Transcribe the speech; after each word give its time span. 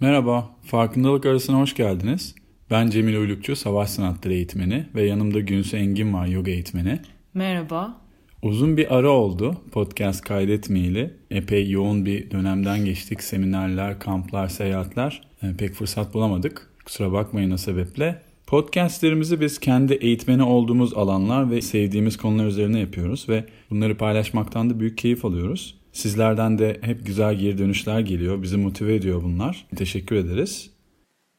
Merhaba, 0.00 0.50
Farkındalık 0.62 1.26
Arasına 1.26 1.60
hoş 1.60 1.74
geldiniz. 1.74 2.34
Ben 2.70 2.90
Cemil 2.90 3.16
Uylukçu, 3.16 3.56
savaş 3.56 3.90
sanatları 3.90 4.34
eğitmeni 4.34 4.86
ve 4.94 5.02
yanımda 5.02 5.40
Günsu 5.40 5.76
Engin 5.76 6.14
var, 6.14 6.26
yoga 6.26 6.50
eğitmeni. 6.50 7.00
Merhaba. 7.34 8.00
Uzun 8.42 8.76
bir 8.76 8.96
ara 8.96 9.10
oldu 9.10 9.56
podcast 9.72 10.20
kaydetmeyeli. 10.20 11.14
Epey 11.30 11.70
yoğun 11.70 12.06
bir 12.06 12.30
dönemden 12.30 12.84
geçtik. 12.84 13.22
Seminerler, 13.22 13.98
kamplar, 13.98 14.48
seyahatler. 14.48 15.20
Yani 15.42 15.54
e, 15.54 15.56
pek 15.56 15.74
fırsat 15.74 16.14
bulamadık. 16.14 16.70
Kusura 16.84 17.12
bakmayın 17.12 17.50
o 17.50 17.56
sebeple. 17.56 18.22
Podcastlerimizi 18.46 19.40
biz 19.40 19.58
kendi 19.58 19.94
eğitmeni 19.94 20.42
olduğumuz 20.42 20.94
alanlar 20.94 21.50
ve 21.50 21.60
sevdiğimiz 21.60 22.16
konular 22.16 22.46
üzerine 22.46 22.80
yapıyoruz 22.80 23.28
ve 23.28 23.44
bunları 23.70 23.96
paylaşmaktan 23.96 24.70
da 24.70 24.80
büyük 24.80 24.98
keyif 24.98 25.24
alıyoruz. 25.24 25.74
Sizlerden 25.96 26.58
de 26.58 26.80
hep 26.82 27.06
güzel 27.06 27.34
geri 27.34 27.58
dönüşler 27.58 28.00
geliyor. 28.00 28.42
Bizi 28.42 28.56
motive 28.56 28.94
ediyor 28.94 29.22
bunlar. 29.22 29.66
Teşekkür 29.76 30.16
ederiz. 30.16 30.70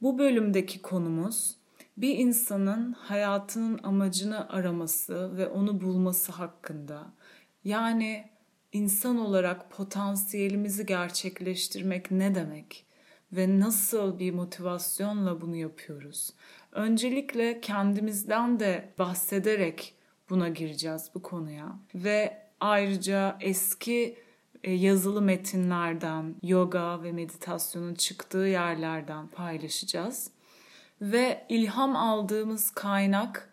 Bu 0.01 0.17
bölümdeki 0.17 0.81
konumuz 0.81 1.55
bir 1.97 2.17
insanın 2.17 2.93
hayatının 2.93 3.79
amacını 3.83 4.49
araması 4.49 5.37
ve 5.37 5.47
onu 5.47 5.81
bulması 5.81 6.31
hakkında. 6.31 7.13
Yani 7.63 8.29
insan 8.73 9.17
olarak 9.19 9.71
potansiyelimizi 9.71 10.85
gerçekleştirmek 10.85 12.11
ne 12.11 12.35
demek 12.35 12.85
ve 13.31 13.59
nasıl 13.59 14.19
bir 14.19 14.33
motivasyonla 14.33 15.41
bunu 15.41 15.55
yapıyoruz? 15.55 16.33
Öncelikle 16.71 17.61
kendimizden 17.61 18.59
de 18.59 18.89
bahsederek 18.99 19.93
buna 20.29 20.49
gireceğiz 20.49 21.09
bu 21.15 21.21
konuya 21.21 21.79
ve 21.95 22.37
ayrıca 22.59 23.37
eski 23.41 24.26
yazılı 24.63 25.21
metinlerden, 25.21 26.35
yoga 26.43 27.03
ve 27.03 27.11
meditasyonun 27.11 27.93
çıktığı 27.93 28.37
yerlerden 28.37 29.27
paylaşacağız. 29.27 30.31
Ve 31.01 31.45
ilham 31.49 31.95
aldığımız 31.95 32.71
kaynak 32.71 33.49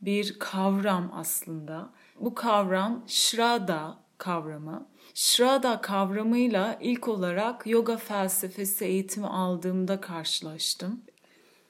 bir 0.00 0.38
kavram 0.38 1.10
aslında. 1.14 1.90
Bu 2.20 2.34
kavram 2.34 3.04
Shraddha 3.06 3.98
kavramı. 4.18 4.86
Shraddha 5.14 5.80
kavramıyla 5.80 6.78
ilk 6.80 7.08
olarak 7.08 7.66
yoga 7.66 7.96
felsefesi 7.96 8.84
eğitimi 8.84 9.26
aldığımda 9.26 10.00
karşılaştım. 10.00 11.00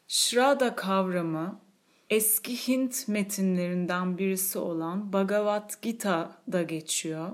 Shraddha 0.08 0.76
kavramı 0.76 1.60
eski 2.10 2.68
Hint 2.68 3.08
metinlerinden 3.08 4.18
birisi 4.18 4.58
olan 4.58 5.12
Bhagavad 5.12 5.70
Gita'da 5.82 6.62
geçiyor 6.62 7.30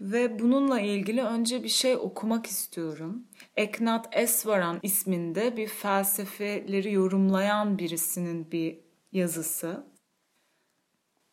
ve 0.00 0.38
bununla 0.38 0.80
ilgili 0.80 1.22
önce 1.22 1.62
bir 1.62 1.68
şey 1.68 1.96
okumak 1.96 2.46
istiyorum. 2.46 3.24
Eknat 3.56 4.08
Esvaran 4.12 4.80
isminde 4.82 5.56
bir 5.56 5.68
felsefeleri 5.68 6.92
yorumlayan 6.92 7.78
birisinin 7.78 8.50
bir 8.50 8.78
yazısı. 9.12 9.86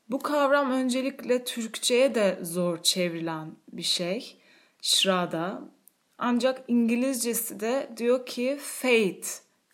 Bu 0.10 0.20
kavram 0.20 0.72
öncelikle 0.72 1.44
Türkçe'ye 1.44 2.16
de 2.16 2.40
zor 2.42 2.84
çevrilen 2.84 3.56
bir 3.72 3.84
şey. 3.84 4.38
Şrada. 4.82 5.62
Ancak 6.18 6.64
İngilizcesi 6.68 7.60
de 7.60 7.90
diyor 7.98 8.26
ki 8.26 8.58
fate 8.62 9.28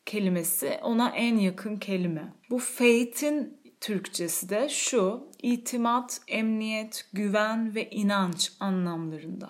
kelimesi 0.06 0.80
ona 0.82 1.10
en 1.10 1.38
yakın 1.38 1.78
kelime. 1.78 2.34
Bu 2.50 2.60
fate'in 2.60 3.63
Türkçesi 3.84 4.50
de 4.50 4.70
şu, 4.70 5.28
itimat, 5.42 6.22
emniyet, 6.28 7.10
güven 7.14 7.76
ve 7.76 7.90
inanç 7.90 8.52
anlamlarında. 8.60 9.50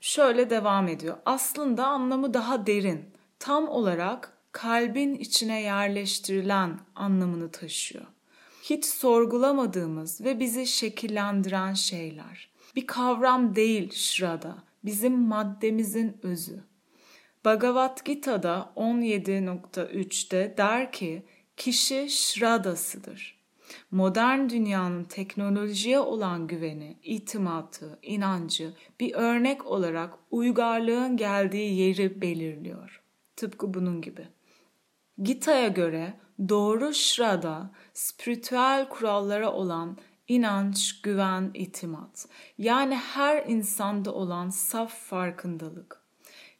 Şöyle 0.00 0.50
devam 0.50 0.88
ediyor. 0.88 1.16
Aslında 1.26 1.86
anlamı 1.86 2.34
daha 2.34 2.66
derin. 2.66 3.04
Tam 3.38 3.68
olarak 3.68 4.32
kalbin 4.52 5.14
içine 5.14 5.62
yerleştirilen 5.62 6.78
anlamını 6.94 7.50
taşıyor. 7.50 8.04
Hiç 8.62 8.84
sorgulamadığımız 8.84 10.20
ve 10.20 10.40
bizi 10.40 10.66
şekillendiren 10.66 11.74
şeyler. 11.74 12.48
Bir 12.76 12.86
kavram 12.86 13.56
değil 13.56 13.92
şurada, 13.92 14.56
bizim 14.84 15.18
maddemizin 15.18 16.16
özü. 16.22 16.64
Bhagavad 17.44 18.04
Gita'da 18.04 18.72
17.3'te 18.76 20.54
der 20.56 20.92
ki 20.92 21.22
kişi 21.56 22.06
şradasıdır 22.10 23.43
modern 23.94 24.48
dünyanın 24.48 25.04
teknolojiye 25.04 25.98
olan 25.98 26.46
güveni, 26.46 26.96
itimatı, 27.02 27.98
inancı 28.02 28.74
bir 29.00 29.14
örnek 29.14 29.66
olarak 29.66 30.14
uygarlığın 30.30 31.16
geldiği 31.16 31.74
yeri 31.80 32.20
belirliyor. 32.20 33.02
Tıpkı 33.36 33.74
bunun 33.74 34.00
gibi. 34.00 34.28
Gita'ya 35.22 35.68
göre 35.68 36.14
doğru 36.48 36.94
şrada 36.94 37.70
spiritüel 37.92 38.88
kurallara 38.88 39.52
olan 39.52 39.96
inanç, 40.28 41.02
güven, 41.02 41.50
itimat. 41.54 42.26
Yani 42.58 42.96
her 42.96 43.46
insanda 43.46 44.14
olan 44.14 44.50
saf 44.50 44.94
farkındalık. 44.94 46.04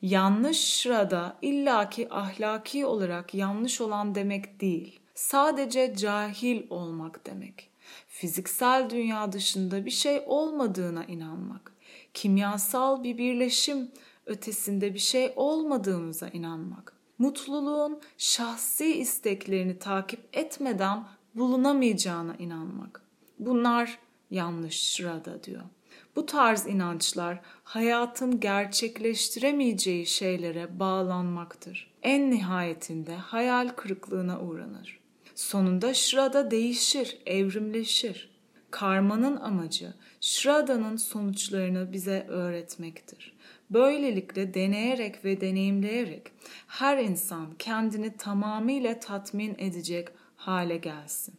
Yanlış 0.02 0.58
şrada 0.58 1.38
illaki 1.42 2.14
ahlaki 2.14 2.86
olarak 2.86 3.34
yanlış 3.34 3.80
olan 3.80 4.14
demek 4.14 4.60
değil 4.60 5.03
sadece 5.14 5.94
cahil 5.96 6.62
olmak 6.70 7.26
demek. 7.26 7.70
Fiziksel 8.08 8.90
dünya 8.90 9.32
dışında 9.32 9.86
bir 9.86 9.90
şey 9.90 10.22
olmadığına 10.26 11.04
inanmak. 11.04 11.72
Kimyasal 12.14 13.02
bir 13.02 13.18
birleşim 13.18 13.90
ötesinde 14.26 14.94
bir 14.94 14.98
şey 14.98 15.32
olmadığımıza 15.36 16.28
inanmak. 16.28 16.92
Mutluluğun 17.18 18.00
şahsi 18.18 18.94
isteklerini 18.98 19.78
takip 19.78 20.20
etmeden 20.32 21.04
bulunamayacağına 21.34 22.36
inanmak. 22.36 23.02
Bunlar 23.38 23.98
yanlış 24.30 24.92
sırada 24.92 25.42
diyor. 25.42 25.62
Bu 26.16 26.26
tarz 26.26 26.66
inançlar 26.66 27.40
hayatın 27.64 28.40
gerçekleştiremeyeceği 28.40 30.06
şeylere 30.06 30.80
bağlanmaktır. 30.80 31.90
En 32.02 32.30
nihayetinde 32.30 33.16
hayal 33.16 33.68
kırıklığına 33.68 34.40
uğranır. 34.40 35.03
Sonunda 35.34 35.94
Shraddha 35.94 36.50
değişir, 36.50 37.18
evrimleşir. 37.26 38.34
Karmanın 38.70 39.36
amacı 39.36 39.94
Shraddha'nın 40.20 40.96
sonuçlarını 40.96 41.92
bize 41.92 42.26
öğretmektir. 42.28 43.36
Böylelikle 43.70 44.54
deneyerek 44.54 45.24
ve 45.24 45.40
deneyimleyerek 45.40 46.22
her 46.66 46.98
insan 46.98 47.54
kendini 47.58 48.16
tamamıyla 48.16 49.00
tatmin 49.00 49.54
edecek 49.58 50.08
hale 50.36 50.76
gelsin. 50.76 51.34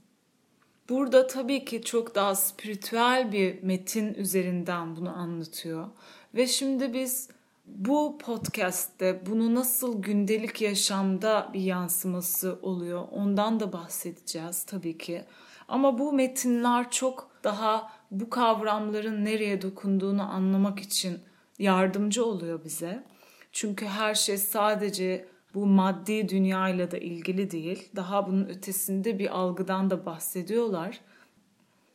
Burada 0.89 1.27
tabii 1.27 1.65
ki 1.65 1.81
çok 1.81 2.15
daha 2.15 2.35
spiritüel 2.35 3.31
bir 3.31 3.63
metin 3.63 4.13
üzerinden 4.13 4.95
bunu 4.95 5.17
anlatıyor. 5.17 5.87
Ve 6.35 6.47
şimdi 6.47 6.93
biz 6.93 7.29
bu 7.67 8.17
podcast'te 8.17 9.25
bunu 9.25 9.55
nasıl 9.55 10.01
gündelik 10.01 10.61
yaşamda 10.61 11.49
bir 11.53 11.59
yansıması 11.59 12.59
oluyor 12.61 13.07
ondan 13.11 13.59
da 13.59 13.73
bahsedeceğiz 13.73 14.63
tabii 14.63 14.97
ki. 14.97 15.25
Ama 15.67 15.97
bu 15.97 16.13
metinler 16.13 16.91
çok 16.91 17.29
daha 17.43 17.91
bu 18.11 18.29
kavramların 18.29 19.25
nereye 19.25 19.61
dokunduğunu 19.61 20.31
anlamak 20.33 20.79
için 20.79 21.19
yardımcı 21.59 22.25
oluyor 22.25 22.63
bize. 22.63 23.03
Çünkü 23.51 23.85
her 23.85 24.15
şey 24.15 24.37
sadece 24.37 25.27
bu 25.53 25.65
maddi 25.65 26.29
dünyayla 26.29 26.91
da 26.91 26.97
ilgili 26.97 27.51
değil. 27.51 27.89
Daha 27.95 28.27
bunun 28.27 28.45
ötesinde 28.45 29.19
bir 29.19 29.37
algıdan 29.37 29.89
da 29.89 30.05
bahsediyorlar. 30.05 30.99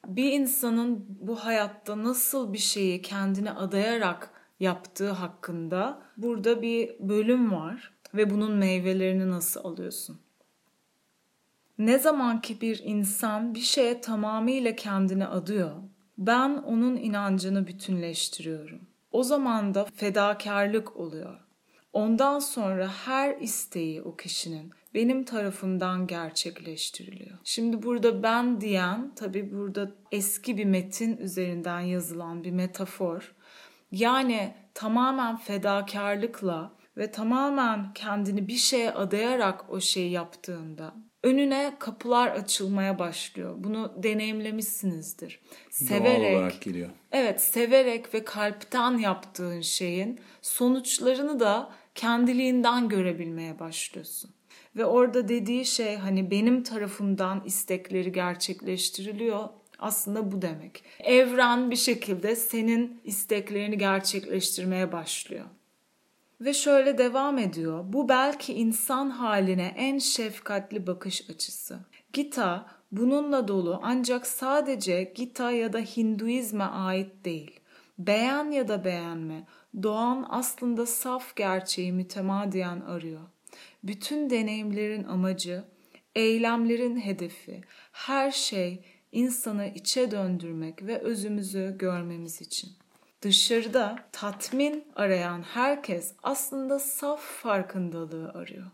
Bir 0.07 0.33
insanın 0.33 1.07
bu 1.21 1.37
hayatta 1.37 2.03
nasıl 2.03 2.53
bir 2.53 2.59
şeyi 2.59 3.03
kendine 3.03 3.51
adayarak 3.51 4.40
yaptığı 4.61 5.11
hakkında 5.11 6.03
burada 6.17 6.63
bir 6.63 6.97
bölüm 7.01 7.53
var 7.53 7.93
ve 8.15 8.31
bunun 8.31 8.53
meyvelerini 8.53 9.31
nasıl 9.31 9.65
alıyorsun? 9.65 10.21
Ne 11.79 11.99
zaman 11.99 12.41
ki 12.41 12.61
bir 12.61 12.81
insan 12.85 13.55
bir 13.55 13.61
şeye 13.61 14.01
tamamıyla 14.01 14.77
kendini 14.77 15.27
adıyor, 15.27 15.73
ben 16.19 16.51
onun 16.51 16.97
inancını 16.97 17.67
bütünleştiriyorum. 17.67 18.81
O 19.13 19.23
zaman 19.23 19.75
da 19.75 19.87
fedakarlık 19.95 20.97
oluyor. 20.97 21.41
Ondan 21.93 22.39
sonra 22.39 22.89
her 22.89 23.37
isteği 23.41 24.03
o 24.03 24.17
kişinin 24.17 24.71
benim 24.95 25.25
tarafımdan 25.25 26.07
gerçekleştiriliyor. 26.07 27.39
Şimdi 27.45 27.83
burada 27.83 28.23
ben 28.23 28.61
diyen 28.61 29.15
tabi 29.15 29.53
burada 29.53 29.91
eski 30.13 30.57
bir 30.57 30.65
metin 30.65 31.17
üzerinden 31.17 31.81
yazılan 31.81 32.45
bir 32.45 32.51
metafor. 32.51 33.35
Yani 33.91 34.55
tamamen 34.75 35.37
fedakarlıkla 35.37 36.73
ve 36.97 37.11
tamamen 37.11 37.93
kendini 37.95 38.49
bir 38.49 38.57
şeye 38.57 38.91
adayarak 38.91 39.71
o 39.71 39.81
şeyi 39.81 40.11
yaptığında 40.11 40.95
önüne 41.23 41.73
kapılar 41.79 42.29
açılmaya 42.29 42.99
başlıyor. 42.99 43.55
Bunu 43.59 43.93
deneyimlemişsinizdir. 44.03 45.41
Severek, 45.71 46.23
Doğal 46.23 46.33
olarak 46.33 46.63
geliyor. 46.63 46.91
Evet, 47.13 47.41
severek 47.41 48.15
ve 48.15 48.25
kalpten 48.25 48.99
yaptığın 48.99 49.61
şeyin 49.61 50.21
sonuçlarını 50.43 51.41
da 51.41 51.71
kendiliğinden 51.95 52.89
görebilmeye 52.89 53.59
başlıyorsun. 53.59 54.31
Ve 54.77 54.85
orada 54.85 55.29
dediği 55.29 55.65
şey 55.65 55.97
hani 55.97 56.31
benim 56.31 56.63
tarafımdan 56.63 57.43
istekleri 57.45 58.13
gerçekleştiriliyor 58.13 59.49
aslında 59.81 60.33
bu 60.33 60.43
demek. 60.43 60.85
Evren 61.01 61.71
bir 61.71 61.77
şekilde 61.77 62.37
senin 62.37 63.01
isteklerini 63.05 63.79
gerçekleştirmeye 63.79 64.93
başlıyor. 64.93 65.45
Ve 66.41 66.55
şöyle 66.55 66.99
devam 66.99 67.39
ediyor. 67.39 67.85
Bu 67.87 68.09
belki 68.09 68.55
insan 68.55 69.11
haline 69.11 69.75
en 69.77 69.99
şefkatli 69.99 70.87
bakış 70.87 71.31
açısı. 71.31 71.79
Gita 72.13 72.67
bununla 72.93 73.49
dolu 73.49 73.81
ancak 73.83 74.27
sadece 74.27 75.13
Gita 75.15 75.51
ya 75.51 75.73
da 75.73 75.79
Hinduizme 75.79 76.65
ait 76.65 77.25
değil. 77.25 77.61
Beğen 77.99 78.51
ya 78.51 78.69
da 78.69 78.85
beğenme, 78.85 79.47
doğan 79.83 80.27
aslında 80.29 80.87
saf 80.87 81.37
gerçeği 81.37 81.93
mütemadiyen 81.93 82.81
arıyor. 82.81 83.21
Bütün 83.85 84.31
deneyimlerin 84.31 85.05
amacı, 85.05 85.65
eylemlerin 86.15 86.97
hedefi, 86.97 87.61
her 87.93 88.31
şey 88.31 88.85
insanı 89.13 89.67
içe 89.67 90.11
döndürmek 90.11 90.83
ve 90.83 90.99
özümüzü 90.99 91.77
görmemiz 91.79 92.41
için. 92.41 92.71
Dışarıda 93.23 93.99
tatmin 94.13 94.85
arayan 94.97 95.43
herkes 95.43 96.13
aslında 96.23 96.79
saf 96.79 97.21
farkındalığı 97.21 98.31
arıyor. 98.33 98.67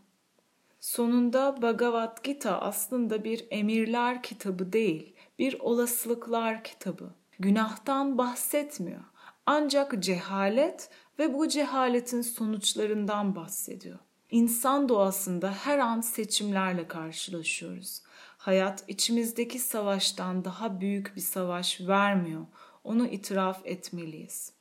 Sonunda 0.79 1.61
Bhagavad 1.61 2.23
Gita 2.23 2.61
aslında 2.61 3.23
bir 3.23 3.45
emirler 3.51 4.23
kitabı 4.23 4.73
değil, 4.73 5.13
bir 5.39 5.59
olasılıklar 5.59 6.63
kitabı. 6.63 7.09
Günahtan 7.39 8.17
bahsetmiyor. 8.17 9.03
Ancak 9.45 10.03
cehalet 10.03 10.89
ve 11.19 11.33
bu 11.33 11.47
cehaletin 11.47 12.21
sonuçlarından 12.21 13.35
bahsediyor. 13.35 13.99
İnsan 14.31 14.89
doğasında 14.89 15.51
her 15.51 15.79
an 15.79 16.01
seçimlerle 16.01 16.87
karşılaşıyoruz. 16.87 18.01
Hayat 18.47 18.83
içimizdeki 18.87 19.59
savaştan 19.59 20.45
daha 20.45 20.81
büyük 20.81 21.15
bir 21.15 21.21
savaş 21.21 21.81
vermiyor. 21.81 22.45
Onu 22.83 23.07
itiraf 23.07 23.61
etmeliyiz. 23.65 24.53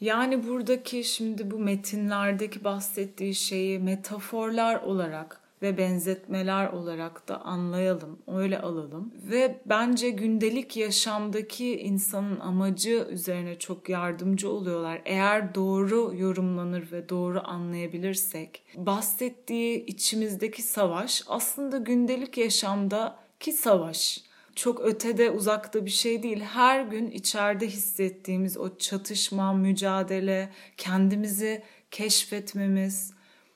Yani 0.00 0.48
buradaki 0.48 1.04
şimdi 1.04 1.50
bu 1.50 1.58
metinlerdeki 1.58 2.64
bahsettiği 2.64 3.34
şeyi 3.34 3.78
metaforlar 3.78 4.82
olarak 4.82 5.40
ve 5.62 5.78
benzetmeler 5.78 6.68
olarak 6.68 7.28
da 7.28 7.40
anlayalım, 7.40 8.18
öyle 8.26 8.58
alalım. 8.58 9.12
Ve 9.30 9.60
bence 9.66 10.10
gündelik 10.10 10.76
yaşamdaki 10.76 11.80
insanın 11.80 12.40
amacı 12.40 13.06
üzerine 13.10 13.58
çok 13.58 13.88
yardımcı 13.88 14.50
oluyorlar. 14.50 15.02
Eğer 15.04 15.54
doğru 15.54 16.12
yorumlanır 16.16 16.92
ve 16.92 17.08
doğru 17.08 17.40
anlayabilirsek, 17.44 18.62
bahsettiği 18.74 19.86
içimizdeki 19.86 20.62
savaş 20.62 21.22
aslında 21.26 21.78
gündelik 21.78 22.38
yaşamdaki 22.38 23.52
savaş. 23.52 24.28
Çok 24.54 24.80
ötede, 24.80 25.30
uzakta 25.30 25.86
bir 25.86 25.90
şey 25.90 26.22
değil. 26.22 26.40
Her 26.40 26.84
gün 26.84 27.10
içeride 27.10 27.66
hissettiğimiz 27.66 28.58
o 28.58 28.76
çatışma, 28.78 29.52
mücadele, 29.52 30.50
kendimizi 30.76 31.62
keşfetmemiz, 31.90 33.12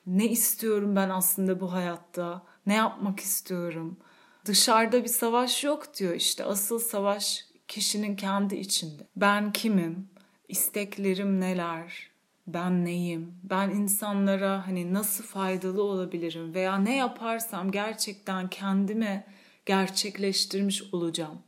ne 0.07 0.25
istiyorum 0.25 0.95
ben 0.95 1.09
aslında 1.09 1.59
bu 1.59 1.73
hayatta? 1.73 2.43
Ne 2.65 2.73
yapmak 2.73 3.19
istiyorum? 3.19 3.97
Dışarıda 4.45 5.03
bir 5.03 5.09
savaş 5.09 5.63
yok 5.63 5.97
diyor 5.99 6.13
işte. 6.13 6.45
Asıl 6.45 6.79
savaş 6.79 7.45
kişinin 7.67 8.15
kendi 8.15 8.55
içinde. 8.55 9.07
Ben 9.15 9.53
kimim? 9.53 10.07
İsteklerim 10.47 11.41
neler? 11.41 12.09
Ben 12.47 12.85
neyim? 12.85 13.33
Ben 13.43 13.69
insanlara 13.69 14.67
hani 14.67 14.93
nasıl 14.93 15.23
faydalı 15.23 15.83
olabilirim 15.83 16.53
veya 16.53 16.77
ne 16.77 16.95
yaparsam 16.95 17.71
gerçekten 17.71 18.49
kendime 18.49 19.27
gerçekleştirmiş 19.65 20.83
olacağım. 20.93 21.39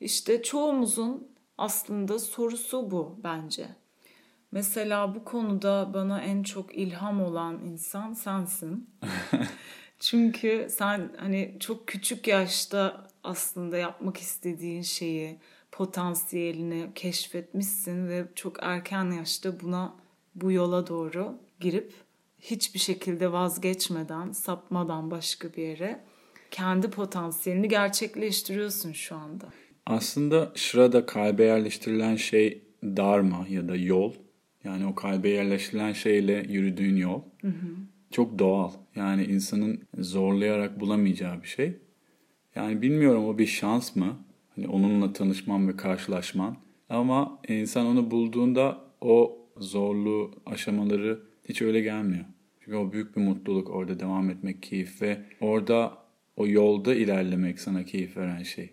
İşte 0.00 0.42
çoğumuzun 0.42 1.28
aslında 1.58 2.18
sorusu 2.18 2.90
bu 2.90 3.20
bence. 3.24 3.68
Mesela 4.52 5.14
bu 5.14 5.24
konuda 5.24 5.90
bana 5.94 6.22
en 6.22 6.42
çok 6.42 6.74
ilham 6.74 7.22
olan 7.22 7.60
insan 7.64 8.12
sensin. 8.12 8.90
Çünkü 9.98 10.66
sen 10.70 11.12
hani 11.16 11.56
çok 11.60 11.86
küçük 11.86 12.28
yaşta 12.28 13.06
aslında 13.24 13.76
yapmak 13.76 14.16
istediğin 14.16 14.82
şeyi, 14.82 15.38
potansiyelini 15.72 16.90
keşfetmişsin 16.94 18.08
ve 18.08 18.24
çok 18.34 18.56
erken 18.62 19.10
yaşta 19.10 19.60
buna 19.60 19.94
bu 20.34 20.52
yola 20.52 20.86
doğru 20.86 21.38
girip 21.60 21.92
hiçbir 22.40 22.78
şekilde 22.78 23.32
vazgeçmeden, 23.32 24.32
sapmadan 24.32 25.10
başka 25.10 25.52
bir 25.52 25.62
yere 25.62 26.00
kendi 26.50 26.90
potansiyelini 26.90 27.68
gerçekleştiriyorsun 27.68 28.92
şu 28.92 29.16
anda. 29.16 29.44
Aslında 29.86 30.52
şurada 30.54 31.06
kalbe 31.06 31.44
yerleştirilen 31.44 32.16
şey 32.16 32.62
dharma 32.82 33.46
ya 33.48 33.68
da 33.68 33.76
yol 33.76 34.14
yani 34.64 34.86
o 34.86 34.94
kalbe 34.94 35.28
yerleştirilen 35.28 35.92
şeyle 35.92 36.46
yürüdüğün 36.48 36.96
yol 36.96 37.22
hı 37.40 37.48
hı. 37.48 37.68
çok 38.10 38.38
doğal. 38.38 38.70
Yani 38.96 39.24
insanın 39.24 39.80
zorlayarak 39.98 40.80
bulamayacağı 40.80 41.42
bir 41.42 41.48
şey. 41.48 41.76
Yani 42.54 42.82
bilmiyorum 42.82 43.24
o 43.24 43.38
bir 43.38 43.46
şans 43.46 43.96
mı? 43.96 44.16
Hani 44.56 44.68
onunla 44.68 45.12
tanışman 45.12 45.68
ve 45.68 45.76
karşılaşman. 45.76 46.56
Ama 46.88 47.40
insan 47.48 47.86
onu 47.86 48.10
bulduğunda 48.10 48.78
o 49.00 49.38
zorlu 49.56 50.42
aşamaları 50.46 51.20
hiç 51.48 51.62
öyle 51.62 51.80
gelmiyor. 51.80 52.24
Çünkü 52.60 52.76
o 52.76 52.92
büyük 52.92 53.16
bir 53.16 53.22
mutluluk 53.22 53.70
orada 53.70 54.00
devam 54.00 54.30
etmek 54.30 54.62
keyif 54.62 55.02
ve 55.02 55.20
orada 55.40 55.98
o 56.36 56.46
yolda 56.46 56.94
ilerlemek 56.94 57.60
sana 57.60 57.84
keyif 57.84 58.16
veren 58.16 58.42
şey. 58.42 58.70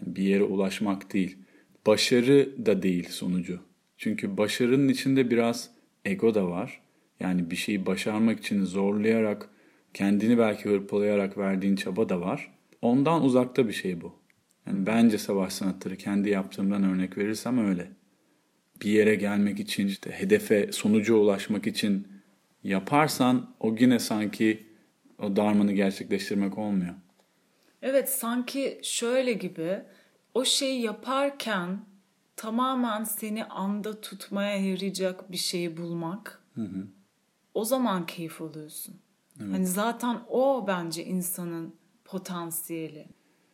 Yani 0.00 0.16
bir 0.16 0.22
yere 0.22 0.42
ulaşmak 0.42 1.12
değil. 1.12 1.36
Başarı 1.86 2.66
da 2.66 2.82
değil 2.82 3.08
sonucu. 3.10 3.60
Çünkü 4.04 4.36
başarının 4.36 4.88
içinde 4.88 5.30
biraz 5.30 5.70
ego 6.04 6.34
da 6.34 6.48
var. 6.50 6.80
Yani 7.20 7.50
bir 7.50 7.56
şeyi 7.56 7.86
başarmak 7.86 8.38
için 8.38 8.64
zorlayarak, 8.64 9.48
kendini 9.94 10.38
belki 10.38 10.64
hırpalayarak 10.64 11.38
verdiğin 11.38 11.76
çaba 11.76 12.08
da 12.08 12.20
var. 12.20 12.52
Ondan 12.82 13.24
uzakta 13.24 13.68
bir 13.68 13.72
şey 13.72 14.00
bu. 14.00 14.12
Yani 14.66 14.86
bence 14.86 15.18
savaş 15.18 15.52
sanatları 15.52 15.96
kendi 15.96 16.30
yaptığımdan 16.30 16.84
örnek 16.84 17.18
verirsem 17.18 17.68
öyle. 17.68 17.88
Bir 18.82 18.90
yere 18.90 19.14
gelmek 19.14 19.60
için, 19.60 19.86
işte 19.86 20.10
hedefe, 20.10 20.72
sonuca 20.72 21.14
ulaşmak 21.14 21.66
için 21.66 22.08
yaparsan 22.64 23.54
o 23.60 23.76
yine 23.78 23.98
sanki 23.98 24.66
o 25.18 25.36
darmanı 25.36 25.72
gerçekleştirmek 25.72 26.58
olmuyor. 26.58 26.94
Evet 27.82 28.08
sanki 28.08 28.80
şöyle 28.82 29.32
gibi 29.32 29.80
o 30.34 30.44
şeyi 30.44 30.82
yaparken 30.82 31.93
tamamen 32.36 33.04
seni 33.04 33.44
anda 33.44 34.00
tutmaya 34.00 34.56
yarayacak 34.56 35.32
bir 35.32 35.36
şeyi 35.36 35.76
bulmak. 35.76 36.42
Hı 36.54 36.60
hı. 36.62 36.86
O 37.54 37.64
zaman 37.64 38.06
keyif 38.06 38.42
alıyorsun. 38.42 38.94
Evet. 39.40 39.52
Hani 39.52 39.66
zaten 39.66 40.20
o 40.28 40.64
bence 40.68 41.04
insanın 41.04 41.74
potansiyeli 42.04 43.06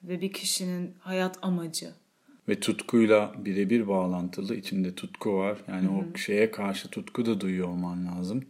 ve 0.02 0.20
bir 0.20 0.32
kişinin 0.32 0.94
hayat 0.98 1.38
amacı. 1.42 1.90
Ve 2.48 2.60
tutkuyla 2.60 3.34
birebir 3.38 3.88
bağlantılı 3.88 4.56
içinde 4.56 4.94
tutku 4.94 5.34
var. 5.34 5.58
Yani 5.68 5.86
Hı-hı. 5.86 6.14
o 6.14 6.18
şeye 6.18 6.50
karşı 6.50 6.88
tutku 6.88 7.26
da 7.26 7.40
duyuyor 7.40 7.68
olman 7.68 8.06
lazım. 8.06 8.44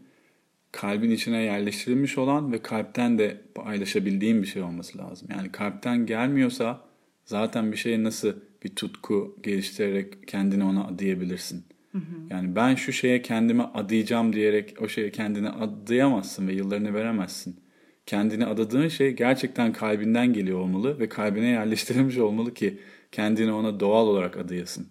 Kalbin 0.72 1.10
içine 1.10 1.42
yerleştirilmiş 1.42 2.18
olan 2.18 2.52
ve 2.52 2.62
kalpten 2.62 3.18
de 3.18 3.40
paylaşabildiğin 3.54 4.42
bir 4.42 4.46
şey 4.46 4.62
olması 4.62 4.98
lazım. 4.98 5.28
Yani 5.30 5.52
kalpten 5.52 6.06
gelmiyorsa 6.06 6.80
zaten 7.24 7.72
bir 7.72 7.76
şeye 7.76 8.02
nasıl 8.02 8.32
bir 8.64 8.68
tutku 8.68 9.36
geliştirerek 9.42 10.28
kendini 10.28 10.64
ona 10.64 10.84
adayabilirsin. 10.84 11.64
Hı 11.92 11.98
hı. 11.98 12.02
Yani 12.30 12.56
ben 12.56 12.74
şu 12.74 12.92
şeye 12.92 13.22
kendime 13.22 13.62
adayacağım 13.62 14.32
diyerek 14.32 14.74
o 14.80 14.88
şeye 14.88 15.10
kendini 15.10 15.48
adayamazsın 15.48 16.48
ve 16.48 16.52
yıllarını 16.52 16.94
veremezsin. 16.94 17.60
Kendini 18.06 18.46
adadığın 18.46 18.88
şey 18.88 19.10
gerçekten 19.10 19.72
kalbinden 19.72 20.32
geliyor 20.32 20.58
olmalı 20.60 20.98
ve 20.98 21.08
kalbine 21.08 21.48
yerleştirilmiş 21.48 22.18
olmalı 22.18 22.54
ki 22.54 22.78
kendini 23.12 23.52
ona 23.52 23.80
doğal 23.80 24.06
olarak 24.06 24.36
adayasın. 24.36 24.86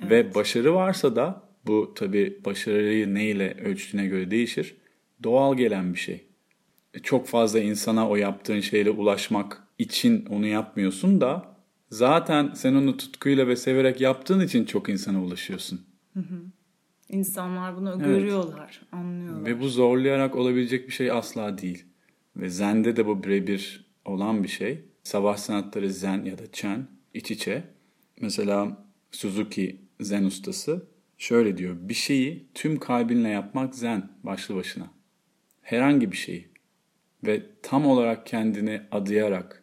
Evet. 0.00 0.10
Ve 0.10 0.34
başarı 0.34 0.74
varsa 0.74 1.16
da 1.16 1.42
bu 1.66 1.94
tabi 1.94 2.40
başarıyı 2.44 3.14
neyle 3.14 3.56
ölçtüğüne 3.64 4.06
göre 4.06 4.30
değişir. 4.30 4.76
Doğal 5.22 5.56
gelen 5.56 5.94
bir 5.94 5.98
şey. 5.98 6.24
Çok 7.02 7.26
fazla 7.26 7.60
insana 7.60 8.08
o 8.08 8.16
yaptığın 8.16 8.60
şeyle 8.60 8.90
ulaşmak 8.90 9.62
için 9.78 10.26
onu 10.26 10.46
yapmıyorsun 10.46 11.20
da 11.20 11.57
zaten 11.90 12.52
sen 12.54 12.74
onu 12.74 12.96
tutkuyla 12.96 13.48
ve 13.48 13.56
severek 13.56 14.00
yaptığın 14.00 14.40
için 14.40 14.64
çok 14.64 14.88
insana 14.88 15.22
ulaşıyorsun. 15.22 15.80
Hı 16.14 16.20
hı. 16.20 16.42
İnsanlar 17.08 17.76
bunu 17.76 17.90
evet. 17.90 18.06
görüyorlar, 18.06 18.82
anlıyorlar. 18.92 19.44
Ve 19.46 19.60
bu 19.60 19.68
zorlayarak 19.68 20.36
olabilecek 20.36 20.88
bir 20.88 20.92
şey 20.92 21.10
asla 21.10 21.58
değil. 21.58 21.84
Ve 22.36 22.50
Zen'de 22.50 22.96
de 22.96 23.06
bu 23.06 23.24
birebir 23.24 23.86
olan 24.04 24.42
bir 24.42 24.48
şey. 24.48 24.84
Savaş 25.02 25.40
sanatları 25.40 25.90
Zen 25.90 26.24
ya 26.24 26.38
da 26.38 26.52
Chen 26.52 26.86
iç 27.14 27.30
içe. 27.30 27.64
Mesela 28.20 28.86
Suzuki 29.10 29.80
Zen 30.00 30.24
ustası 30.24 30.86
şöyle 31.18 31.56
diyor. 31.56 31.76
Bir 31.80 31.94
şeyi 31.94 32.48
tüm 32.54 32.78
kalbinle 32.78 33.28
yapmak 33.28 33.74
Zen 33.74 34.10
başlı 34.22 34.54
başına. 34.54 34.90
herhangi 35.62 36.12
bir 36.12 36.16
şeyi 36.16 36.48
ve 37.26 37.42
tam 37.62 37.86
olarak 37.86 38.26
kendini 38.26 38.80
adayarak, 38.90 39.62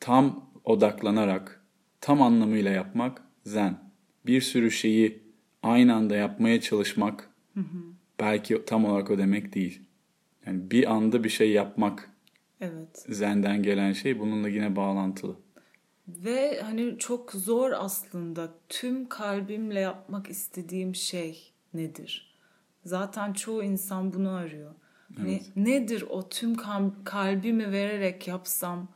tam 0.00 0.49
odaklanarak, 0.64 1.64
tam 2.00 2.22
anlamıyla 2.22 2.70
yapmak 2.70 3.22
zen. 3.44 3.78
Bir 4.26 4.40
sürü 4.40 4.70
şeyi 4.70 5.22
aynı 5.62 5.94
anda 5.94 6.16
yapmaya 6.16 6.60
çalışmak 6.60 7.30
hı 7.54 7.60
hı. 7.60 7.78
belki 8.20 8.64
tam 8.64 8.84
olarak 8.84 9.10
o 9.10 9.18
demek 9.18 9.54
değil. 9.54 9.82
Yani 10.46 10.70
bir 10.70 10.92
anda 10.92 11.24
bir 11.24 11.28
şey 11.28 11.50
yapmak 11.50 12.10
evet. 12.60 13.06
zenden 13.08 13.62
gelen 13.62 13.92
şey 13.92 14.18
bununla 14.18 14.48
yine 14.48 14.76
bağlantılı. 14.76 15.36
Ve 16.08 16.60
hani 16.60 16.98
çok 16.98 17.32
zor 17.32 17.72
aslında 17.72 18.54
tüm 18.68 19.08
kalbimle 19.08 19.80
yapmak 19.80 20.30
istediğim 20.30 20.94
şey 20.94 21.52
nedir? 21.74 22.34
Zaten 22.84 23.32
çoğu 23.32 23.62
insan 23.62 24.12
bunu 24.12 24.30
arıyor. 24.30 24.74
Evet. 25.20 25.52
Ne, 25.56 25.64
nedir 25.74 26.04
o 26.10 26.28
tüm 26.28 26.56
kalbimi 27.04 27.72
vererek 27.72 28.28
yapsam 28.28 28.88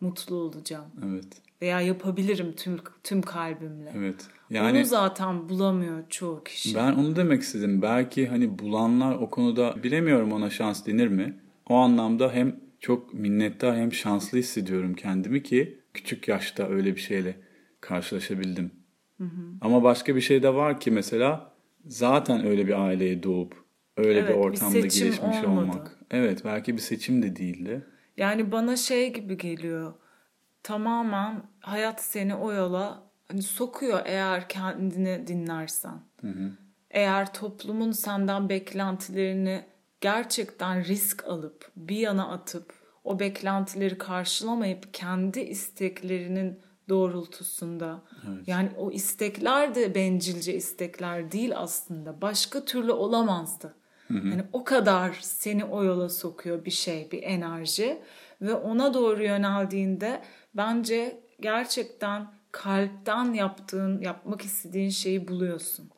mutlu 0.00 0.36
olacağım. 0.36 0.86
Evet. 1.06 1.42
Veya 1.62 1.80
yapabilirim 1.80 2.52
tüm 2.52 2.78
tüm 3.04 3.22
kalbimle. 3.22 3.92
Evet. 3.96 4.26
Yani 4.50 4.78
onu 4.78 4.86
zaten 4.86 5.48
bulamıyor 5.48 6.02
çoğu 6.08 6.44
kişi. 6.44 6.74
Ben 6.74 6.92
onu 6.92 7.16
demek 7.16 7.42
istedim. 7.42 7.82
Belki 7.82 8.26
hani 8.26 8.58
bulanlar 8.58 9.14
o 9.14 9.30
konuda 9.30 9.82
bilemiyorum 9.82 10.32
ona 10.32 10.50
şans 10.50 10.86
denir 10.86 11.08
mi? 11.08 11.38
O 11.68 11.74
anlamda 11.74 12.32
hem 12.32 12.56
çok 12.80 13.14
minnettar 13.14 13.76
hem 13.76 13.92
şanslı 13.92 14.38
hissediyorum 14.38 14.94
kendimi 14.94 15.42
ki 15.42 15.80
küçük 15.94 16.28
yaşta 16.28 16.68
öyle 16.68 16.96
bir 16.96 17.00
şeyle 17.00 17.36
karşılaşabildim. 17.80 18.70
Hı 19.18 19.24
hı. 19.24 19.28
Ama 19.60 19.82
başka 19.82 20.16
bir 20.16 20.20
şey 20.20 20.42
de 20.42 20.54
var 20.54 20.80
ki 20.80 20.90
mesela 20.90 21.52
zaten 21.86 22.46
öyle 22.46 22.66
bir 22.66 22.86
aileye 22.86 23.22
doğup 23.22 23.64
öyle 23.96 24.18
evet, 24.18 24.28
bir 24.28 24.34
ortamda 24.34 24.76
bir 24.76 24.82
gelişmiş 24.82 25.44
olmadı. 25.44 25.48
olmak. 25.48 25.98
Evet 26.10 26.44
belki 26.44 26.74
bir 26.74 26.80
seçim 26.80 27.22
de 27.22 27.36
değildi. 27.36 27.86
Yani 28.20 28.52
bana 28.52 28.76
şey 28.76 29.12
gibi 29.12 29.38
geliyor. 29.38 29.94
Tamamen 30.62 31.42
hayat 31.60 32.00
seni 32.00 32.34
o 32.34 32.52
yola 32.52 33.02
hani 33.28 33.42
sokuyor 33.42 34.00
eğer 34.04 34.48
kendini 34.48 35.26
dinlersen. 35.26 36.00
Hı 36.20 36.26
hı. 36.26 36.52
Eğer 36.90 37.32
toplumun 37.32 37.92
senden 37.92 38.48
beklentilerini 38.48 39.64
gerçekten 40.00 40.84
risk 40.84 41.24
alıp 41.24 41.70
bir 41.76 41.96
yana 41.96 42.28
atıp 42.28 42.74
o 43.04 43.20
beklentileri 43.20 43.98
karşılamayıp 43.98 44.94
kendi 44.94 45.40
isteklerinin 45.40 46.60
doğrultusunda 46.88 48.02
evet. 48.28 48.48
yani 48.48 48.70
o 48.76 48.90
istekler 48.90 49.74
de 49.74 49.94
bencilce 49.94 50.54
istekler 50.54 51.32
değil 51.32 51.52
aslında 51.56 52.20
başka 52.22 52.64
türlü 52.64 52.92
olamazdı. 52.92 53.74
Hı 54.10 54.18
hı. 54.18 54.28
Yani 54.28 54.44
o 54.52 54.64
kadar 54.64 55.18
seni 55.20 55.64
o 55.64 55.84
yola 55.84 56.08
sokuyor 56.08 56.64
bir 56.64 56.70
şey, 56.70 57.08
bir 57.12 57.22
enerji 57.22 57.98
ve 58.40 58.54
ona 58.54 58.94
doğru 58.94 59.22
yöneldiğinde 59.22 60.22
bence 60.54 61.20
gerçekten 61.40 62.32
kalpten 62.52 63.32
yaptığın, 63.32 64.00
yapmak 64.00 64.42
istediğin 64.42 64.90
şeyi 64.90 65.28
buluyorsun. 65.28 65.90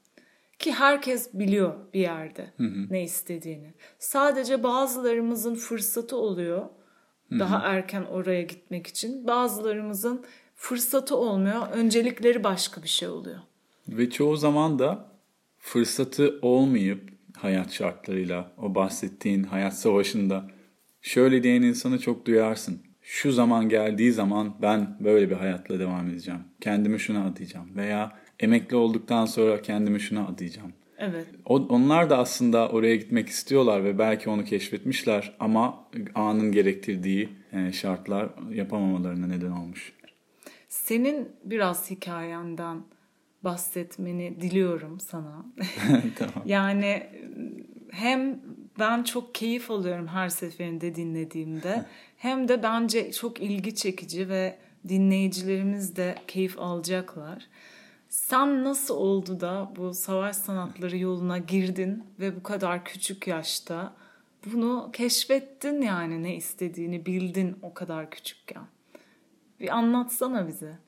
Ki 0.58 0.72
herkes 0.72 1.34
biliyor 1.34 1.74
bir 1.94 2.00
yerde 2.00 2.52
hı 2.56 2.64
hı. 2.64 2.86
ne 2.90 3.02
istediğini. 3.02 3.74
Sadece 3.98 4.62
bazılarımızın 4.62 5.54
fırsatı 5.54 6.16
oluyor 6.16 6.68
daha 7.38 7.62
hı 7.62 7.66
hı. 7.66 7.76
erken 7.76 8.02
oraya 8.02 8.42
gitmek 8.42 8.86
için. 8.86 9.26
Bazılarımızın 9.26 10.24
fırsatı 10.54 11.16
olmuyor. 11.16 11.68
Öncelikleri 11.72 12.44
başka 12.44 12.82
bir 12.82 12.88
şey 12.88 13.08
oluyor. 13.08 13.38
Ve 13.88 14.10
çoğu 14.10 14.36
zaman 14.36 14.78
da 14.78 15.12
fırsatı 15.58 16.38
olmayıp 16.42 17.11
hayat 17.36 17.72
şartlarıyla 17.72 18.52
o 18.58 18.74
bahsettiğin 18.74 19.42
hayat 19.42 19.78
savaşında 19.78 20.50
şöyle 21.00 21.42
diyen 21.42 21.62
insanı 21.62 21.98
çok 21.98 22.26
duyarsın. 22.26 22.82
Şu 23.02 23.32
zaman 23.32 23.68
geldiği 23.68 24.12
zaman 24.12 24.54
ben 24.62 24.96
böyle 25.00 25.30
bir 25.30 25.34
hayatla 25.36 25.78
devam 25.78 26.10
edeceğim. 26.10 26.40
Kendimi 26.60 27.00
şuna 27.00 27.26
adayacağım 27.26 27.76
veya 27.76 28.18
emekli 28.40 28.76
olduktan 28.76 29.26
sonra 29.26 29.62
kendimi 29.62 30.00
şuna 30.00 30.26
adayacağım. 30.26 30.72
Evet. 30.98 31.26
Onlar 31.44 32.10
da 32.10 32.18
aslında 32.18 32.68
oraya 32.68 32.96
gitmek 32.96 33.28
istiyorlar 33.28 33.84
ve 33.84 33.98
belki 33.98 34.30
onu 34.30 34.44
keşfetmişler 34.44 35.36
ama 35.40 35.88
anın 36.14 36.52
gerektirdiği 36.52 37.28
e, 37.52 37.72
şartlar 37.72 38.28
yapamamalarına 38.52 39.26
neden 39.26 39.50
olmuş. 39.50 39.92
Senin 40.68 41.28
biraz 41.44 41.90
hikayenden 41.90 42.82
bahsetmeni 43.44 44.40
diliyorum 44.40 45.00
sana. 45.00 45.46
tamam. 46.18 46.42
yani 46.44 47.06
hem 47.90 48.40
ben 48.78 49.02
çok 49.02 49.34
keyif 49.34 49.70
alıyorum 49.70 50.06
her 50.06 50.28
seferinde 50.28 50.94
dinlediğimde 50.94 51.86
hem 52.16 52.48
de 52.48 52.62
bence 52.62 53.12
çok 53.12 53.40
ilgi 53.40 53.74
çekici 53.74 54.28
ve 54.28 54.58
dinleyicilerimiz 54.88 55.96
de 55.96 56.14
keyif 56.28 56.58
alacaklar. 56.58 57.48
Sen 58.08 58.64
nasıl 58.64 58.96
oldu 58.96 59.40
da 59.40 59.72
bu 59.76 59.94
savaş 59.94 60.36
sanatları 60.36 60.98
yoluna 60.98 61.38
girdin 61.38 62.04
ve 62.20 62.36
bu 62.36 62.42
kadar 62.42 62.84
küçük 62.84 63.26
yaşta 63.26 63.92
bunu 64.46 64.90
keşfettin 64.92 65.82
yani 65.82 66.22
ne 66.22 66.36
istediğini 66.36 67.06
bildin 67.06 67.56
o 67.62 67.74
kadar 67.74 68.10
küçükken. 68.10 68.62
Bir 69.60 69.76
anlatsana 69.76 70.48
bize. 70.48 70.78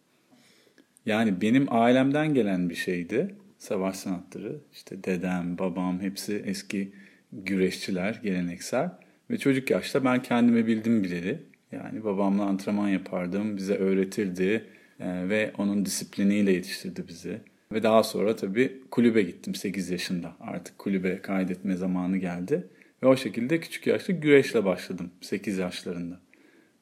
Yani 1.06 1.40
benim 1.40 1.66
ailemden 1.70 2.34
gelen 2.34 2.70
bir 2.70 2.74
şeydi 2.74 3.34
savaş 3.64 3.96
sanatları. 3.96 4.56
İşte 4.72 5.04
dedem, 5.04 5.58
babam 5.58 6.00
hepsi 6.00 6.42
eski 6.46 6.92
güreşçiler, 7.32 8.20
geleneksel. 8.22 8.90
Ve 9.30 9.38
çocuk 9.38 9.70
yaşta 9.70 10.04
ben 10.04 10.22
kendime 10.22 10.66
bildim 10.66 11.04
bileli. 11.04 11.42
Yani 11.72 12.04
babamla 12.04 12.42
antrenman 12.42 12.88
yapardım, 12.88 13.56
bize 13.56 13.74
öğretirdi 13.74 14.64
e, 15.00 15.28
ve 15.28 15.52
onun 15.58 15.86
disipliniyle 15.86 16.52
yetiştirdi 16.52 17.08
bizi. 17.08 17.38
Ve 17.72 17.82
daha 17.82 18.02
sonra 18.02 18.36
tabii 18.36 18.80
kulübe 18.90 19.22
gittim 19.22 19.54
8 19.54 19.90
yaşında. 19.90 20.36
Artık 20.40 20.78
kulübe 20.78 21.22
kaydetme 21.22 21.76
zamanı 21.76 22.16
geldi. 22.16 22.66
Ve 23.02 23.06
o 23.06 23.16
şekilde 23.16 23.60
küçük 23.60 23.86
yaşta 23.86 24.12
güreşle 24.12 24.64
başladım 24.64 25.10
8 25.20 25.58
yaşlarında. 25.58 26.20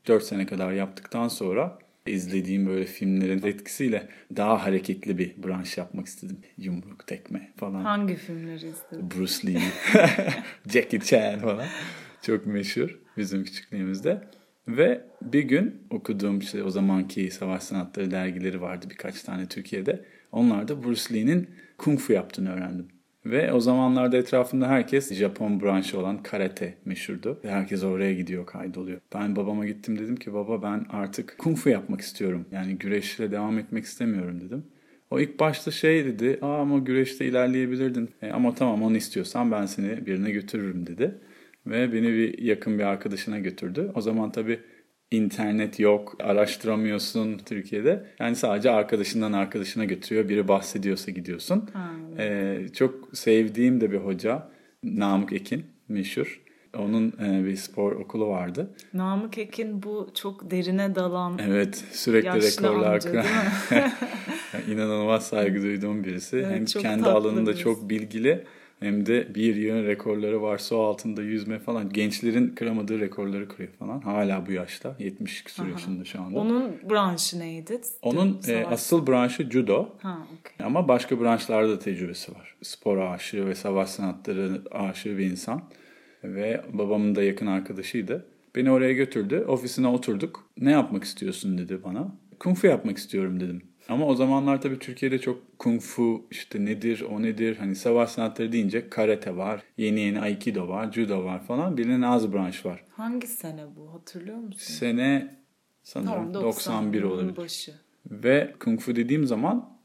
4 0.09 0.23
sene 0.23 0.47
kadar 0.47 0.73
yaptıktan 0.73 1.29
sonra 1.29 1.79
izlediğim 2.06 2.66
böyle 2.66 2.85
filmlerin 2.85 3.47
etkisiyle 3.47 4.09
daha 4.37 4.64
hareketli 4.64 5.18
bir 5.18 5.42
branş 5.42 5.78
yapmak 5.78 6.06
istedim. 6.06 6.38
Yumruk, 6.59 7.06
tekme 7.06 7.52
falan. 7.56 7.85
Hangi 7.85 8.16
filmleri 8.16 8.54
izledin? 8.54 9.11
Bruce 9.11 9.47
Lee, 9.47 9.61
Jackie 10.73 11.00
Chan 11.00 11.38
falan. 11.38 11.66
Çok 12.23 12.47
meşhur 12.47 12.99
bizim 13.16 13.44
küçüklüğümüzde. 13.44 14.28
Ve 14.68 15.04
bir 15.23 15.42
gün 15.42 15.82
okuduğum 15.90 16.38
işte 16.38 16.62
o 16.62 16.71
zamanki 16.71 17.30
savaş 17.30 17.62
sanatları 17.62 18.11
dergileri 18.11 18.61
vardı 18.61 18.87
birkaç 18.90 19.23
tane 19.23 19.49
Türkiye'de. 19.49 20.04
Onlarda 20.32 20.85
Bruce 20.85 21.14
Lee'nin 21.14 21.50
kung 21.78 21.99
fu 21.99 22.12
yaptığını 22.12 22.52
öğrendim. 22.52 22.88
Ve 23.26 23.52
o 23.52 23.61
zamanlarda 23.61 24.17
etrafımda 24.17 24.69
herkes 24.69 25.14
Japon 25.14 25.61
branşı 25.61 25.99
olan 25.99 26.23
karate 26.23 26.75
meşhurdu. 26.85 27.38
Herkes 27.43 27.85
oraya 27.85 28.14
gidiyor, 28.14 28.47
kaydoluyor. 28.47 29.00
Ben 29.14 29.37
babama 29.37 29.67
gittim 29.67 29.99
dedim 29.99 30.17
ki 30.17 30.35
baba 30.35 30.62
ben 30.62 30.87
artık 30.91 31.35
kung 31.38 31.57
fu 31.57 31.71
yapmak 31.71 32.00
istiyorum. 32.00 32.47
Yani 32.52 32.79
güreşle 32.79 33.31
devam 33.31 33.59
etmek 33.59 33.85
istemiyorum 33.85 34.41
dedim. 34.41 34.64
O 35.11 35.21
ilk 35.21 35.41
başta 35.41 35.71
şey 35.71 36.05
dedi, 36.05 36.38
Aa, 36.43 36.61
ama 36.61 36.79
güreşte 36.79 37.26
ilerleyebilirdin. 37.26 38.11
E, 38.23 38.31
ama 38.31 38.55
tamam 38.55 38.83
onu 38.83 38.97
istiyorsan 38.97 39.50
ben 39.50 39.67
seni 39.67 40.07
birine 40.07 40.31
götürürüm 40.31 40.87
dedi. 40.87 41.14
Ve 41.67 41.93
beni 41.93 42.09
bir 42.12 42.38
yakın 42.38 42.79
bir 42.79 42.85
arkadaşına 42.85 43.38
götürdü. 43.38 43.93
O 43.95 44.00
zaman 44.00 44.33
tabii 44.33 44.61
internet 45.12 45.81
yok, 45.81 46.16
araştıramıyorsun 46.21 47.38
Türkiye'de. 47.38 48.04
Yani 48.21 48.37
sadece 48.37 48.71
arkadaşından 48.71 49.33
arkadaşına 49.33 49.85
götürüyor. 49.85 50.28
Biri 50.28 50.49
bahsediyorsa 50.49 51.11
gidiyorsun. 51.11 51.71
Ee, 52.19 52.59
çok 52.75 53.09
sevdiğim 53.12 53.81
de 53.81 53.92
bir 53.92 53.99
hoca 53.99 54.49
Namık 54.85 55.33
Ekin 55.33 55.64
meşhur. 55.88 56.40
Onun 56.78 57.12
e, 57.25 57.45
bir 57.45 57.57
spor 57.57 57.92
okulu 57.92 58.28
vardı. 58.28 58.71
Namık 58.95 59.38
Ekin 59.38 59.83
bu 59.83 60.11
çok 60.14 60.50
derine 60.50 60.95
dalan 60.95 61.38
Evet 61.49 61.85
sürekli 61.92 62.42
rekorlar 62.42 63.00
kıran. 63.00 63.25
yani 63.71 63.92
inanılmaz 64.73 65.26
saygı 65.26 65.62
duyduğum 65.62 66.04
birisi. 66.04 66.37
Evet, 66.37 66.50
Hem 66.50 66.64
kendi 66.64 67.09
alanında 67.09 67.50
birisi. 67.50 67.62
çok 67.62 67.90
bilgili 67.90 68.45
hem 68.82 69.06
de 69.06 69.34
bir 69.34 69.56
yığın 69.56 69.86
rekorları 69.86 70.42
var. 70.42 70.58
Su 70.58 70.78
altında 70.78 71.22
yüzme 71.22 71.58
falan. 71.58 71.92
Gençlerin 71.92 72.48
kıramadığı 72.48 73.00
rekorları 73.00 73.48
kırıyor 73.48 73.72
falan. 73.78 74.00
Hala 74.00 74.46
bu 74.46 74.52
yaşta. 74.52 74.96
70 74.98 75.44
küsur 75.44 75.66
yaşında 75.66 76.04
şu 76.04 76.22
anda. 76.22 76.38
Onun 76.38 76.72
branşı 76.90 77.38
neydi? 77.38 77.80
Onun 78.02 78.40
e, 78.48 78.64
asıl 78.64 79.06
branşı 79.06 79.50
judo. 79.50 79.88
Ha, 79.98 80.18
okay. 80.40 80.66
Ama 80.66 80.88
başka 80.88 81.20
branşlarda 81.20 81.68
da 81.68 81.78
tecrübesi 81.78 82.32
var. 82.34 82.56
Spor 82.62 82.98
aşığı 82.98 83.46
ve 83.46 83.54
savaş 83.54 83.90
sanatları 83.90 84.62
aşığı 84.70 85.18
bir 85.18 85.30
insan. 85.30 85.62
Ve 86.24 86.60
babamın 86.72 87.14
da 87.14 87.22
yakın 87.22 87.46
arkadaşıydı. 87.46 88.26
Beni 88.56 88.70
oraya 88.70 88.92
götürdü. 88.92 89.44
Ofisine 89.48 89.86
oturduk. 89.86 90.44
Ne 90.60 90.70
yapmak 90.70 91.04
istiyorsun 91.04 91.58
dedi 91.58 91.78
bana. 91.84 92.14
Kung 92.38 92.56
fu 92.56 92.66
yapmak 92.66 92.98
istiyorum 92.98 93.40
dedim. 93.40 93.62
Ama 93.88 94.06
o 94.06 94.14
zamanlar 94.14 94.60
tabii 94.60 94.78
Türkiye'de 94.78 95.18
çok 95.18 95.58
kung 95.58 95.80
fu 95.80 96.26
işte 96.30 96.64
nedir 96.64 97.00
o 97.10 97.22
nedir 97.22 97.56
hani 97.56 97.74
savaş 97.74 98.10
sanatları 98.10 98.52
deyince 98.52 98.88
karate 98.88 99.36
var, 99.36 99.62
yeni 99.76 100.00
yeni 100.00 100.20
aikido 100.20 100.68
var, 100.68 100.92
judo 100.92 101.24
var 101.24 101.44
falan 101.44 101.76
bilinen 101.76 102.02
az 102.02 102.32
branş 102.32 102.66
var. 102.66 102.84
Hangi 102.90 103.26
sene 103.26 103.64
bu 103.76 103.94
hatırlıyor 103.94 104.36
musun? 104.38 104.74
Sene 104.74 105.36
sanırım 105.82 106.32
Tamam, 106.32 106.34
91 106.34 107.02
olabilir. 107.02 107.36
başı. 107.36 107.72
Ve 108.10 108.54
kung 108.60 108.80
fu 108.80 108.96
dediğim 108.96 109.26
zaman 109.26 109.78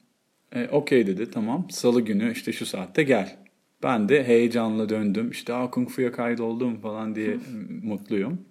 e, 0.51 0.67
okey 0.67 1.07
dedi 1.07 1.31
tamam 1.31 1.67
salı 1.69 2.01
günü 2.01 2.31
işte 2.31 2.51
şu 2.51 2.65
saatte 2.65 3.03
gel. 3.03 3.37
Ben 3.83 4.09
de 4.09 4.23
heyecanla 4.23 4.89
döndüm 4.89 5.31
işte 5.31 5.53
Aa, 5.53 5.71
kung 5.71 5.89
fu'ya 5.89 6.11
kaydoldum 6.11 6.79
falan 6.79 7.15
diye 7.15 7.37
mutluyum. 7.83 8.41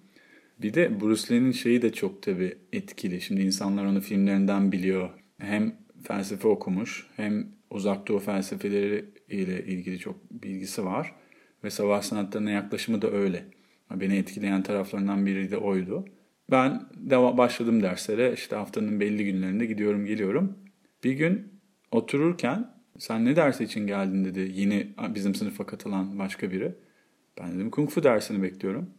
Bir 0.61 0.73
de 0.73 1.01
Bruce 1.01 1.33
Lee'nin 1.35 1.51
şeyi 1.51 1.81
de 1.81 1.93
çok 1.93 2.21
tabii 2.23 2.57
etkili. 2.73 3.21
Şimdi 3.21 3.41
insanlar 3.41 3.85
onu 3.85 4.01
filmlerinden 4.01 4.71
biliyor. 4.71 5.09
Hem 5.37 5.75
felsefe 6.03 6.47
okumuş 6.47 7.07
hem 7.15 7.47
uzak 7.69 8.07
doğu 8.07 8.19
felsefeleri 8.19 9.05
ile 9.29 9.65
ilgili 9.65 9.99
çok 9.99 10.31
bilgisi 10.31 10.85
var. 10.85 11.15
Ve 11.63 11.69
savaş 11.69 12.05
sanatlarına 12.05 12.51
yaklaşımı 12.51 13.01
da 13.01 13.11
öyle. 13.11 13.45
Beni 13.91 14.15
etkileyen 14.15 14.63
taraflarından 14.63 15.25
biri 15.25 15.51
de 15.51 15.57
oydu. 15.57 16.05
Ben 16.51 16.83
deva 16.95 17.37
başladım 17.37 17.83
derslere. 17.83 18.33
İşte 18.33 18.55
haftanın 18.55 18.99
belli 18.99 19.25
günlerinde 19.25 19.65
gidiyorum 19.65 20.05
geliyorum. 20.05 20.57
Bir 21.03 21.13
gün 21.13 21.59
otururken 21.91 22.73
sen 22.97 23.25
ne 23.25 23.35
dersi 23.35 23.63
için 23.63 23.87
geldin 23.87 24.25
dedi 24.25 24.51
yeni 24.53 24.93
bizim 25.15 25.35
sınıfa 25.35 25.65
katılan 25.65 26.19
başka 26.19 26.51
biri. 26.51 26.75
Ben 27.39 27.55
dedim 27.55 27.69
kung 27.69 27.89
fu 27.89 28.03
dersini 28.03 28.43
bekliyorum. 28.43 28.89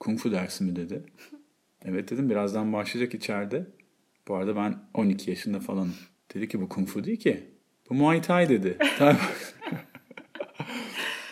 Kung 0.00 0.18
fu 0.18 0.32
dersi 0.32 0.64
mi 0.64 0.76
dedi. 0.76 1.02
Evet 1.86 2.10
dedim 2.10 2.30
birazdan 2.30 2.72
başlayacak 2.72 3.14
içeride. 3.14 3.66
Bu 4.28 4.34
arada 4.34 4.56
ben 4.56 4.74
12 4.94 5.30
yaşında 5.30 5.60
falanım. 5.60 5.94
Dedi 6.34 6.48
ki 6.48 6.60
bu 6.60 6.68
kung 6.68 6.88
fu 6.88 7.04
değil 7.04 7.20
ki. 7.20 7.40
Bu 7.90 7.94
Muay 7.94 8.22
Thai 8.22 8.48
dedi. 8.48 8.78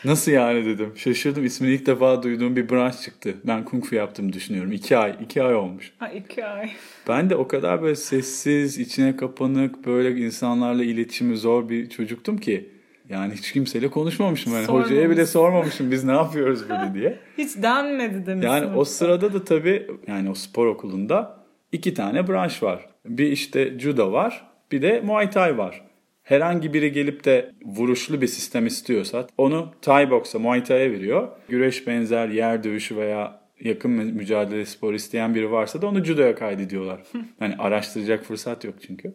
Nasıl 0.05 0.33
yani 0.33 0.67
dedim. 0.67 0.93
Şaşırdım. 0.97 1.45
İsmini 1.45 1.73
ilk 1.73 1.87
defa 1.87 2.23
duyduğum 2.23 2.57
bir 2.57 2.71
branş 2.71 3.03
çıktı. 3.03 3.35
Ben 3.45 3.65
kung 3.65 3.85
fu 3.85 3.95
yaptım 3.95 4.33
düşünüyorum. 4.33 4.73
İki 4.73 4.97
ay. 4.97 5.17
iki 5.25 5.43
ay 5.43 5.55
olmuş. 5.55 5.93
Ha 5.99 6.09
iki 6.09 6.45
ay. 6.45 6.71
Ben 7.09 7.31
de 7.31 7.37
o 7.37 7.49
kadar 7.49 7.83
böyle 7.83 7.97
sessiz, 7.97 8.79
içine 8.79 9.17
kapanık, 9.17 9.87
böyle 9.87 10.21
insanlarla 10.21 10.85
iletişimi 10.85 11.37
zor 11.37 11.69
bir 11.69 11.89
çocuktum 11.89 12.39
ki. 12.39 12.71
Yani 13.09 13.35
hiç 13.35 13.53
kimseyle 13.53 13.91
konuşmamışım. 13.91 14.53
Yani 14.53 14.67
hocaya 14.67 15.11
bile 15.11 15.27
sormamışım 15.27 15.91
biz 15.91 16.05
ne 16.05 16.13
yapıyoruz 16.13 16.69
böyle 16.69 16.95
diye. 17.01 17.19
Hiç 17.39 17.57
denmedi 17.63 18.27
demişsin. 18.27 18.51
Yani 18.51 18.77
o 18.77 18.85
sırada 18.85 19.33
da 19.33 19.45
tabii 19.45 19.87
yani 20.07 20.31
o 20.31 20.35
spor 20.35 20.67
okulunda 20.67 21.42
iki 21.73 21.95
tane 21.95 22.29
branş 22.29 22.63
var. 22.63 22.87
Bir 23.05 23.27
işte 23.27 23.79
judo 23.79 24.13
var, 24.13 24.49
bir 24.73 24.83
de 24.83 25.01
muay 25.01 25.31
thai 25.31 25.59
var. 25.59 25.85
Herhangi 26.23 26.75
biri 26.75 26.93
gelip 26.93 27.25
de 27.25 27.53
vuruşlu 27.65 28.21
bir 28.21 28.27
sistem 28.27 28.67
istiyorsa 28.67 29.27
onu 29.39 29.75
Thai 29.83 30.11
box'a, 30.11 30.39
Muay 30.39 30.65
Thai'ye 30.65 30.93
veriyor. 30.93 31.29
Güreş 31.49 31.87
benzer 31.87 32.29
yer 32.29 32.65
dövüşü 32.65 32.97
veya 32.97 33.43
yakın 33.61 33.91
mücadele 33.91 34.67
spor 34.67 34.95
isteyen 34.95 35.35
biri 35.35 35.51
varsa 35.51 35.83
da 35.83 35.87
onu 35.87 36.05
judoya 36.05 36.35
kaydediyorlar. 36.35 37.01
hani 37.39 37.57
araştıracak 37.57 38.25
fırsat 38.25 38.65
yok 38.65 38.75
çünkü. 38.87 39.15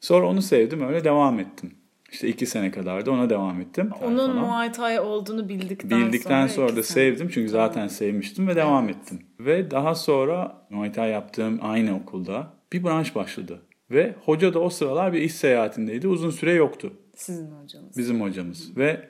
Sonra 0.00 0.28
onu 0.28 0.42
sevdim 0.42 0.88
öyle 0.88 1.04
devam 1.04 1.40
ettim. 1.40 1.74
İşte 2.12 2.28
iki 2.28 2.46
sene 2.46 2.70
kadar 2.70 3.06
da 3.06 3.10
ona 3.10 3.30
devam 3.30 3.60
ettim. 3.60 3.90
Onun 4.02 4.16
falan. 4.16 4.36
Muay 4.36 4.72
Thai 4.72 5.00
olduğunu 5.00 5.48
bildikten, 5.48 6.06
bildikten 6.06 6.46
sonra, 6.46 6.68
sonra 6.68 6.78
da 6.78 6.82
sevdim 6.82 7.28
çünkü 7.28 7.48
zaten 7.48 7.88
sevmiştim 7.88 8.48
ve 8.48 8.56
devam 8.56 8.84
evet. 8.84 8.96
ettim. 8.96 9.22
Ve 9.40 9.70
daha 9.70 9.94
sonra 9.94 10.66
Muay 10.70 10.92
Thai 10.92 11.10
yaptığım 11.10 11.58
aynı 11.62 11.96
okulda 11.96 12.52
bir 12.72 12.84
branş 12.84 13.14
başladı. 13.14 13.62
Ve 13.90 14.14
hoca 14.24 14.54
da 14.54 14.58
o 14.58 14.70
sıralar 14.70 15.12
bir 15.12 15.20
iş 15.20 15.34
seyahatindeydi. 15.34 16.08
Uzun 16.08 16.30
süre 16.30 16.52
yoktu. 16.52 16.92
Sizin 17.16 17.50
hocanız. 17.50 17.98
Bizim 17.98 18.20
hocamız. 18.20 18.76
Ve 18.76 19.08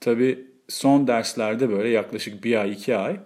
tabii 0.00 0.46
son 0.68 1.06
derslerde 1.06 1.70
böyle 1.70 1.88
yaklaşık 1.88 2.44
bir 2.44 2.60
ay, 2.60 2.72
iki 2.72 2.96
ay 2.96 3.20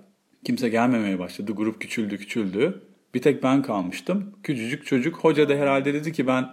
kimse 0.44 0.68
gelmemeye 0.68 1.18
başladı. 1.18 1.52
Grup 1.52 1.80
küçüldü, 1.80 2.18
küçüldü. 2.18 2.82
Bir 3.14 3.22
tek 3.22 3.42
ben 3.42 3.62
kalmıştım. 3.62 4.34
Küçücük 4.42 4.86
çocuk. 4.86 5.16
Hoca 5.16 5.48
da 5.48 5.54
herhalde 5.54 5.94
dedi 5.94 6.12
ki 6.12 6.26
ben 6.26 6.46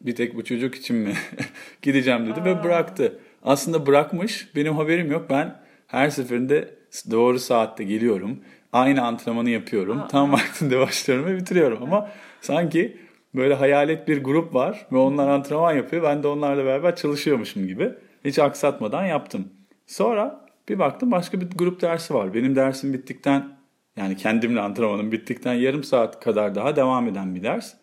bir 0.00 0.14
tek 0.14 0.36
bu 0.36 0.44
çocuk 0.44 0.74
için 0.74 0.96
mi 0.96 1.14
gideceğim 1.82 2.26
dedi 2.26 2.40
Aa. 2.40 2.44
ve 2.44 2.64
bıraktı. 2.64 3.18
Aslında 3.42 3.86
bırakmış. 3.86 4.48
Benim 4.56 4.76
haberim 4.76 5.10
yok. 5.10 5.26
Ben 5.30 5.56
her 5.86 6.10
seferinde 6.10 6.74
doğru 7.10 7.38
saatte 7.38 7.84
geliyorum. 7.84 8.40
Aynı 8.72 9.02
antrenmanı 9.02 9.50
yapıyorum. 9.50 10.00
Aa. 10.00 10.08
Tam 10.08 10.32
vaktinde 10.32 10.78
başlıyorum 10.80 11.26
ve 11.26 11.36
bitiriyorum. 11.36 11.82
Ama 11.82 12.10
sanki 12.40 12.96
böyle 13.34 13.54
hayalet 13.54 14.08
bir 14.08 14.24
grup 14.24 14.54
var 14.54 14.86
ve 14.92 14.96
onlar 14.96 15.28
antrenman 15.28 15.72
yapıyor. 15.72 16.02
Ben 16.02 16.22
de 16.22 16.28
onlarla 16.28 16.64
beraber 16.64 16.96
çalışıyormuşum 16.96 17.66
gibi. 17.66 17.92
Hiç 18.24 18.38
aksatmadan 18.38 19.04
yaptım. 19.04 19.48
Sonra 19.86 20.46
bir 20.68 20.78
baktım 20.78 21.10
başka 21.10 21.40
bir 21.40 21.50
grup 21.50 21.80
dersi 21.80 22.14
var. 22.14 22.34
Benim 22.34 22.56
dersim 22.56 22.92
bittikten 22.92 23.56
yani 23.96 24.16
kendimle 24.16 24.60
antrenmanım 24.60 25.12
bittikten 25.12 25.54
yarım 25.54 25.84
saat 25.84 26.20
kadar 26.20 26.54
daha 26.54 26.76
devam 26.76 27.08
eden 27.08 27.34
bir 27.34 27.42
ders. 27.42 27.74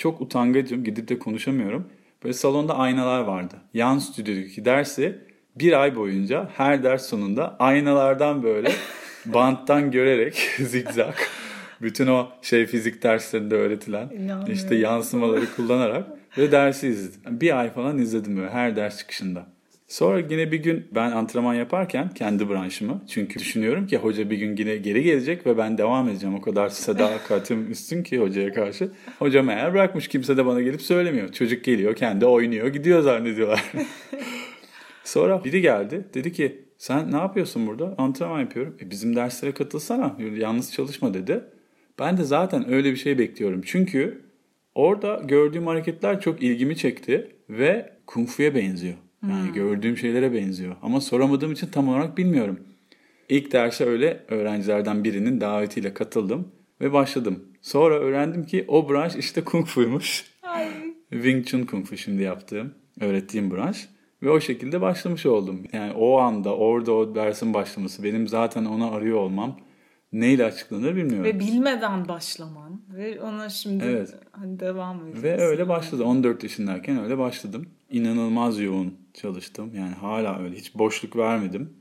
Çok 0.00 0.20
utangacım 0.20 0.84
gidip 0.84 1.08
de 1.08 1.18
konuşamıyorum. 1.18 1.88
Böyle 2.24 2.32
salonda 2.32 2.78
aynalar 2.78 3.20
vardı. 3.20 3.54
Yan 3.74 3.98
stüdyodaki 3.98 4.64
dersi 4.64 5.18
bir 5.56 5.82
ay 5.82 5.96
boyunca 5.96 6.50
her 6.56 6.82
ders 6.82 7.06
sonunda 7.06 7.56
aynalardan 7.58 8.42
böyle 8.42 8.72
banttan 9.26 9.90
görerek 9.90 10.34
zigzag 10.56 11.14
bütün 11.82 12.06
o 12.06 12.28
şey 12.42 12.66
fizik 12.66 13.02
derslerinde 13.02 13.54
öğretilen 13.54 14.10
işte 14.52 14.74
yansımaları 14.74 15.54
kullanarak 15.56 16.06
ve 16.38 16.52
dersi 16.52 16.88
izledim. 16.88 17.40
Bir 17.40 17.60
ay 17.60 17.70
falan 17.70 17.98
izledim 17.98 18.36
böyle 18.36 18.50
her 18.50 18.76
ders 18.76 18.98
çıkışında. 18.98 19.46
Sonra 19.90 20.18
yine 20.30 20.52
bir 20.52 20.62
gün 20.62 20.88
ben 20.94 21.10
antrenman 21.10 21.54
yaparken 21.54 22.08
kendi 22.08 22.48
branşımı 22.48 23.02
çünkü 23.08 23.38
düşünüyorum 23.38 23.86
ki 23.86 23.96
hoca 23.96 24.30
bir 24.30 24.36
gün 24.38 24.56
yine 24.56 24.76
geri 24.76 25.02
gelecek 25.02 25.46
ve 25.46 25.58
ben 25.58 25.78
devam 25.78 26.08
edeceğim. 26.08 26.34
O 26.34 26.40
kadar 26.40 26.68
sadakatim 26.68 27.70
üstün 27.70 28.02
ki 28.02 28.18
hocaya 28.18 28.52
karşı. 28.52 28.90
Hocam 29.18 29.50
eğer 29.50 29.72
bırakmış 29.72 30.08
kimse 30.08 30.36
de 30.36 30.46
bana 30.46 30.60
gelip 30.60 30.82
söylemiyor. 30.82 31.32
Çocuk 31.32 31.64
geliyor 31.64 31.94
kendi 31.94 32.26
oynuyor 32.26 32.68
gidiyor 32.68 33.02
zannediyorlar. 33.02 33.72
Sonra 35.04 35.44
biri 35.44 35.60
geldi 35.60 36.04
dedi 36.14 36.32
ki 36.32 36.64
sen 36.78 37.12
ne 37.12 37.16
yapıyorsun 37.16 37.66
burada? 37.66 37.94
Antrenman 37.98 38.40
yapıyorum. 38.40 38.76
E 38.80 38.90
bizim 38.90 39.16
derslere 39.16 39.52
katılsana 39.52 40.16
yalnız 40.36 40.72
çalışma 40.72 41.14
dedi. 41.14 41.44
Ben 41.98 42.16
de 42.16 42.24
zaten 42.24 42.72
öyle 42.72 42.90
bir 42.92 42.96
şey 42.96 43.18
bekliyorum. 43.18 43.62
Çünkü 43.64 44.22
orada 44.74 45.22
gördüğüm 45.24 45.66
hareketler 45.66 46.20
çok 46.20 46.42
ilgimi 46.42 46.76
çekti 46.76 47.36
ve 47.48 47.92
kung 48.06 48.28
fu'ya 48.28 48.54
benziyor. 48.54 48.96
Yani 49.28 49.46
hmm. 49.46 49.54
gördüğüm 49.54 49.96
şeylere 49.96 50.32
benziyor. 50.32 50.76
Ama 50.82 51.00
soramadığım 51.00 51.52
için 51.52 51.66
tam 51.66 51.88
olarak 51.88 52.18
bilmiyorum. 52.18 52.60
İlk 53.28 53.52
derse 53.52 53.84
öyle 53.84 54.24
öğrencilerden 54.28 55.04
birinin 55.04 55.40
davetiyle 55.40 55.94
katıldım 55.94 56.48
ve 56.80 56.92
başladım. 56.92 57.44
Sonra 57.62 57.94
öğrendim 57.94 58.46
ki 58.46 58.64
o 58.68 58.88
branş 58.88 59.16
işte 59.16 59.44
kung 59.44 59.66
fu'ymuş. 59.66 60.30
Wing 61.10 61.46
Chun 61.46 61.62
Kung 61.62 61.86
Fu 61.86 61.96
şimdi 61.96 62.22
yaptığım, 62.22 62.74
öğrettiğim 63.00 63.50
branş. 63.50 63.88
Ve 64.22 64.30
o 64.30 64.40
şekilde 64.40 64.80
başlamış 64.80 65.26
oldum. 65.26 65.62
Yani 65.72 65.92
o 65.92 66.18
anda 66.18 66.56
orada 66.56 66.92
o 66.92 67.14
dersin 67.14 67.54
başlaması, 67.54 68.04
benim 68.04 68.28
zaten 68.28 68.64
ona 68.64 68.90
arıyor 68.90 69.18
olmam 69.18 69.56
neyle 70.12 70.44
açıklanır 70.44 70.96
bilmiyorum. 70.96 71.24
Ve 71.24 71.40
bilmeden 71.40 72.08
başlaman 72.08 72.82
ve 72.94 73.20
ona 73.20 73.48
şimdi 73.48 73.84
evet. 73.84 74.14
hani 74.32 74.60
devam 74.60 75.00
ediyorsun. 75.00 75.22
Ve 75.22 75.40
öyle 75.40 75.68
başladı. 75.68 76.04
14 76.04 76.42
yaşındayken 76.42 77.02
öyle 77.02 77.18
başladım. 77.18 77.66
İnanılmaz 77.90 78.60
yoğun 78.60 78.94
çalıştım. 79.14 79.74
Yani 79.74 79.94
hala 79.94 80.38
öyle. 80.42 80.56
Hiç 80.56 80.74
boşluk 80.74 81.16
vermedim. 81.16 81.72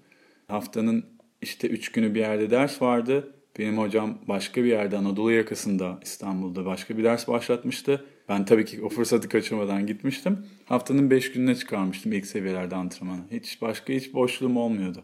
Haftanın 0.47 1.05
işte 1.41 1.67
3 1.67 1.91
günü 1.91 2.15
bir 2.15 2.19
yerde 2.19 2.49
ders 2.49 2.81
vardı. 2.81 3.35
Benim 3.59 3.77
hocam 3.77 4.17
başka 4.27 4.63
bir 4.63 4.69
yerde 4.69 4.97
Anadolu 4.97 5.31
yakasında 5.31 5.99
İstanbul'da 6.01 6.65
başka 6.65 6.97
bir 6.97 7.03
ders 7.03 7.27
başlatmıştı. 7.27 8.05
Ben 8.29 8.45
tabii 8.45 8.65
ki 8.65 8.83
o 8.83 8.89
fırsatı 8.89 9.29
kaçırmadan 9.29 9.87
gitmiştim. 9.87 10.45
Haftanın 10.65 11.09
5 11.09 11.31
gününe 11.31 11.55
çıkarmıştım 11.55 12.13
ilk 12.13 12.25
seviyelerde 12.25 12.75
antrenmanı. 12.75 13.21
Hiç 13.31 13.61
başka 13.61 13.93
hiç 13.93 14.13
boşluğum 14.13 14.57
olmuyordu. 14.57 15.03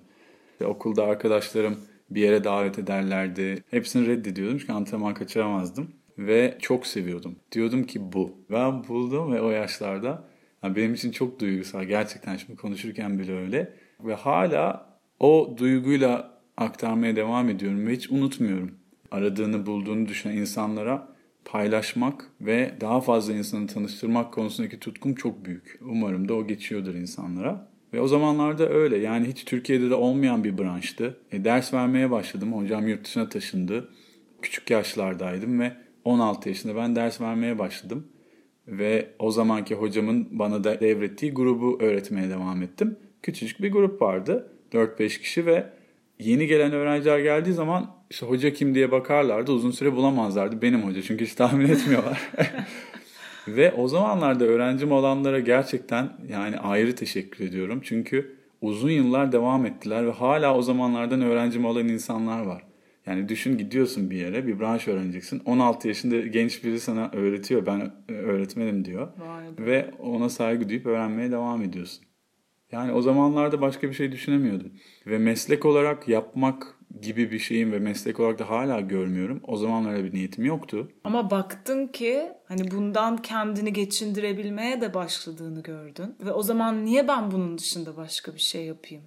Ve 0.61 0.65
okulda 0.65 1.03
arkadaşlarım 1.03 1.77
bir 2.09 2.21
yere 2.21 2.43
davet 2.43 2.79
ederlerdi. 2.79 3.63
Hepsini 3.71 4.07
reddediyordum 4.07 4.57
çünkü 4.57 4.73
antrenman 4.73 5.13
kaçıramazdım. 5.13 5.91
Ve 6.17 6.57
çok 6.61 6.87
seviyordum. 6.87 7.35
Diyordum 7.51 7.83
ki 7.83 8.13
bu. 8.13 8.37
Ben 8.51 8.87
buldum 8.87 9.33
ve 9.33 9.41
o 9.41 9.49
yaşlarda 9.49 10.27
benim 10.75 10.93
için 10.93 11.11
çok 11.11 11.39
duygusal. 11.39 11.83
Gerçekten 11.83 12.37
şimdi 12.37 12.55
konuşurken 12.55 13.19
bile 13.19 13.37
öyle. 13.37 13.73
Ve 13.99 14.13
hala 14.13 14.89
o 15.19 15.55
duyguyla 15.57 16.41
aktarmaya 16.57 17.15
devam 17.15 17.49
ediyorum 17.49 17.87
ve 17.87 17.93
hiç 17.93 18.11
unutmuyorum. 18.11 18.71
Aradığını 19.11 19.65
bulduğunu 19.65 20.07
düşünen 20.07 20.37
insanlara 20.37 21.15
paylaşmak 21.45 22.31
ve 22.41 22.73
daha 22.81 23.01
fazla 23.01 23.33
insanı 23.33 23.67
tanıştırmak 23.67 24.33
konusundaki 24.33 24.79
tutkum 24.79 25.15
çok 25.15 25.45
büyük. 25.45 25.79
Umarım 25.81 26.29
da 26.29 26.33
o 26.33 26.47
geçiyordur 26.47 26.95
insanlara. 26.95 27.75
Ve 27.93 28.01
o 28.01 28.07
zamanlarda 28.07 28.69
öyle 28.69 28.97
yani 28.97 29.27
hiç 29.27 29.45
Türkiye'de 29.45 29.89
de 29.89 29.95
olmayan 29.95 30.43
bir 30.43 30.57
branştı. 30.57 31.17
E, 31.31 31.43
ders 31.43 31.73
vermeye 31.73 32.11
başladım. 32.11 32.53
Hocam 32.53 32.87
yurt 32.87 33.05
dışına 33.05 33.29
taşındı. 33.29 33.89
Küçük 34.41 34.69
yaşlardaydım 34.69 35.59
ve 35.59 35.71
16 36.05 36.49
yaşında 36.49 36.75
ben 36.75 36.95
ders 36.95 37.21
vermeye 37.21 37.59
başladım. 37.59 38.07
Ve 38.67 39.07
o 39.19 39.31
zamanki 39.31 39.75
hocamın 39.75 40.27
bana 40.31 40.63
da 40.63 40.79
devrettiği 40.79 41.33
grubu 41.33 41.77
öğretmeye 41.81 42.29
devam 42.29 42.61
ettim. 42.61 42.97
Küçücük 43.21 43.61
bir 43.61 43.71
grup 43.71 44.01
vardı. 44.01 44.51
4-5 44.73 45.21
kişi 45.21 45.45
ve 45.45 45.69
yeni 46.19 46.47
gelen 46.47 46.71
öğrenciler 46.71 47.19
geldiği 47.19 47.53
zaman 47.53 47.95
işte 48.09 48.25
hoca 48.25 48.53
kim 48.53 48.75
diye 48.75 48.91
bakarlardı. 48.91 49.51
Uzun 49.51 49.71
süre 49.71 49.95
bulamazlardı. 49.95 50.61
Benim 50.61 50.81
hoca 50.83 51.01
çünkü 51.01 51.25
hiç 51.25 51.33
tahmin 51.35 51.67
etmiyorlar. 51.67 52.21
ve 53.47 53.71
o 53.71 53.87
zamanlarda 53.87 54.45
öğrencim 54.45 54.91
olanlara 54.91 55.39
gerçekten 55.39 56.09
yani 56.29 56.57
ayrı 56.57 56.95
teşekkür 56.95 57.45
ediyorum. 57.45 57.81
Çünkü 57.83 58.35
uzun 58.61 58.89
yıllar 58.89 59.31
devam 59.31 59.65
ettiler 59.65 60.07
ve 60.07 60.11
hala 60.11 60.57
o 60.57 60.61
zamanlardan 60.61 61.21
öğrencim 61.21 61.65
olan 61.65 61.87
insanlar 61.87 62.41
var. 62.41 62.63
Yani 63.05 63.29
düşün 63.29 63.57
gidiyorsun 63.57 64.09
bir 64.09 64.17
yere 64.17 64.47
bir 64.47 64.59
branş 64.59 64.87
öğreneceksin. 64.87 65.41
16 65.45 65.87
yaşında 65.87 66.19
genç 66.19 66.63
biri 66.63 66.79
sana 66.79 67.11
öğretiyor. 67.13 67.65
Ben 67.65 67.91
öğretmenim 68.07 68.85
diyor. 68.85 69.07
Vay 69.17 69.45
ve 69.59 69.91
ona 69.99 70.29
saygı 70.29 70.69
duyup 70.69 70.85
öğrenmeye 70.85 71.31
devam 71.31 71.61
ediyorsun. 71.61 72.05
Yani 72.71 72.91
o 72.91 73.01
zamanlarda 73.01 73.61
başka 73.61 73.89
bir 73.89 73.93
şey 73.93 74.11
düşünemiyordum. 74.11 74.71
Ve 75.07 75.17
meslek 75.17 75.65
olarak 75.65 76.07
yapmak 76.07 76.75
gibi 77.01 77.31
bir 77.31 77.39
şeyim 77.39 77.71
ve 77.71 77.79
meslek 77.79 78.19
olarak 78.19 78.39
da 78.39 78.49
hala 78.49 78.81
görmüyorum. 78.81 79.41
O 79.47 79.57
zamanlarda 79.57 80.03
bir 80.03 80.13
niyetim 80.13 80.45
yoktu. 80.45 80.91
Ama 81.03 81.31
baktın 81.31 81.87
ki 81.87 82.31
hani 82.47 82.71
bundan 82.71 83.17
kendini 83.17 83.73
geçindirebilmeye 83.73 84.81
de 84.81 84.93
başladığını 84.93 85.63
gördün. 85.63 86.15
Ve 86.25 86.31
o 86.31 86.43
zaman 86.43 86.85
niye 86.85 87.07
ben 87.07 87.31
bunun 87.31 87.57
dışında 87.57 87.97
başka 87.97 88.33
bir 88.33 88.39
şey 88.39 88.65
yapayım? 88.65 89.03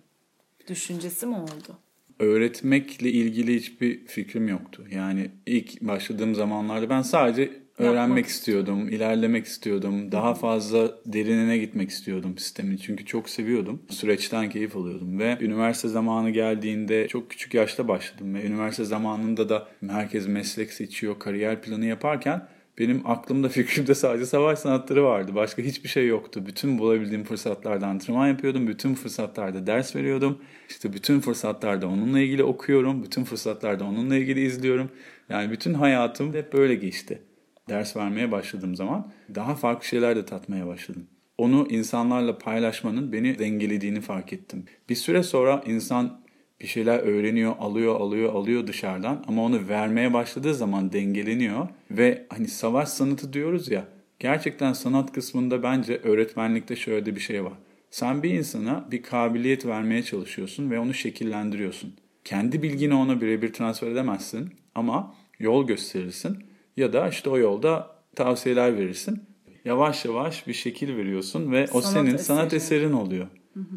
Düşüncesi 0.69 1.27
mi 1.27 1.37
oldu? 1.37 1.79
Öğretmekle 2.19 3.11
ilgili 3.11 3.57
hiçbir 3.57 4.07
fikrim 4.07 4.49
yoktu. 4.49 4.85
Yani 4.91 5.31
ilk 5.47 5.81
başladığım 5.81 6.35
zamanlarda 6.35 6.91
ben 6.91 7.03
sadece 7.03 7.51
öğrenmek 7.79 8.27
istiyordum, 8.27 8.89
ilerlemek 8.89 9.47
istiyordum. 9.47 10.13
Daha 10.13 10.35
fazla 10.35 10.99
derinine 11.07 11.59
gitmek 11.59 11.91
istiyordum 11.91 12.39
sistemin. 12.39 12.77
Çünkü 12.77 13.05
çok 13.05 13.29
seviyordum. 13.29 13.83
Süreçten 13.91 14.51
keyif 14.51 14.77
alıyordum 14.77 15.19
ve 15.19 15.39
üniversite 15.41 15.89
zamanı 15.89 16.31
geldiğinde 16.31 17.09
çok 17.09 17.31
küçük 17.31 17.55
yaşta 17.55 17.89
başladım 17.89 18.35
ve 18.35 18.47
üniversite 18.47 18.85
zamanında 18.85 19.49
da 19.49 19.69
herkes 19.89 20.29
meslek 20.29 20.73
seçiyor, 20.73 21.19
kariyer 21.19 21.63
planı 21.63 21.87
yaparken 21.87 22.49
benim 22.79 23.03
aklımda 23.05 23.49
fikrimde 23.59 23.95
sadece 23.95 24.27
savaş 24.27 24.59
sanatları 24.59 25.05
vardı. 25.05 25.35
Başka 25.35 25.63
hiçbir 25.63 25.89
şey 25.89 26.07
yoktu. 26.07 26.47
Bütün 26.47 26.79
bulabildiğim 26.79 27.25
fırsatlarda 27.25 27.87
antrenman 27.87 28.29
yapıyordum. 28.29 28.69
Bütün 28.69 28.95
fırsatlarda 28.95 29.67
ders 29.67 29.97
veriyordum. 29.97 30.39
İşte 30.69 30.93
bütün 30.93 31.21
fırsatlarda 31.21 31.89
onunla 31.89 32.21
ilgili 32.21 32.45
okuyorum. 32.45 33.03
Bütün 33.03 33.25
fırsatlarda 33.25 33.85
onunla 33.85 34.17
ilgili 34.17 34.41
izliyorum. 34.47 34.91
Yani 35.29 35.51
bütün 35.51 35.75
hayatım 35.75 36.35
hep 36.35 36.53
böyle 36.53 36.75
geçti 36.75 37.23
ders 37.69 37.97
vermeye 37.97 38.33
başladığım 38.33 38.77
zaman 38.77 39.13
daha 39.35 39.55
farklı 39.55 39.87
şeyler 39.87 40.17
de 40.17 40.25
tatmaya 40.25 40.67
başladım. 40.67 41.07
Onu 41.39 41.67
insanlarla 41.71 42.39
paylaşmanın 42.39 43.13
beni 43.13 43.39
dengelediğini 43.39 44.01
fark 44.01 44.33
ettim. 44.33 44.65
Bir 44.89 44.95
süre 44.95 45.23
sonra 45.23 45.63
insan 45.67 46.21
bir 46.61 46.67
şeyler 46.67 46.99
öğreniyor, 46.99 47.55
alıyor, 47.59 48.01
alıyor, 48.01 48.35
alıyor 48.35 48.67
dışarıdan 48.67 49.25
ama 49.29 49.45
onu 49.45 49.69
vermeye 49.69 50.13
başladığı 50.13 50.55
zaman 50.55 50.93
dengeleniyor 50.93 51.69
ve 51.91 52.27
hani 52.29 52.49
savaş 52.49 52.89
sanatı 52.89 53.33
diyoruz 53.33 53.71
ya 53.71 53.85
gerçekten 54.19 54.73
sanat 54.73 55.13
kısmında 55.13 55.63
bence 55.63 55.97
öğretmenlikte 55.97 56.77
şöyle 56.77 57.07
de 57.07 57.15
bir 57.15 57.21
şey 57.21 57.45
var. 57.45 57.53
Sen 57.91 58.23
bir 58.23 58.31
insana 58.31 58.89
bir 58.91 59.03
kabiliyet 59.03 59.67
vermeye 59.67 60.03
çalışıyorsun 60.03 60.71
ve 60.71 60.79
onu 60.79 60.95
şekillendiriyorsun. 60.95 61.95
Kendi 62.25 62.63
bilgini 62.63 62.95
ona 62.95 63.21
birebir 63.21 63.53
transfer 63.53 63.91
edemezsin 63.91 64.51
ama 64.75 65.15
yol 65.39 65.67
gösterirsin 65.67 66.39
ya 66.77 66.93
da 66.93 67.09
işte 67.09 67.31
o 67.31 67.39
yolda 67.39 67.91
tavsiyeler 68.17 68.77
verirsin. 68.77 69.23
Yavaş 69.65 70.05
yavaş 70.05 70.47
bir 70.47 70.53
şekil 70.53 70.97
veriyorsun 70.97 71.53
ve 71.53 71.67
sanat 71.67 71.85
o 71.85 71.89
senin 71.89 72.07
eseri. 72.07 72.23
sanat 72.23 72.55
eserin 72.55 72.93
oluyor. 72.93 73.27
Hı 73.55 73.61
hı. 73.61 73.77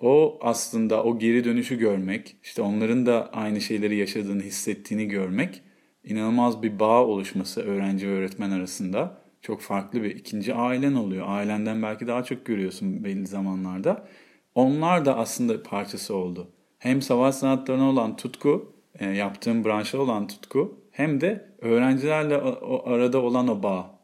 O 0.00 0.38
aslında 0.40 1.04
o 1.04 1.18
geri 1.18 1.44
dönüşü 1.44 1.78
görmek, 1.78 2.36
işte 2.42 2.62
onların 2.62 3.06
da 3.06 3.30
aynı 3.32 3.60
şeyleri 3.60 3.96
yaşadığını, 3.96 4.42
hissettiğini 4.42 5.08
görmek 5.08 5.62
inanılmaz 6.04 6.62
bir 6.62 6.78
bağ 6.78 7.04
oluşması 7.06 7.62
öğrenci 7.62 8.08
ve 8.08 8.12
öğretmen 8.12 8.50
arasında. 8.50 9.20
Çok 9.42 9.60
farklı 9.60 10.02
bir 10.02 10.10
ikinci 10.10 10.54
ailen 10.54 10.94
oluyor. 10.94 11.26
Ailenden 11.28 11.82
belki 11.82 12.06
daha 12.06 12.24
çok 12.24 12.46
görüyorsun 12.46 13.04
belli 13.04 13.26
zamanlarda. 13.26 14.08
Onlar 14.54 15.04
da 15.04 15.16
aslında 15.16 15.62
parçası 15.62 16.14
oldu. 16.14 16.50
Hem 16.78 17.02
savaş 17.02 17.34
sanatlarına 17.34 17.90
olan 17.90 18.16
tutku, 18.16 18.76
e, 18.98 19.06
yaptığım 19.06 19.64
branşa 19.64 19.98
olan 19.98 20.26
tutku 20.26 20.84
hem 20.90 21.20
de 21.20 21.54
öğrencilerle 21.58 22.36
o 22.38 22.90
arada 22.90 23.22
olan 23.22 23.48
o 23.48 23.62
bağ 23.62 24.00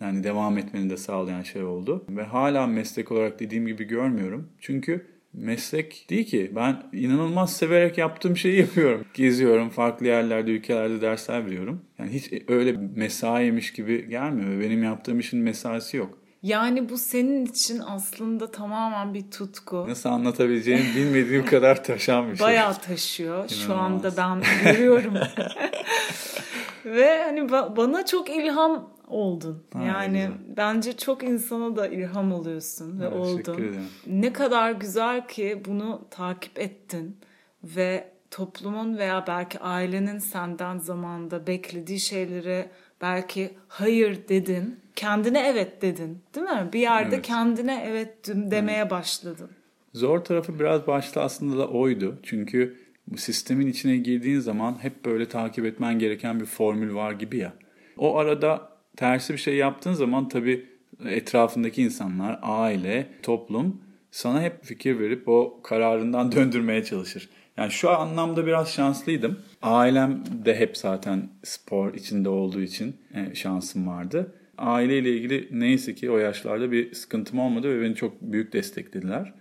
yani 0.00 0.24
devam 0.24 0.58
etmeni 0.58 0.90
de 0.90 0.96
sağlayan 0.96 1.42
şey 1.42 1.64
oldu. 1.64 2.04
Ve 2.08 2.22
hala 2.22 2.66
meslek 2.66 3.12
olarak 3.12 3.40
dediğim 3.40 3.66
gibi 3.66 3.84
görmüyorum. 3.84 4.48
Çünkü 4.60 5.06
meslek 5.34 6.06
değil 6.10 6.26
ki. 6.26 6.52
Ben 6.56 6.82
inanılmaz 6.92 7.56
severek 7.56 7.98
yaptığım 7.98 8.36
şeyi 8.36 8.60
yapıyorum. 8.60 9.04
Geziyorum, 9.14 9.70
farklı 9.70 10.06
yerlerde, 10.06 10.50
ülkelerde 10.50 11.00
dersler 11.00 11.46
veriyorum. 11.46 11.82
Yani 11.98 12.12
hiç 12.12 12.32
öyle 12.48 12.72
mesaiymiş 12.96 13.72
gibi 13.72 14.08
gelmiyor 14.08 14.60
benim 14.60 14.82
yaptığım 14.84 15.18
işin 15.18 15.40
mesaisi 15.40 15.96
yok. 15.96 16.18
Yani 16.42 16.88
bu 16.88 16.98
senin 16.98 17.46
için 17.46 17.80
aslında 17.86 18.50
tamamen 18.50 19.14
bir 19.14 19.30
tutku. 19.30 19.84
Nasıl 19.88 20.08
anlatabileceğimi 20.08 20.96
bilmediğim 20.96 21.46
kadar 21.46 21.84
taşan 21.84 22.30
bir 22.30 22.36
şey. 22.36 22.46
Bayağı 22.46 22.74
taşıyor. 22.74 23.36
İnanılmaz. 23.36 23.66
Şu 23.66 23.74
anda 23.74 24.16
ben 24.16 24.42
görüyorum. 24.64 25.14
Ve 26.84 27.22
hani 27.22 27.50
bana 27.50 28.06
çok 28.06 28.30
ilham 28.30 28.90
oldun. 29.12 29.62
Ha, 29.72 29.82
yani 29.82 30.18
güzel. 30.18 30.56
bence 30.56 30.96
çok 30.96 31.22
insana 31.22 31.76
da 31.76 31.88
ilham 31.88 32.32
oluyorsun 32.32 33.00
ve 33.00 33.04
evet, 33.04 33.16
oldun. 33.16 33.76
Ne 34.06 34.32
kadar 34.32 34.72
güzel 34.72 35.28
ki 35.28 35.62
bunu 35.66 36.04
takip 36.10 36.58
ettin 36.58 37.16
ve 37.64 38.12
toplumun 38.30 38.98
veya 38.98 39.24
belki 39.26 39.58
ailenin 39.58 40.18
senden 40.18 40.78
zamanında 40.78 41.46
beklediği 41.46 42.00
şeylere 42.00 42.70
belki 43.00 43.50
hayır 43.68 44.28
dedin. 44.28 44.80
Kendine 44.96 45.48
evet 45.48 45.82
dedin. 45.82 46.18
Değil 46.34 46.46
mi? 46.46 46.68
Bir 46.72 46.80
yerde 46.80 47.14
evet. 47.14 47.26
kendine 47.26 47.84
evet 47.88 48.14
demeye 48.26 48.90
başladın. 48.90 49.50
Zor 49.94 50.18
tarafı 50.18 50.60
biraz 50.60 50.86
başta 50.86 51.22
aslında 51.22 51.58
da 51.58 51.68
oydu. 51.68 52.18
Çünkü 52.22 52.76
bu 53.06 53.16
sistemin 53.16 53.66
içine 53.66 53.96
girdiğin 53.96 54.40
zaman 54.40 54.78
hep 54.82 55.04
böyle 55.04 55.28
takip 55.28 55.64
etmen 55.64 55.98
gereken 55.98 56.40
bir 56.40 56.46
formül 56.46 56.94
var 56.94 57.12
gibi 57.12 57.38
ya. 57.38 57.52
O 57.96 58.16
arada 58.16 58.71
tersi 58.96 59.32
bir 59.32 59.38
şey 59.38 59.56
yaptığın 59.56 59.92
zaman 59.92 60.28
tabii 60.28 60.66
etrafındaki 61.06 61.82
insanlar, 61.82 62.38
aile, 62.42 63.08
toplum 63.22 63.80
sana 64.10 64.42
hep 64.42 64.64
fikir 64.64 64.98
verip 64.98 65.28
o 65.28 65.60
kararından 65.62 66.32
döndürmeye 66.36 66.84
çalışır. 66.84 67.28
Yani 67.56 67.70
şu 67.70 67.90
anlamda 67.90 68.46
biraz 68.46 68.72
şanslıydım. 68.72 69.38
Ailem 69.62 70.24
de 70.44 70.56
hep 70.56 70.76
zaten 70.76 71.28
spor 71.44 71.94
içinde 71.94 72.28
olduğu 72.28 72.60
için 72.60 72.96
e, 73.14 73.34
şansım 73.34 73.86
vardı. 73.86 74.34
Aileyle 74.58 75.16
ilgili 75.16 75.48
neyse 75.50 75.94
ki 75.94 76.10
o 76.10 76.18
yaşlarda 76.18 76.72
bir 76.72 76.94
sıkıntım 76.94 77.38
olmadı 77.38 77.68
ve 77.68 77.82
beni 77.82 77.94
çok 77.94 78.22
büyük 78.22 78.52
desteklediler. 78.52 79.34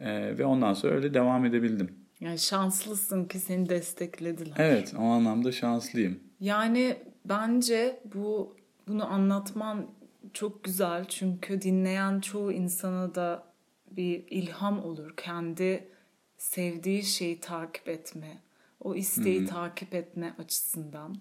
E, 0.00 0.38
ve 0.38 0.44
ondan 0.44 0.74
sonra 0.74 0.94
öyle 0.94 1.14
devam 1.14 1.44
edebildim. 1.44 1.90
Yani 2.20 2.38
şanslısın 2.38 3.24
ki 3.24 3.38
seni 3.38 3.68
desteklediler. 3.68 4.54
Evet, 4.58 4.94
o 4.98 5.02
anlamda 5.02 5.52
şanslıyım. 5.52 6.20
Yani 6.40 6.96
bence 7.24 8.00
bu 8.14 8.55
bunu 8.88 9.12
anlatman 9.12 9.86
çok 10.32 10.64
güzel 10.64 11.04
çünkü 11.08 11.62
dinleyen 11.62 12.20
çoğu 12.20 12.52
insana 12.52 13.14
da 13.14 13.42
bir 13.90 14.24
ilham 14.30 14.84
olur. 14.84 15.16
Kendi 15.16 15.88
sevdiği 16.38 17.02
şeyi 17.02 17.40
takip 17.40 17.88
etme, 17.88 18.38
o 18.80 18.94
isteği 18.94 19.40
Hı-hı. 19.40 19.48
takip 19.48 19.94
etme 19.94 20.34
açısından. 20.38 21.16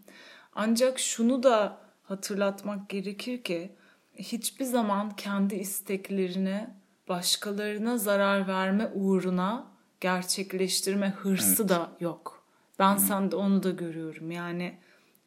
Ancak 0.56 1.00
şunu 1.00 1.44
da 1.44 1.78
hatırlatmak 2.04 2.90
gerekir 2.90 3.44
ki 3.44 3.72
hiçbir 4.16 4.66
zaman 4.66 5.16
kendi 5.16 5.56
isteklerini 5.56 6.68
başkalarına 7.10 7.98
zarar 7.98 8.48
verme 8.48 8.92
uğruna 8.94 9.68
gerçekleştirme 10.02 11.10
hırsı 11.10 11.62
evet. 11.64 11.70
da 11.70 11.92
yok. 12.00 12.46
Ben 12.80 12.96
Hı. 12.96 13.00
sende 13.00 13.36
onu 13.36 13.64
da 13.64 13.70
görüyorum. 13.70 14.32
Yani 14.32 14.78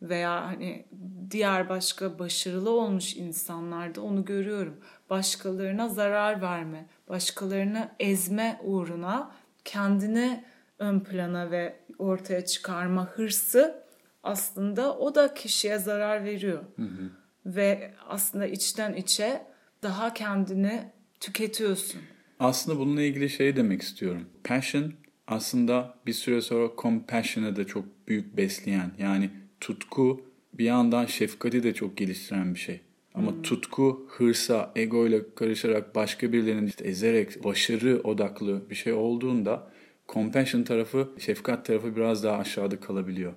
veya 0.03 0.47
hani 0.47 0.87
diğer 1.31 1.69
başka 1.69 2.19
başarılı 2.19 2.71
olmuş 2.71 3.17
insanlarda 3.17 4.03
onu 4.03 4.25
görüyorum. 4.25 4.77
Başkalarına 5.11 5.89
zarar 5.89 6.43
verme, 6.43 6.87
başkalarını 7.09 7.89
ezme 8.01 8.61
uğruna 8.65 9.31
kendini 9.65 10.45
ön 10.79 11.01
plana 11.01 11.51
ve 11.51 11.77
ortaya 11.99 12.47
çıkarma 12.47 13.07
hırsı 13.07 13.85
aslında 14.23 14.99
o 14.99 15.15
da 15.15 15.35
kişiye 15.35 15.79
zarar 15.79 16.25
veriyor. 16.25 16.65
Hı 16.77 16.83
hı. 16.83 17.11
Ve 17.47 17.95
aslında 18.09 18.47
içten 18.47 18.95
içe 18.95 19.43
daha 19.83 20.15
kendini 20.15 20.93
tüketiyorsun. 21.21 22.01
Aslında 22.41 22.79
bununla 22.79 23.03
ilgili 23.03 23.31
şey 23.31 23.57
demek 23.57 23.83
istiyorum. 23.83 24.25
Passion 24.45 24.93
aslında 25.27 25.95
bir 26.07 26.13
süre 26.13 26.41
sonra 26.41 26.69
compassion'ı 26.79 27.57
da 27.57 27.67
çok 27.67 28.09
büyük 28.09 28.37
besleyen 28.37 28.91
yani 28.99 29.31
tutku 29.61 30.21
bir 30.53 30.65
yandan 30.65 31.07
şefkati 31.07 31.63
de 31.63 31.75
çok 31.75 31.97
geliştiren 31.97 32.55
bir 32.55 32.61
şey. 32.61 32.81
Ama 33.15 33.33
hmm. 33.33 33.43
tutku, 33.43 34.07
hırsa, 34.09 34.73
egoyla 34.77 35.21
karışarak 35.35 35.95
başka 35.95 36.33
birilerinin 36.33 36.67
işte 36.67 36.85
ezerek 36.85 37.45
başarı 37.45 38.01
odaklı 38.05 38.71
bir 38.71 38.75
şey 38.75 38.93
olduğunda 38.93 39.71
compassion 40.09 40.63
tarafı, 40.63 41.09
şefkat 41.19 41.67
tarafı 41.67 41.97
biraz 41.97 42.25
daha 42.25 42.39
aşağıda 42.39 42.81
kalabiliyor. 42.81 43.33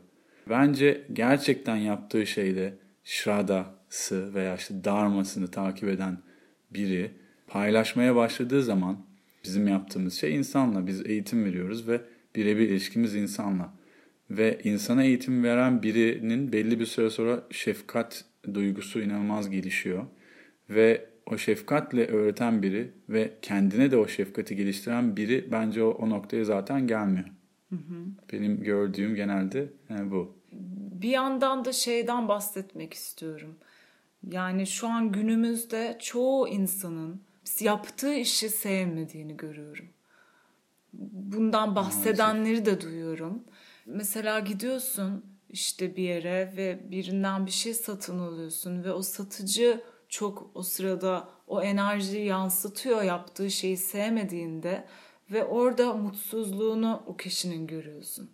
Bence 0.50 1.06
gerçekten 1.14 1.76
yaptığı 1.76 2.28
şeyde 2.28 2.78
şradası 3.04 4.34
veya 4.34 4.56
işte 4.56 4.84
dharmasını 4.84 5.48
takip 5.48 5.90
eden 5.90 6.18
biri 6.72 7.12
paylaşmaya 7.48 8.16
başladığı 8.16 8.64
zaman 8.64 8.98
bizim 9.44 9.68
yaptığımız 9.68 10.14
şey 10.14 10.36
insanla. 10.36 10.88
Biz 10.88 11.06
eğitim 11.06 11.46
veriyoruz 11.46 11.88
ve 11.88 12.02
birebir 12.36 12.70
ilişkimiz 12.70 13.16
insanla. 13.16 13.74
Ve 14.32 14.60
insana 14.64 15.04
eğitim 15.04 15.44
veren 15.44 15.84
birinin 15.84 16.52
belli 16.52 16.80
bir 16.80 16.86
süre 16.86 17.10
sonra 17.10 17.44
şefkat 17.52 18.26
duygusu 18.54 19.02
inanılmaz 19.02 19.50
gelişiyor. 19.50 20.06
Ve 20.70 21.06
o 21.26 21.38
şefkatle 21.38 22.08
öğreten 22.08 22.64
biri 22.64 22.92
ve 23.10 23.34
kendine 23.42 23.92
de 23.92 23.98
o 23.98 24.08
şefkati 24.08 24.56
geliştiren 24.56 25.18
biri 25.18 25.52
bence 25.52 25.84
o, 25.84 25.90
o 25.90 26.10
noktaya 26.10 26.46
zaten 26.46 26.88
gelmiyor. 26.88 27.26
Hı 27.70 27.76
hı. 27.76 28.06
Benim 28.34 28.64
gördüğüm 28.64 29.16
genelde 29.16 29.70
yani 29.90 30.12
bu. 30.12 30.36
Bir 31.02 31.10
yandan 31.10 31.66
da 31.66 31.74
şeyden 31.74 32.28
bahsetmek 32.28 32.94
istiyorum. 32.94 33.56
Yani 34.32 34.68
şu 34.68 34.88
an 34.88 35.12
günümüzde 35.12 35.98
çoğu 36.02 36.48
insanın 36.48 37.22
yaptığı 37.60 38.14
işi 38.14 38.50
sevmediğini 38.50 39.38
görüyorum. 39.38 39.86
Bundan 40.94 41.76
bahsedenleri 41.76 42.66
de 42.66 42.82
duyuyorum. 42.82 43.44
Mesela 43.94 44.40
gidiyorsun 44.40 45.26
işte 45.50 45.96
bir 45.96 46.04
yere 46.04 46.54
ve 46.58 46.92
birinden 46.92 47.46
bir 47.46 47.52
şey 47.52 47.74
satın 47.74 48.20
alıyorsun 48.20 48.84
ve 48.84 48.92
o 48.92 49.02
satıcı 49.02 49.82
çok 50.10 50.52
o 50.54 50.64
sırada 50.64 51.30
o 51.48 51.62
enerjiyi 51.62 52.26
yansıtıyor 52.26 53.04
yaptığı 53.04 53.52
şeyi 53.52 53.78
sevmediğinde 53.78 54.86
ve 55.32 55.46
orada 55.46 55.94
mutsuzluğunu 55.94 57.04
o 57.06 57.18
kişinin 57.18 57.68
görüyorsun. 57.68 58.32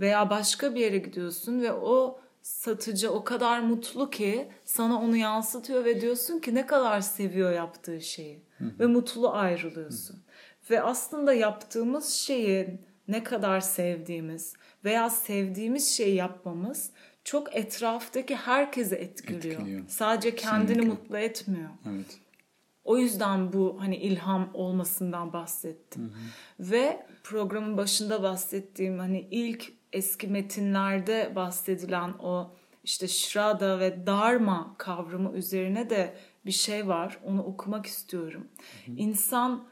Veya 0.00 0.30
başka 0.30 0.74
bir 0.74 0.80
yere 0.80 0.98
gidiyorsun 0.98 1.62
ve 1.62 1.72
o 1.72 2.20
satıcı 2.42 3.10
o 3.10 3.24
kadar 3.24 3.60
mutlu 3.60 4.10
ki 4.10 4.48
sana 4.64 5.00
onu 5.00 5.16
yansıtıyor 5.16 5.84
ve 5.84 6.00
diyorsun 6.00 6.38
ki 6.38 6.54
ne 6.54 6.66
kadar 6.66 7.00
seviyor 7.00 7.52
yaptığı 7.52 8.00
şeyi 8.00 8.42
ve 8.60 8.86
mutlu 8.86 9.30
ayrılıyorsun. 9.30 10.22
Ve 10.70 10.82
aslında 10.82 11.34
yaptığımız 11.34 12.08
şeyi 12.08 12.78
ne 13.08 13.24
kadar 13.24 13.60
sevdiğimiz 13.60 14.54
veya 14.84 15.10
sevdiğimiz 15.10 15.96
şeyi 15.96 16.14
yapmamız 16.14 16.90
çok 17.24 17.56
etraftaki 17.56 18.36
herkese 18.36 18.96
etkiliyor. 18.96 19.54
etkiliyor. 19.54 19.84
Sadece 19.88 20.36
kendini 20.36 20.66
Kesinlikle. 20.66 20.88
mutlu 20.88 21.18
etmiyor. 21.18 21.70
Evet. 21.88 22.18
O 22.84 22.98
yüzden 22.98 23.52
bu 23.52 23.76
hani 23.80 23.96
ilham 23.96 24.50
olmasından 24.54 25.32
bahsettim. 25.32 26.02
Hı 26.02 26.06
hı. 26.06 26.70
Ve 26.70 27.06
programın 27.24 27.76
başında 27.76 28.22
bahsettiğim 28.22 28.98
hani 28.98 29.28
ilk 29.30 29.72
eski 29.92 30.26
metinlerde 30.26 31.32
bahsedilen 31.34 32.12
o 32.18 32.54
işte 32.84 33.08
Shraddha 33.08 33.78
ve 33.78 34.06
Dharma 34.06 34.74
kavramı 34.78 35.32
üzerine 35.32 35.90
de 35.90 36.14
bir 36.46 36.52
şey 36.52 36.88
var. 36.88 37.18
Onu 37.24 37.42
okumak 37.42 37.86
istiyorum. 37.86 38.48
Hı 38.86 38.92
hı. 38.92 38.96
İnsan 38.96 39.64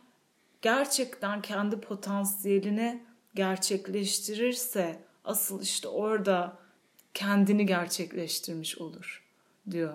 gerçekten 0.63 1.43
kendi 1.43 1.81
potansiyelini 1.81 3.03
gerçekleştirirse 3.37 5.03
asıl 5.25 5.63
işte 5.63 5.89
orada 5.89 6.59
kendini 7.15 7.67
gerçekleştirmiş 7.67 8.79
olur 8.79 9.25
diyor. 9.71 9.95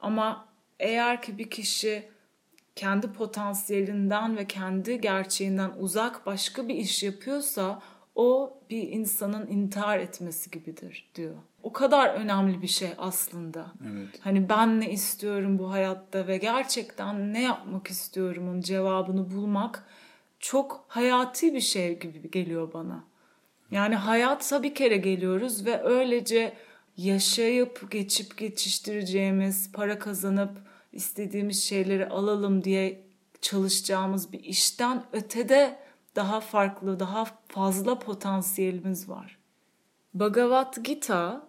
Ama 0.00 0.48
eğer 0.78 1.22
ki 1.22 1.38
bir 1.38 1.50
kişi 1.50 2.08
kendi 2.76 3.12
potansiyelinden 3.12 4.36
ve 4.36 4.46
kendi 4.46 5.00
gerçeğinden 5.00 5.70
uzak 5.78 6.26
başka 6.26 6.68
bir 6.68 6.74
iş 6.74 7.02
yapıyorsa 7.02 7.82
o 8.14 8.58
bir 8.70 8.88
insanın 8.88 9.46
intihar 9.46 9.98
etmesi 9.98 10.50
gibidir 10.50 11.10
diyor. 11.14 11.34
O 11.62 11.72
kadar 11.72 12.14
önemli 12.14 12.62
bir 12.62 12.68
şey 12.68 12.90
aslında. 12.98 13.66
Evet. 13.92 14.08
Hani 14.20 14.48
ben 14.48 14.80
ne 14.80 14.92
istiyorum 14.92 15.58
bu 15.58 15.70
hayatta 15.70 16.26
ve 16.26 16.36
gerçekten 16.36 17.32
ne 17.32 17.42
yapmak 17.42 17.88
istiyorum 17.88 18.48
onun 18.48 18.60
cevabını 18.60 19.30
bulmak 19.30 19.84
çok 20.40 20.84
hayati 20.88 21.54
bir 21.54 21.60
şey 21.60 21.98
gibi 21.98 22.30
geliyor 22.30 22.72
bana. 22.72 23.04
Yani 23.70 23.94
hayatsa 23.94 24.62
bir 24.62 24.74
kere 24.74 24.96
geliyoruz 24.96 25.66
ve 25.66 25.82
öylece 25.82 26.52
yaşayıp 26.96 27.90
geçip 27.90 28.38
geçiştireceğimiz, 28.38 29.72
para 29.72 29.98
kazanıp 29.98 30.50
istediğimiz 30.92 31.64
şeyleri 31.64 32.08
alalım 32.08 32.64
diye 32.64 33.02
çalışacağımız 33.40 34.32
bir 34.32 34.44
işten 34.44 35.04
ötede 35.12 35.78
daha 36.16 36.40
farklı, 36.40 37.00
daha 37.00 37.24
fazla 37.48 37.98
potansiyelimiz 37.98 39.08
var. 39.08 39.38
Bhagavad 40.14 40.76
Gita 40.84 41.48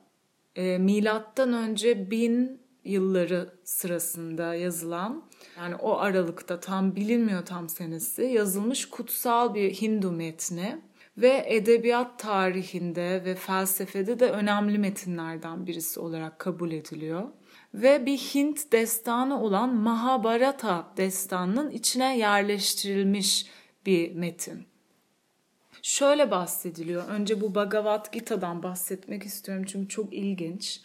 e, 0.55 0.77
milattan 0.77 1.53
önce 1.53 2.11
bin 2.11 2.61
yılları 2.83 3.53
sırasında 3.63 4.55
yazılan 4.55 5.23
yani 5.57 5.75
o 5.75 5.97
aralıkta 5.97 6.59
tam 6.59 6.95
bilinmiyor 6.95 7.45
tam 7.45 7.69
senesi 7.69 8.23
yazılmış 8.23 8.85
kutsal 8.85 9.53
bir 9.55 9.73
Hindu 9.73 10.11
metni 10.11 10.81
ve 11.17 11.45
edebiyat 11.47 12.19
tarihinde 12.19 13.21
ve 13.25 13.35
felsefede 13.35 14.19
de 14.19 14.31
önemli 14.31 14.77
metinlerden 14.77 15.67
birisi 15.67 15.99
olarak 15.99 16.39
kabul 16.39 16.71
ediliyor. 16.71 17.23
Ve 17.73 18.05
bir 18.05 18.17
Hint 18.17 18.71
destanı 18.71 19.43
olan 19.43 19.75
Mahabharata 19.75 20.93
destanının 20.97 21.71
içine 21.71 22.17
yerleştirilmiş 22.17 23.45
bir 23.85 24.15
metin. 24.15 24.65
Şöyle 25.81 26.31
bahsediliyor. 26.31 27.07
Önce 27.07 27.41
bu 27.41 27.55
Bhagavad 27.55 28.13
Gita'dan 28.13 28.63
bahsetmek 28.63 29.23
istiyorum 29.23 29.65
çünkü 29.67 29.89
çok 29.89 30.13
ilginç. 30.13 30.81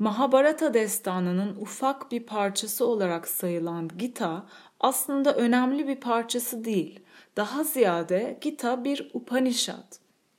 Mahabharata 0.00 0.74
destanının 0.74 1.56
ufak 1.56 2.12
bir 2.12 2.26
parçası 2.26 2.86
olarak 2.86 3.28
sayılan 3.28 3.90
Gita 3.98 4.46
aslında 4.80 5.34
önemli 5.34 5.88
bir 5.88 5.96
parçası 5.96 6.64
değil. 6.64 7.00
Daha 7.36 7.64
ziyade 7.64 8.38
Gita 8.40 8.84
bir 8.84 9.10
Upanishad. 9.14 9.96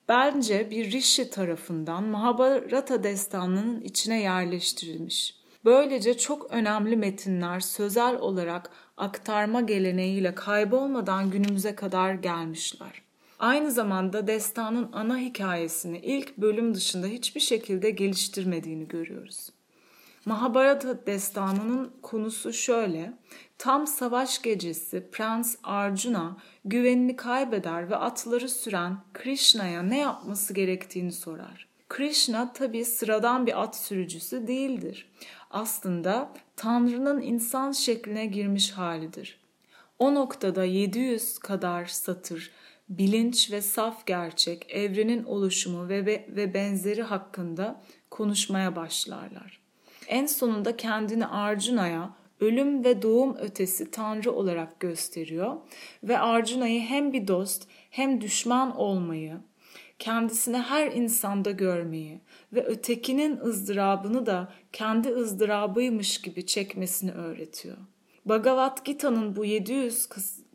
Bence 0.10 0.72
bir 0.72 0.92
Rishi 0.92 1.30
tarafından 1.30 2.04
Mahabharata 2.04 3.04
destanının 3.04 3.82
içine 3.82 4.22
yerleştirilmiş. 4.22 5.36
Böylece 5.66 6.18
çok 6.18 6.52
önemli 6.52 6.98
metinler 6.98 7.60
sözel 7.60 8.16
olarak 8.16 8.70
aktarma 8.98 9.62
geleneğiyle 9.62 10.36
kaybolmadan 10.36 11.32
günümüze 11.32 11.76
kadar 11.76 12.14
gelmişler. 12.14 13.02
Aynı 13.42 13.72
zamanda 13.72 14.28
destanın 14.28 14.90
ana 14.94 15.18
hikayesini 15.18 16.00
ilk 16.00 16.38
bölüm 16.38 16.74
dışında 16.74 17.08
hiçbir 17.08 17.42
şekilde 17.42 17.90
geliştirmediğini 17.90 18.88
görüyoruz. 18.88 19.50
Mahabharata 20.26 21.06
destanının 21.06 21.94
konusu 22.02 22.54
şöyle. 22.54 23.14
Tam 23.58 23.88
savaş 23.88 24.42
gecesi 24.42 25.08
Prens 25.12 25.56
Arjuna 25.64 26.38
güvenini 26.66 27.16
kaybeder 27.16 27.90
ve 27.90 27.96
atları 27.96 28.50
süren 28.50 28.98
Krishna'ya 29.14 29.84
ne 29.84 30.00
yapması 30.00 30.54
gerektiğini 30.54 31.12
sorar. 31.12 31.68
Krishna 31.90 32.54
tabi 32.54 32.86
sıradan 32.86 33.48
bir 33.48 33.62
at 33.62 33.78
sürücüsü 33.78 34.48
değildir. 34.48 35.12
Aslında 35.52 36.34
Tanrı'nın 36.56 37.22
insan 37.22 37.72
şekline 37.72 38.26
girmiş 38.26 38.72
halidir. 38.72 39.40
O 40.00 40.16
noktada 40.16 40.66
700 40.66 41.40
kadar 41.40 41.86
satır 41.86 42.52
bilinç 42.98 43.52
ve 43.52 43.62
saf 43.62 44.06
gerçek, 44.06 44.66
evrenin 44.70 45.24
oluşumu 45.24 45.90
ve, 45.90 46.06
ve 46.06 46.54
benzeri 46.54 47.02
hakkında 47.02 47.82
konuşmaya 48.10 48.76
başlarlar. 48.76 49.62
En 50.08 50.26
sonunda 50.26 50.78
kendini 50.78 51.26
Arjuna'ya 51.26 52.14
ölüm 52.40 52.84
ve 52.84 53.02
doğum 53.02 53.36
ötesi 53.36 53.92
tanrı 53.92 54.32
olarak 54.32 54.80
gösteriyor 54.80 55.58
ve 56.04 56.20
Arjuna'yı 56.20 56.82
hem 56.82 57.14
bir 57.14 57.28
dost 57.28 57.68
hem 57.90 58.22
düşman 58.22 58.78
olmayı, 58.78 59.38
kendisini 60.00 60.58
her 60.58 60.92
insanda 60.92 61.52
görmeyi 61.52 62.22
ve 62.54 62.66
ötekinin 62.66 63.40
ızdırabını 63.40 64.26
da 64.26 64.54
kendi 64.74 65.10
ızdırabıymış 65.10 66.22
gibi 66.22 66.46
çekmesini 66.46 67.12
öğretiyor. 67.12 67.78
Bhagavad 68.26 68.86
Gita'nın 68.86 69.36
bu 69.36 69.46
700 69.46 70.08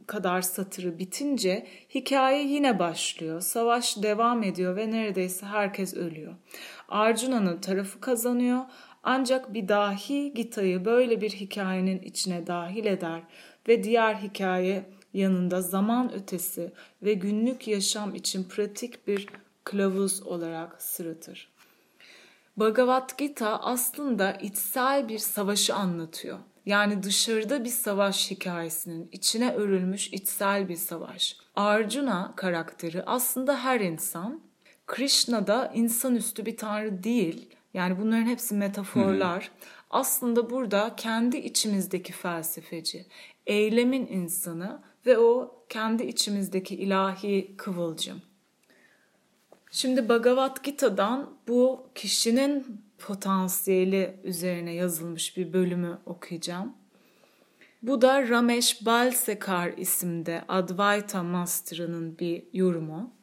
kadar 0.07 0.43
satırı 0.43 0.99
bitince 0.99 1.67
hikaye 1.95 2.47
yine 2.47 2.79
başlıyor. 2.79 3.41
Savaş 3.41 4.03
devam 4.03 4.43
ediyor 4.43 4.77
ve 4.77 4.91
neredeyse 4.91 5.47
herkes 5.47 5.95
ölüyor. 5.95 6.35
Arjuna'nın 6.89 7.61
tarafı 7.61 8.01
kazanıyor 8.01 8.61
ancak 9.03 9.55
bir 9.55 9.69
dahi 9.69 10.35
Gita'yı 10.35 10.85
böyle 10.85 11.21
bir 11.21 11.31
hikayenin 11.31 12.03
içine 12.03 12.47
dahil 12.47 12.85
eder 12.85 13.23
ve 13.69 13.85
diğer 13.85 14.15
hikaye 14.15 14.85
yanında 15.15 15.63
zaman 15.63 16.13
ötesi 16.15 16.73
ve 17.03 17.15
günlük 17.15 17.69
yaşam 17.69 18.15
için 18.15 18.45
pratik 18.45 19.09
bir 19.09 19.27
kılavuz 19.65 20.23
olarak 20.23 20.83
sırıtır. 20.83 21.49
Bhagavad 22.57 23.19
Gita 23.19 23.61
aslında 23.63 24.33
içsel 24.33 25.09
bir 25.09 25.19
savaşı 25.19 25.75
anlatıyor. 25.75 26.39
Yani 26.67 27.03
dışarıda 27.03 27.65
bir 27.65 27.71
savaş 27.71 28.31
hikayesinin 28.31 29.09
içine 29.13 29.53
örülmüş 29.55 30.13
içsel 30.13 30.69
bir 30.69 30.77
savaş. 30.77 31.37
Arjuna 31.57 32.33
karakteri 32.37 33.03
aslında 33.03 33.65
her 33.65 33.81
insan. 33.81 34.41
Krishna 34.87 35.47
da 35.47 35.73
insanüstü 35.75 36.47
bir 36.47 36.57
tanrı 36.57 37.03
değil. 37.03 37.49
Yani 37.75 37.99
bunların 37.99 38.27
hepsi 38.27 38.55
metaforlar. 38.55 39.43
Hı 39.43 39.49
hı. 39.49 39.71
Aslında 39.91 40.51
burada 40.51 40.95
kendi 40.97 41.37
içimizdeki 41.37 42.13
felsefeci, 42.13 43.07
eylemin 43.47 44.07
insanı 44.07 44.83
ve 45.07 45.19
o 45.19 45.57
kendi 45.69 46.03
içimizdeki 46.03 46.75
ilahi 46.75 47.55
kıvılcım. 47.57 48.23
Şimdi 49.71 50.09
Bhagavad 50.09 50.57
Gita'dan 50.63 51.31
bu 51.49 51.87
kişinin 51.95 52.81
potansiyeli 52.99 54.21
üzerine 54.25 54.75
yazılmış 54.75 55.37
bir 55.37 55.53
bölümü 55.53 55.99
okuyacağım. 56.07 56.73
Bu 57.83 58.03
da 58.03 58.29
Ramesh 58.29 58.87
Balsekar 58.87 59.73
isimde 59.77 60.45
Advaita 60.49 61.23
Master'ının 61.23 62.19
bir 62.19 62.43
yorumu. 62.53 63.17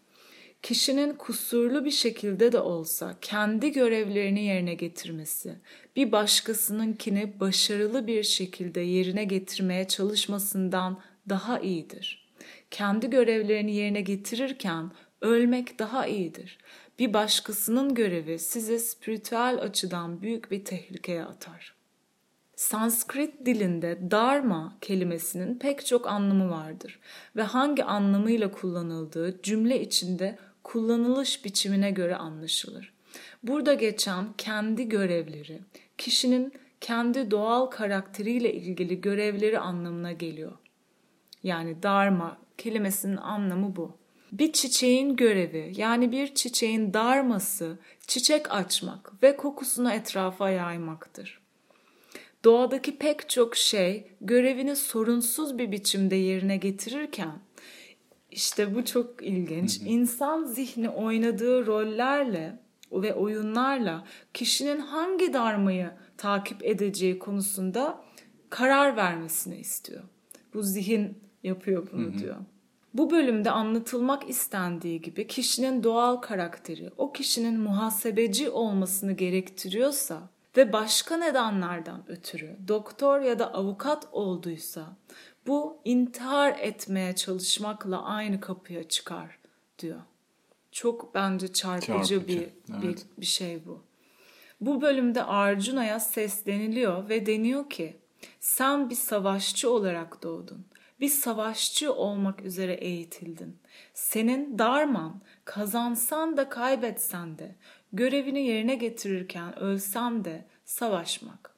Kişinin 0.62 1.14
kusurlu 1.14 1.86
bir 1.86 1.92
şekilde 1.92 2.52
de 2.52 2.60
olsa 2.60 3.16
kendi 3.22 3.72
görevlerini 3.72 4.44
yerine 4.44 4.74
getirmesi, 4.74 5.56
bir 5.96 6.12
başkasınınkini 6.12 7.40
başarılı 7.40 8.08
bir 8.08 8.24
şekilde 8.24 8.82
yerine 8.82 9.24
getirmeye 9.24 9.88
çalışmasından 9.88 11.00
daha 11.30 11.60
iyidir. 11.60 12.34
Kendi 12.72 13.10
görevlerini 13.10 13.76
yerine 13.76 14.02
getirirken 14.02 14.92
ölmek 15.22 15.80
daha 15.80 16.08
iyidir. 16.08 16.58
Bir 17.00 17.14
başkasının 17.14 17.96
görevi 17.96 18.40
sizi 18.40 18.80
spiritüel 18.80 19.58
açıdan 19.62 20.22
büyük 20.22 20.52
bir 20.52 20.66
tehlikeye 20.66 21.24
atar. 21.24 21.76
Sanskrit 22.56 23.46
dilinde 23.46 24.12
dharma 24.12 24.78
kelimesinin 24.82 25.60
pek 25.60 25.86
çok 25.86 26.08
anlamı 26.08 26.50
vardır 26.50 27.00
ve 27.36 27.42
hangi 27.42 27.84
anlamıyla 27.84 28.52
kullanıldığı 28.52 29.42
cümle 29.42 29.82
içinde 29.82 30.38
kullanılış 30.64 31.46
biçimine 31.46 31.92
göre 31.92 32.16
anlaşılır. 32.16 32.94
Burada 33.44 33.74
geçen 33.74 34.34
kendi 34.38 34.90
görevleri, 34.90 35.60
kişinin 35.98 36.54
kendi 36.82 37.32
doğal 37.32 37.66
karakteriyle 37.66 38.54
ilgili 38.54 39.02
görevleri 39.02 39.60
anlamına 39.60 40.12
geliyor. 40.12 40.54
Yani 41.44 41.84
dharma 41.84 42.38
kelimesinin 42.58 43.18
anlamı 43.18 43.76
bu. 43.76 43.98
Bir 44.34 44.52
çiçeğin 44.52 45.16
görevi 45.16 45.74
yani 45.78 46.12
bir 46.12 46.36
çiçeğin 46.36 46.94
darması 46.94 47.80
çiçek 48.08 48.52
açmak 48.52 49.24
ve 49.24 49.38
kokusunu 49.38 49.92
etrafa 49.92 50.50
yaymaktır. 50.50 51.42
Doğadaki 52.46 52.98
pek 52.98 53.30
çok 53.30 53.56
şey 53.56 54.08
görevini 54.22 54.76
sorunsuz 54.76 55.58
bir 55.58 55.72
biçimde 55.72 56.16
yerine 56.16 56.58
getirirken 56.58 57.40
işte 58.32 58.76
bu 58.76 58.86
çok 58.86 59.24
ilginç. 59.24 59.78
İnsan 59.86 60.44
zihni 60.44 60.90
oynadığı 60.90 61.66
rollerle 61.66 62.60
ve 62.92 63.14
oyunlarla 63.14 64.06
kişinin 64.34 64.80
hangi 64.80 65.34
darmayı 65.34 65.92
takip 66.18 66.66
edeceği 66.66 67.20
konusunda 67.20 68.04
karar 68.50 68.96
vermesini 68.96 69.58
istiyor. 69.58 70.04
Bu 70.54 70.64
zihin 70.64 71.18
yapıyor 71.44 71.88
bunu 71.92 72.18
diyor. 72.20 72.36
Bu 72.94 73.12
bölümde 73.12 73.52
anlatılmak 73.52 74.30
istendiği 74.30 75.02
gibi 75.02 75.28
kişinin 75.28 75.84
doğal 75.84 76.16
karakteri 76.16 76.92
o 76.98 77.14
kişinin 77.14 77.60
muhasebeci 77.60 78.50
olmasını 78.50 79.12
gerektiriyorsa 79.12 80.30
ve 80.58 80.74
başka 80.74 81.18
nedenlerden 81.18 82.04
ötürü 82.08 82.58
doktor 82.68 83.22
ya 83.22 83.40
da 83.40 83.54
avukat 83.54 84.08
olduysa 84.12 84.98
bu 85.48 85.78
intihar 85.86 86.60
etmeye 86.60 87.16
çalışmakla 87.16 88.04
aynı 88.04 88.40
kapıya 88.40 88.84
çıkar 88.84 89.40
diyor. 89.80 90.02
Çok 90.72 91.16
bence 91.16 91.54
çarpıcı, 91.54 91.88
çarpıcı. 91.88 92.28
bir, 92.28 92.40
evet. 92.40 92.84
bir 92.84 93.22
bir 93.22 93.26
şey 93.26 93.66
bu. 93.66 93.82
Bu 94.62 94.82
bölümde 94.82 95.24
Arjuna'ya 95.24 96.00
sesleniliyor 96.00 97.10
ve 97.10 97.26
deniyor 97.26 97.70
ki 97.70 97.98
sen 98.40 98.90
bir 98.90 98.96
savaşçı 98.96 99.72
olarak 99.72 100.24
doğdun 100.24 100.66
bir 101.04 101.10
savaşçı 101.10 101.94
olmak 101.94 102.42
üzere 102.42 102.74
eğitildin. 102.74 103.58
Senin 103.94 104.60
darman 104.60 105.22
kazansan 105.46 106.38
da 106.38 106.50
kaybetsen 106.50 107.38
de 107.38 107.56
görevini 107.94 108.46
yerine 108.46 108.76
getirirken 108.76 109.60
ölsem 109.60 110.26
de 110.26 110.46
savaşmak. 110.66 111.56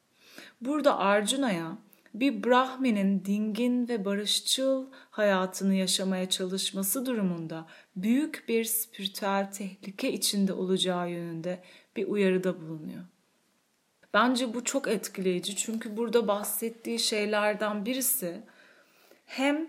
Burada 0.60 0.98
Arjuna'ya 0.98 1.78
bir 2.14 2.44
Brahmin'in 2.44 3.24
dingin 3.24 3.88
ve 3.88 4.04
barışçıl 4.04 4.86
hayatını 5.10 5.74
yaşamaya 5.74 6.30
çalışması 6.30 7.06
durumunda 7.06 7.66
büyük 7.96 8.44
bir 8.48 8.64
spiritüel 8.64 9.52
tehlike 9.52 10.12
içinde 10.12 10.52
olacağı 10.52 11.10
yönünde 11.10 11.62
bir 11.96 12.06
uyarıda 12.06 12.60
bulunuyor. 12.60 13.04
Bence 14.14 14.54
bu 14.54 14.64
çok 14.64 14.88
etkileyici 14.88 15.56
çünkü 15.56 15.96
burada 15.96 16.28
bahsettiği 16.28 16.98
şeylerden 16.98 17.84
birisi 17.84 18.42
hem 19.26 19.68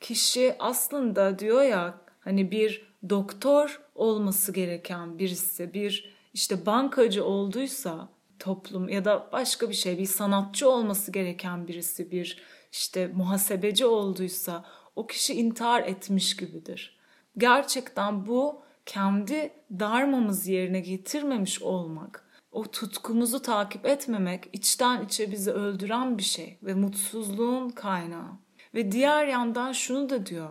kişi 0.00 0.56
aslında 0.58 1.38
diyor 1.38 1.62
ya 1.62 2.00
hani 2.20 2.50
bir 2.50 2.96
doktor 3.10 3.80
olması 3.94 4.52
gereken 4.52 5.18
birisi, 5.18 5.74
bir 5.74 6.16
işte 6.34 6.66
bankacı 6.66 7.24
olduysa 7.24 8.08
toplum 8.38 8.88
ya 8.88 9.04
da 9.04 9.28
başka 9.32 9.68
bir 9.68 9.74
şey, 9.74 9.98
bir 9.98 10.06
sanatçı 10.06 10.70
olması 10.70 11.12
gereken 11.12 11.68
birisi, 11.68 12.10
bir 12.10 12.42
işte 12.72 13.06
muhasebeci 13.06 13.86
olduysa 13.86 14.64
o 14.96 15.06
kişi 15.06 15.34
intihar 15.34 15.82
etmiş 15.82 16.36
gibidir. 16.36 16.98
Gerçekten 17.38 18.26
bu 18.26 18.62
kendi 18.86 19.52
darmamız 19.70 20.46
yerine 20.46 20.80
getirmemiş 20.80 21.62
olmak, 21.62 22.28
o 22.52 22.64
tutkumuzu 22.64 23.42
takip 23.42 23.86
etmemek 23.86 24.48
içten 24.52 25.04
içe 25.04 25.32
bizi 25.32 25.50
öldüren 25.50 26.18
bir 26.18 26.22
şey 26.22 26.58
ve 26.62 26.74
mutsuzluğun 26.74 27.68
kaynağı. 27.68 28.45
Ve 28.76 28.92
diğer 28.92 29.26
yandan 29.26 29.72
şunu 29.72 30.10
da 30.10 30.26
diyor. 30.26 30.48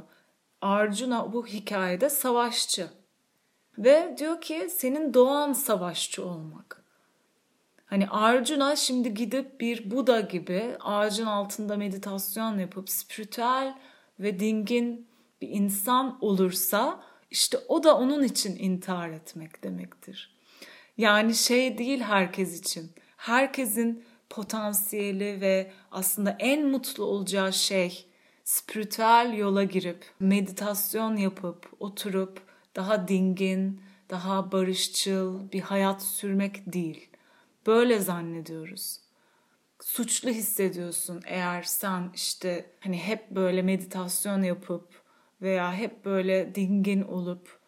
Arjuna 0.61 1.33
bu 1.33 1.47
hikayede 1.47 2.09
savaşçı. 2.09 2.88
Ve 3.77 4.15
diyor 4.17 4.41
ki 4.41 4.67
senin 4.71 5.13
doğan 5.13 5.53
savaşçı 5.53 6.25
olmak. 6.25 6.83
Hani 7.85 8.07
Arjuna 8.07 8.75
şimdi 8.75 9.13
gidip 9.13 9.61
bir 9.61 9.91
Buda 9.91 10.19
gibi 10.19 10.75
ağacın 10.79 11.25
altında 11.25 11.77
meditasyon 11.77 12.59
yapıp 12.59 12.89
spiritüel 12.89 13.77
ve 14.19 14.39
dingin 14.39 15.07
bir 15.41 15.49
insan 15.49 16.17
olursa 16.21 17.03
işte 17.31 17.57
o 17.67 17.83
da 17.83 17.97
onun 17.97 18.23
için 18.23 18.55
intihar 18.59 19.09
etmek 19.09 19.63
demektir. 19.63 20.35
Yani 20.97 21.35
şey 21.35 21.77
değil 21.77 22.01
herkes 22.01 22.59
için. 22.59 22.91
Herkesin 23.17 24.03
potansiyeli 24.29 25.41
ve 25.41 25.71
aslında 25.91 26.35
en 26.39 26.67
mutlu 26.67 27.03
olacağı 27.03 27.53
şey 27.53 28.07
spiritüel 28.45 29.34
yola 29.38 29.63
girip 29.63 30.05
meditasyon 30.19 31.15
yapıp 31.15 31.69
oturup 31.79 32.41
daha 32.75 33.08
dingin, 33.08 33.81
daha 34.10 34.51
barışçıl 34.51 35.51
bir 35.51 35.62
hayat 35.62 36.03
sürmek 36.03 36.73
değil. 36.73 37.10
Böyle 37.67 37.99
zannediyoruz. 37.99 38.99
Suçlu 39.79 40.29
hissediyorsun 40.29 41.21
eğer 41.25 41.63
sen 41.63 42.12
işte 42.15 42.71
hani 42.79 42.97
hep 42.97 43.31
böyle 43.31 43.62
meditasyon 43.62 44.43
yapıp 44.43 45.01
veya 45.41 45.73
hep 45.73 46.05
böyle 46.05 46.55
dingin 46.55 47.01
olup 47.01 47.60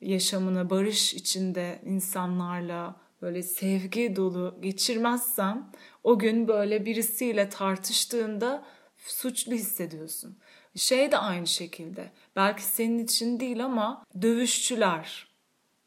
yaşamını 0.00 0.70
barış 0.70 1.14
içinde 1.14 1.82
insanlarla 1.84 2.96
böyle 3.22 3.42
sevgi 3.42 4.16
dolu 4.16 4.58
geçirmezsen 4.60 5.72
o 6.04 6.18
gün 6.18 6.48
böyle 6.48 6.86
birisiyle 6.86 7.48
tartıştığında 7.48 8.64
suçlu 9.06 9.52
hissediyorsun. 9.52 10.38
Şey 10.76 11.12
de 11.12 11.18
aynı 11.18 11.46
şekilde. 11.46 12.12
Belki 12.36 12.62
senin 12.62 12.98
için 12.98 13.40
değil 13.40 13.64
ama 13.64 14.04
dövüşçüler 14.22 15.28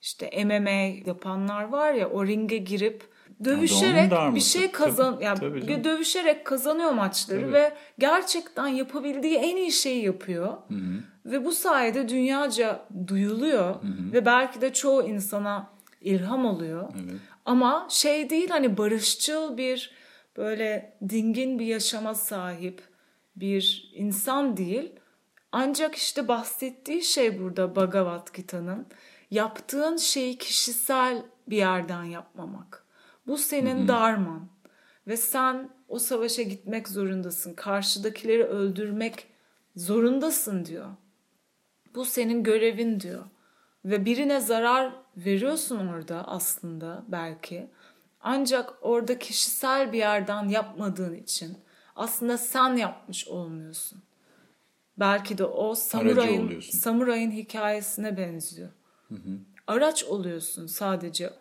işte 0.01 0.43
MMA 0.45 1.07
yapanlar 1.09 1.63
var 1.63 1.93
ya 1.93 2.09
o 2.09 2.25
ringe 2.25 2.57
girip 2.57 3.11
dövüşerek 3.43 4.11
bir 4.35 4.39
şey 4.39 4.71
kazan 4.71 5.13
tabii, 5.13 5.23
yani 5.23 5.39
tabii 5.39 5.83
dövüşerek 5.83 6.45
kazanıyor 6.45 6.91
maçları 6.91 7.41
tabii. 7.41 7.53
ve 7.53 7.73
gerçekten 7.99 8.67
yapabildiği 8.67 9.35
en 9.35 9.55
iyi 9.55 9.71
şeyi 9.71 10.05
yapıyor. 10.05 10.47
Hı 10.47 10.73
hı. 10.73 11.03
Ve 11.25 11.45
bu 11.45 11.51
sayede 11.51 12.09
dünyaca 12.09 12.85
duyuluyor 13.07 13.65
hı 13.65 13.87
hı. 13.87 14.13
ve 14.13 14.25
belki 14.25 14.61
de 14.61 14.73
çoğu 14.73 15.03
insana 15.03 15.69
ilham 16.01 16.45
oluyor. 16.45 16.93
Evet. 16.95 17.19
Ama 17.45 17.87
şey 17.89 18.29
değil 18.29 18.49
hani 18.49 18.77
barışçıl 18.77 19.57
bir 19.57 19.91
böyle 20.37 20.97
dingin 21.09 21.59
bir 21.59 21.65
yaşama 21.65 22.13
sahip 22.13 22.90
bir 23.41 23.91
insan 23.95 24.57
değil. 24.57 24.91
Ancak 25.51 25.95
işte 25.95 26.27
bahsettiği 26.27 27.03
şey 27.03 27.39
burada 27.39 27.75
Bhagavad 27.75 28.27
Gita'nın 28.33 28.87
yaptığın 29.31 29.97
şeyi 29.97 30.37
kişisel 30.37 31.25
bir 31.47 31.57
yerden 31.57 32.03
yapmamak. 32.03 32.85
Bu 33.27 33.37
senin 33.37 33.87
darman 33.87 34.47
ve 35.07 35.17
sen 35.17 35.69
o 35.87 35.99
savaşa 35.99 36.41
gitmek 36.41 36.87
zorundasın. 36.87 37.53
Karşıdakileri 37.53 38.43
öldürmek 38.43 39.27
zorundasın 39.75 40.65
diyor. 40.65 40.89
Bu 41.95 42.05
senin 42.05 42.43
görevin 42.43 42.99
diyor. 42.99 43.23
Ve 43.85 44.05
birine 44.05 44.39
zarar 44.39 44.93
veriyorsun 45.17 45.87
orada 45.87 46.27
aslında 46.27 47.03
belki. 47.07 47.67
Ancak 48.21 48.73
orada 48.81 49.19
kişisel 49.19 49.93
bir 49.93 49.97
yerden 49.97 50.47
yapmadığın 50.47 51.13
için 51.13 51.57
aslında 51.95 52.37
sen 52.37 52.75
yapmış 52.75 53.27
olmuyorsun. 53.27 54.03
Belki 54.97 55.37
de 55.37 55.45
o 55.45 55.75
samurayın, 55.75 56.59
samurayın 56.59 57.31
hikayesine 57.31 58.17
benziyor. 58.17 58.69
Hı 59.07 59.15
hı. 59.15 59.39
Araç 59.67 60.03
oluyorsun 60.03 60.67
sadece. 60.67 61.33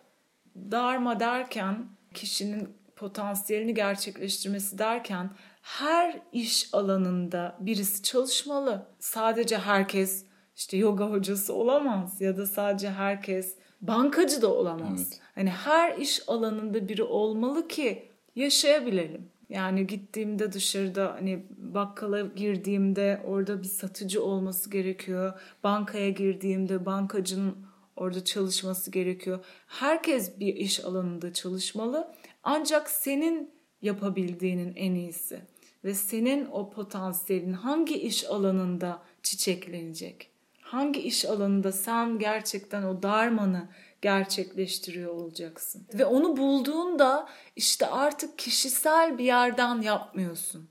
Darma 0.55 1.19
derken 1.19 1.85
kişinin 2.13 2.69
potansiyelini 2.95 3.73
gerçekleştirmesi 3.73 4.77
derken 4.77 5.29
her 5.61 6.21
iş 6.31 6.73
alanında 6.73 7.57
birisi 7.59 8.03
çalışmalı. 8.03 8.87
Sadece 8.99 9.57
herkes 9.57 10.25
işte 10.55 10.77
yoga 10.77 11.05
hocası 11.05 11.53
olamaz 11.53 12.21
ya 12.21 12.37
da 12.37 12.45
sadece 12.45 12.89
herkes 12.89 13.55
bankacı 13.81 14.41
da 14.41 14.53
olamaz. 14.53 15.07
Evet. 15.11 15.21
Hani 15.35 15.49
her 15.49 15.97
iş 15.97 16.29
alanında 16.29 16.87
biri 16.87 17.03
olmalı 17.03 17.67
ki 17.67 18.09
yaşayabilelim. 18.35 19.29
Yani 19.51 19.87
gittiğimde 19.87 20.53
dışarıda 20.53 21.13
hani 21.13 21.45
bakkala 21.57 22.21
girdiğimde 22.21 23.21
orada 23.25 23.59
bir 23.63 23.67
satıcı 23.67 24.23
olması 24.23 24.69
gerekiyor. 24.69 25.33
Bankaya 25.63 26.09
girdiğimde 26.09 26.85
bankacının 26.85 27.57
orada 27.95 28.25
çalışması 28.25 28.91
gerekiyor. 28.91 29.45
Herkes 29.67 30.39
bir 30.39 30.55
iş 30.55 30.85
alanında 30.85 31.33
çalışmalı. 31.33 32.13
Ancak 32.43 32.89
senin 32.89 33.51
yapabildiğinin 33.81 34.75
en 34.75 34.95
iyisi 34.95 35.41
ve 35.83 35.93
senin 35.93 36.45
o 36.45 36.69
potansiyelin 36.69 37.53
hangi 37.53 37.97
iş 37.97 38.25
alanında 38.25 39.03
çiçeklenecek? 39.23 40.31
Hangi 40.61 41.01
iş 41.01 41.25
alanında 41.25 41.71
sen 41.71 42.19
gerçekten 42.19 42.83
o 42.83 43.03
darmanı 43.03 43.69
gerçekleştiriyor 44.01 45.13
olacaksın. 45.13 45.87
Ve 45.93 46.05
onu 46.05 46.37
bulduğunda 46.37 47.27
işte 47.55 47.87
artık 47.87 48.37
kişisel 48.37 49.17
bir 49.17 49.23
yerden 49.23 49.81
yapmıyorsun. 49.81 50.69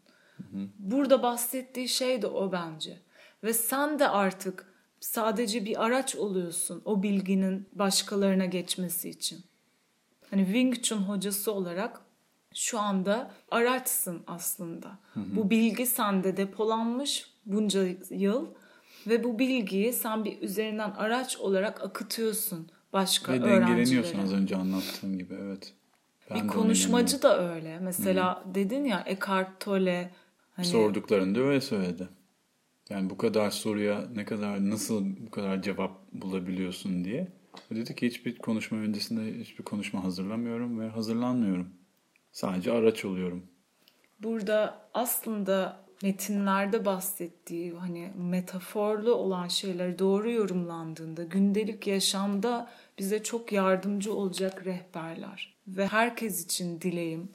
Burada 0.78 1.22
bahsettiği 1.22 1.88
şey 1.88 2.22
de 2.22 2.26
o 2.26 2.52
bence. 2.52 2.98
Ve 3.44 3.52
sen 3.52 3.98
de 3.98 4.08
artık 4.08 4.66
sadece 5.00 5.64
bir 5.64 5.84
araç 5.84 6.16
oluyorsun 6.16 6.82
o 6.84 7.02
bilginin 7.02 7.68
başkalarına 7.72 8.44
geçmesi 8.44 9.08
için. 9.08 9.44
Hani 10.30 10.44
Wing 10.44 10.82
Chun 10.82 10.98
hocası 10.98 11.52
olarak 11.52 12.00
şu 12.54 12.78
anda 12.78 13.30
araçsın 13.50 14.22
aslında. 14.26 14.98
Hı 15.14 15.20
hı. 15.20 15.36
Bu 15.36 15.50
bilgi 15.50 15.86
sende 15.86 16.36
depolanmış 16.36 17.30
bunca 17.46 17.86
yıl 18.10 18.46
ve 19.06 19.24
bu 19.24 19.38
bilgiyi 19.38 19.92
sen 19.92 20.24
bir 20.24 20.42
üzerinden 20.42 20.90
araç 20.90 21.36
olarak 21.36 21.84
akıtıyorsun 21.84 22.70
başka 22.92 23.32
Ve 23.32 23.42
dengeleniyorsun 23.42 24.18
az 24.18 24.32
önce 24.32 24.56
anlattığım 24.56 25.18
gibi 25.18 25.34
evet. 25.34 25.74
Ben 26.30 26.44
bir 26.44 26.48
konuşmacı 26.48 27.22
da 27.22 27.54
öyle. 27.54 27.78
Mesela 27.78 28.44
Hı-hı. 28.44 28.54
dedin 28.54 28.84
ya 28.84 29.04
Eckhart 29.06 29.60
Tolle. 29.60 30.10
Hani... 30.56 30.66
Sorduklarında 30.66 31.40
öyle 31.40 31.60
söyledi. 31.60 32.08
Yani 32.90 33.10
bu 33.10 33.16
kadar 33.16 33.50
soruya 33.50 34.04
ne 34.14 34.24
kadar 34.24 34.70
nasıl 34.70 35.04
bu 35.26 35.30
kadar 35.30 35.62
cevap 35.62 36.12
bulabiliyorsun 36.12 37.04
diye. 37.04 37.28
O 37.72 37.74
dedi 37.74 37.94
ki 37.94 38.06
hiçbir 38.06 38.38
konuşma 38.38 38.78
öncesinde 38.78 39.40
hiçbir 39.40 39.64
konuşma 39.64 40.04
hazırlamıyorum 40.04 40.80
ve 40.80 40.88
hazırlanmıyorum. 40.88 41.68
Sadece 42.32 42.72
araç 42.72 43.04
oluyorum. 43.04 43.42
Burada 44.20 44.88
aslında 44.94 45.84
metinlerde 46.02 46.84
bahsettiği 46.84 47.72
hani 47.72 48.12
metaforlu 48.16 49.14
olan 49.14 49.48
şeyler 49.48 49.98
doğru 49.98 50.30
yorumlandığında 50.30 51.24
gündelik 51.24 51.86
yaşamda 51.86 52.70
bize 52.98 53.22
çok 53.22 53.52
yardımcı 53.52 54.14
olacak 54.14 54.66
rehberler. 54.66 55.54
Ve 55.68 55.86
herkes 55.86 56.44
için 56.44 56.80
dileğim 56.80 57.28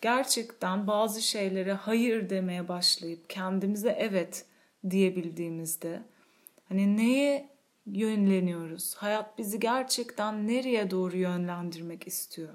gerçekten 0.00 0.86
bazı 0.86 1.22
şeylere 1.22 1.72
hayır 1.72 2.30
demeye 2.30 2.68
başlayıp 2.68 3.30
kendimize 3.30 3.96
evet 3.98 4.46
diyebildiğimizde 4.90 6.02
hani 6.68 6.96
neye 6.96 7.48
yönleniyoruz? 7.86 8.94
Hayat 8.94 9.38
bizi 9.38 9.60
gerçekten 9.60 10.48
nereye 10.48 10.90
doğru 10.90 11.16
yönlendirmek 11.16 12.06
istiyor? 12.06 12.54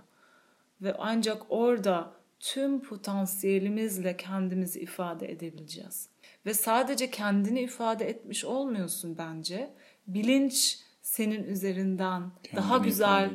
Ve 0.81 0.95
ancak 0.99 1.41
orada 1.49 2.11
tüm 2.53 2.81
potansiyelimizle 2.81 4.17
kendimizi 4.17 4.79
ifade 4.79 5.31
edebileceğiz. 5.31 6.09
Ve 6.45 6.53
sadece 6.53 7.11
kendini 7.11 7.61
ifade 7.61 8.09
etmiş 8.09 8.45
olmuyorsun 8.45 9.17
bence. 9.17 9.73
Bilinç 10.07 10.79
senin 11.01 11.43
üzerinden 11.43 12.31
Kendini 12.43 12.63
daha 12.63 12.77
güzel 12.77 13.29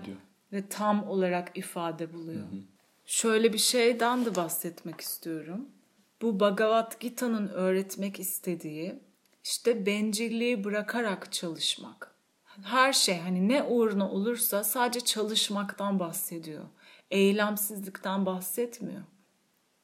ve 0.52 0.68
tam 0.68 1.08
olarak 1.08 1.58
ifade 1.58 2.12
buluyor. 2.12 2.40
Hı 2.40 2.56
hı. 2.56 2.60
Şöyle 3.04 3.52
bir 3.52 3.58
şeyden 3.58 4.24
de 4.24 4.34
bahsetmek 4.36 5.00
istiyorum. 5.00 5.68
Bu 6.22 6.40
Bhagavad 6.40 7.00
Gita'nın 7.00 7.48
öğretmek 7.48 8.20
istediği 8.20 8.94
işte 9.44 9.86
bencilliği 9.86 10.64
bırakarak 10.64 11.32
çalışmak. 11.32 12.14
Her 12.62 12.92
şey 12.92 13.18
hani 13.18 13.48
ne 13.48 13.62
uğruna 13.62 14.10
olursa 14.10 14.64
sadece 14.64 15.00
çalışmaktan 15.00 15.98
bahsediyor 15.98 16.64
eylemsizlikten 17.12 18.26
bahsetmiyor. 18.26 19.02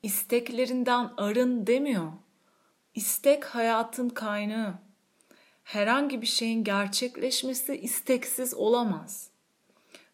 İsteklerinden 0.02 1.10
arın 1.16 1.66
demiyor. 1.66 2.12
İstek 2.94 3.44
hayatın 3.44 4.08
kaynağı. 4.08 4.74
Herhangi 5.64 6.22
bir 6.22 6.26
şeyin 6.26 6.64
gerçekleşmesi 6.64 7.76
isteksiz 7.76 8.54
olamaz. 8.54 9.30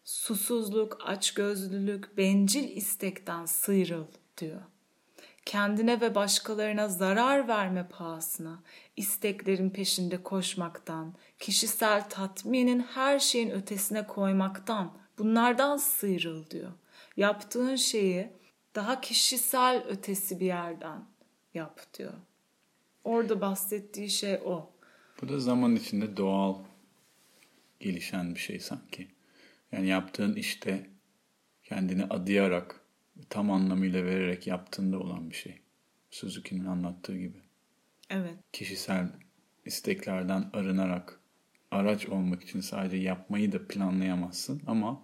Susuzluk, 0.03 0.97
açgözlülük, 1.05 2.17
bencil 2.17 2.77
istekten 2.77 3.45
sıyrıl 3.45 4.05
diyor. 4.37 4.61
Kendine 5.45 6.01
ve 6.01 6.15
başkalarına 6.15 6.87
zarar 6.87 7.47
verme 7.47 7.87
pahasına, 7.87 8.63
isteklerin 8.95 9.69
peşinde 9.69 10.23
koşmaktan, 10.23 11.13
kişisel 11.39 12.09
tatminin 12.09 12.79
her 12.79 13.19
şeyin 13.19 13.49
ötesine 13.49 14.07
koymaktan, 14.07 14.97
bunlardan 15.17 15.77
sıyrıl 15.77 16.49
diyor 16.49 16.71
yaptığın 17.17 17.75
şeyi 17.75 18.29
daha 18.75 19.01
kişisel 19.01 19.83
ötesi 19.87 20.39
bir 20.39 20.45
yerden 20.45 21.05
yap 21.53 21.81
diyor. 21.97 22.13
Orada 23.03 23.41
bahsettiği 23.41 24.09
şey 24.09 24.39
o. 24.45 24.71
Bu 25.21 25.29
da 25.29 25.39
zaman 25.39 25.75
içinde 25.75 26.17
doğal 26.17 26.63
gelişen 27.79 28.35
bir 28.35 28.39
şey 28.39 28.59
sanki. 28.59 29.07
Yani 29.71 29.87
yaptığın 29.87 30.35
işte 30.35 30.89
kendini 31.63 32.03
adayarak, 32.03 32.81
tam 33.29 33.51
anlamıyla 33.51 34.05
vererek 34.05 34.47
yaptığında 34.47 34.99
olan 34.99 35.29
bir 35.29 35.35
şey. 35.35 35.61
Suzuki'nin 36.11 36.65
anlattığı 36.65 37.17
gibi. 37.17 37.37
Evet. 38.09 38.35
Kişisel 38.53 39.09
isteklerden 39.65 40.49
arınarak 40.53 41.19
araç 41.71 42.09
olmak 42.09 42.43
için 42.43 42.61
sadece 42.61 42.97
yapmayı 42.97 43.51
da 43.51 43.67
planlayamazsın 43.67 44.61
ama 44.67 45.03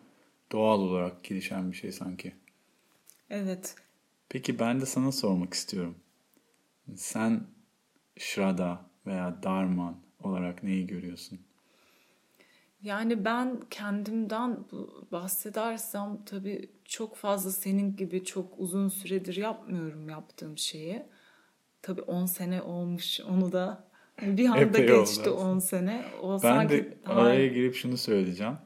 doğal 0.51 0.79
olarak 0.79 1.23
gelişen 1.23 1.71
bir 1.71 1.77
şey 1.77 1.91
sanki. 1.91 2.33
Evet. 3.29 3.75
Peki 4.29 4.59
ben 4.59 4.81
de 4.81 4.85
sana 4.85 5.11
sormak 5.11 5.53
istiyorum. 5.53 5.95
Sen 6.95 7.43
Shraddha 8.17 8.85
veya 9.05 9.43
Dharman 9.43 9.97
olarak 10.23 10.63
neyi 10.63 10.87
görüyorsun? 10.87 11.39
Yani 12.81 13.25
ben 13.25 13.59
kendimden 13.69 14.57
bahsedersem 15.11 16.19
tabii 16.25 16.69
çok 16.85 17.15
fazla 17.15 17.51
senin 17.51 17.95
gibi 17.95 18.23
çok 18.25 18.59
uzun 18.59 18.89
süredir 18.89 19.35
yapmıyorum 19.35 20.09
yaptığım 20.09 20.57
şeyi. 20.57 21.03
Tabii 21.81 22.01
10 22.01 22.25
sene 22.25 22.61
olmuş 22.61 23.21
onu 23.21 23.51
da 23.51 23.87
bir 24.21 24.45
anda 24.49 24.61
Epey 24.61 24.87
geçti 24.87 25.29
10 25.29 25.59
sene. 25.59 26.05
O 26.21 26.33
ben 26.33 26.37
sanki 26.37 26.73
de 26.73 26.97
araya 27.05 27.47
girip 27.47 27.75
şunu 27.75 27.97
söyleyeceğim. 27.97 28.57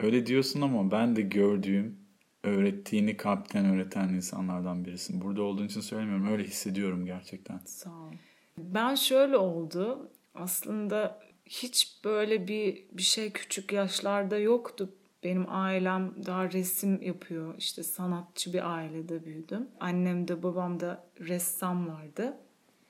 Öyle 0.00 0.26
diyorsun 0.26 0.60
ama 0.60 0.90
ben 0.90 1.16
de 1.16 1.22
gördüğüm, 1.22 1.98
öğrettiğini 2.42 3.16
kalpten 3.16 3.64
öğreten 3.64 4.08
insanlardan 4.08 4.84
birisin. 4.84 5.20
Burada 5.20 5.42
olduğun 5.42 5.66
için 5.66 5.80
söylemiyorum. 5.80 6.32
Öyle 6.32 6.44
hissediyorum 6.44 7.06
gerçekten. 7.06 7.60
Sağ 7.64 7.90
ol. 7.90 8.12
Ben 8.58 8.94
şöyle 8.94 9.36
oldu. 9.36 10.10
Aslında 10.34 11.20
hiç 11.46 12.00
böyle 12.04 12.48
bir 12.48 12.84
bir 12.92 13.02
şey 13.02 13.32
küçük 13.32 13.72
yaşlarda 13.72 14.38
yoktu. 14.38 14.92
Benim 15.24 15.46
ailem 15.48 16.14
daha 16.26 16.52
resim 16.52 17.02
yapıyor. 17.02 17.54
İşte 17.58 17.82
sanatçı 17.82 18.52
bir 18.52 18.72
ailede 18.74 19.24
büyüdüm. 19.24 19.68
Annem 19.80 20.28
de 20.28 20.42
babam 20.42 20.80
da 20.80 21.04
ressamlardı. 21.20 22.36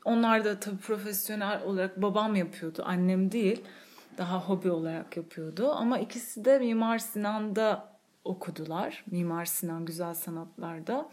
Onlar 0.04 0.44
da 0.44 0.60
tabii 0.60 0.78
profesyonel 0.78 1.62
olarak 1.62 2.02
babam 2.02 2.34
yapıyordu. 2.34 2.82
Annem 2.86 3.32
değil 3.32 3.62
daha 4.18 4.40
hobi 4.40 4.70
olarak 4.70 5.16
yapıyordu. 5.16 5.72
Ama 5.72 5.98
ikisi 5.98 6.44
de 6.44 6.58
Mimar 6.58 6.98
Sinan'da 6.98 7.98
okudular. 8.24 9.04
Mimar 9.10 9.44
Sinan 9.44 9.84
Güzel 9.84 10.14
Sanatlar'da. 10.14 11.10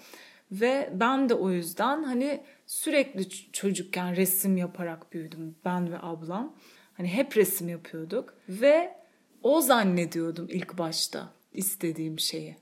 Ve 0.51 0.89
ben 0.93 1.29
de 1.29 1.33
o 1.33 1.49
yüzden 1.49 2.03
hani 2.03 2.43
sürekli 2.67 3.29
çocukken 3.29 4.15
resim 4.15 4.57
yaparak 4.57 5.13
büyüdüm 5.13 5.55
ben 5.65 5.91
ve 5.91 5.97
ablam. 6.01 6.55
Hani 6.93 7.07
hep 7.07 7.37
resim 7.37 7.69
yapıyorduk 7.69 8.33
ve 8.49 8.95
o 9.43 9.61
zannediyordum 9.61 10.47
ilk 10.49 10.77
başta 10.77 11.29
istediğim 11.53 12.19
şeyi. 12.19 12.57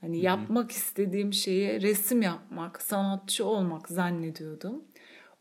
Hani 0.00 0.20
yapmak 0.20 0.70
istediğim 0.70 1.32
şeyi 1.32 1.82
resim 1.82 2.22
yapmak, 2.22 2.82
sanatçı 2.82 3.44
olmak 3.44 3.88
zannediyordum. 3.88 4.84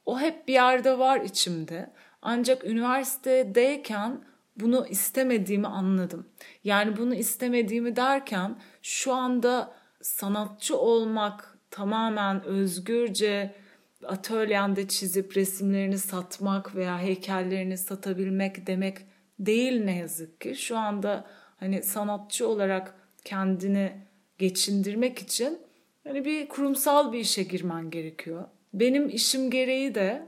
O 0.06 0.20
hep 0.20 0.48
bir 0.48 0.54
yerde 0.54 1.00
var 1.00 1.22
içimde. 1.22 1.94
Ancak 2.22 2.66
üniversitedeyken 2.66 4.22
bunu 4.56 4.88
istemediğimi 4.88 5.68
anladım. 5.68 6.26
Yani 6.64 6.98
bunu 6.98 7.16
istemediğimi 7.16 7.96
derken 7.96 8.60
şu 8.82 9.14
anda 9.14 9.74
sanatçı 10.02 10.78
olmak 10.78 11.58
tamamen 11.72 12.44
özgürce 12.44 13.56
atölyende 14.04 14.88
çizip 14.88 15.38
resimlerini 15.38 15.98
satmak 15.98 16.76
veya 16.76 17.00
heykellerini 17.00 17.78
satabilmek 17.78 18.68
demek 18.68 18.98
değil 19.40 19.84
ne 19.84 19.98
yazık 19.98 20.42
ki. 20.42 20.56
Şu 20.56 20.78
anda 20.78 21.26
hani 21.58 21.84
sanatçı 21.84 22.48
olarak 22.48 22.96
kendini 23.26 23.92
geçindirmek 24.38 25.20
için 25.20 25.60
hani 26.04 26.26
bir 26.26 26.48
kurumsal 26.48 27.14
bir 27.14 27.20
işe 27.20 27.44
girmen 27.44 27.90
gerekiyor. 27.90 28.46
Benim 28.74 29.10
işim 29.10 29.52
gereği 29.52 29.96
de 29.96 30.26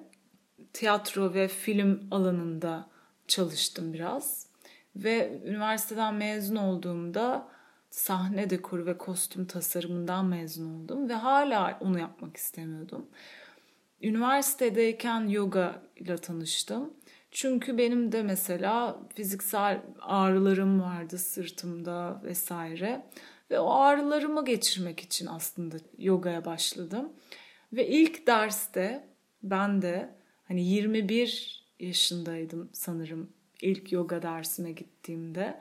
tiyatro 0.73 1.33
ve 1.33 1.47
film 1.47 2.07
alanında 2.11 2.89
çalıştım 3.27 3.93
biraz. 3.93 4.47
Ve 4.95 5.41
üniversiteden 5.45 6.13
mezun 6.13 6.55
olduğumda 6.55 7.47
sahne 7.89 8.49
dekoru 8.49 8.85
ve 8.85 8.97
kostüm 8.97 9.45
tasarımından 9.45 10.25
mezun 10.25 10.75
oldum 10.75 11.09
ve 11.09 11.13
hala 11.13 11.77
onu 11.81 11.99
yapmak 11.99 12.37
istemiyordum. 12.37 13.05
Üniversitedeyken 14.01 15.27
yoga 15.27 15.81
ile 15.95 16.17
tanıştım. 16.17 16.93
Çünkü 17.31 17.77
benim 17.77 18.11
de 18.11 18.23
mesela 18.23 18.99
fiziksel 19.15 19.81
ağrılarım 20.01 20.81
vardı 20.81 21.17
sırtımda 21.17 22.21
vesaire. 22.23 23.05
Ve 23.51 23.59
o 23.59 23.71
ağrılarımı 23.71 24.45
geçirmek 24.45 24.99
için 24.99 25.25
aslında 25.25 25.75
yogaya 25.97 26.45
başladım. 26.45 27.13
Ve 27.73 27.87
ilk 27.87 28.27
derste 28.27 29.07
ben 29.43 29.81
de 29.81 30.15
hani 30.47 30.65
21 30.65 31.66
yaşındaydım 31.79 32.69
sanırım 32.73 33.29
ilk 33.61 33.91
yoga 33.91 34.21
dersime 34.21 34.71
gittiğimde. 34.71 35.59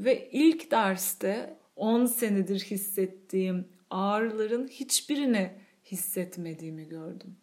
Ve 0.00 0.30
ilk 0.30 0.70
derste 0.70 1.58
10 1.76 2.06
senedir 2.06 2.60
hissettiğim 2.60 3.68
ağrıların 3.90 4.68
hiçbirini 4.68 5.52
hissetmediğimi 5.84 6.88
gördüm. 6.88 7.36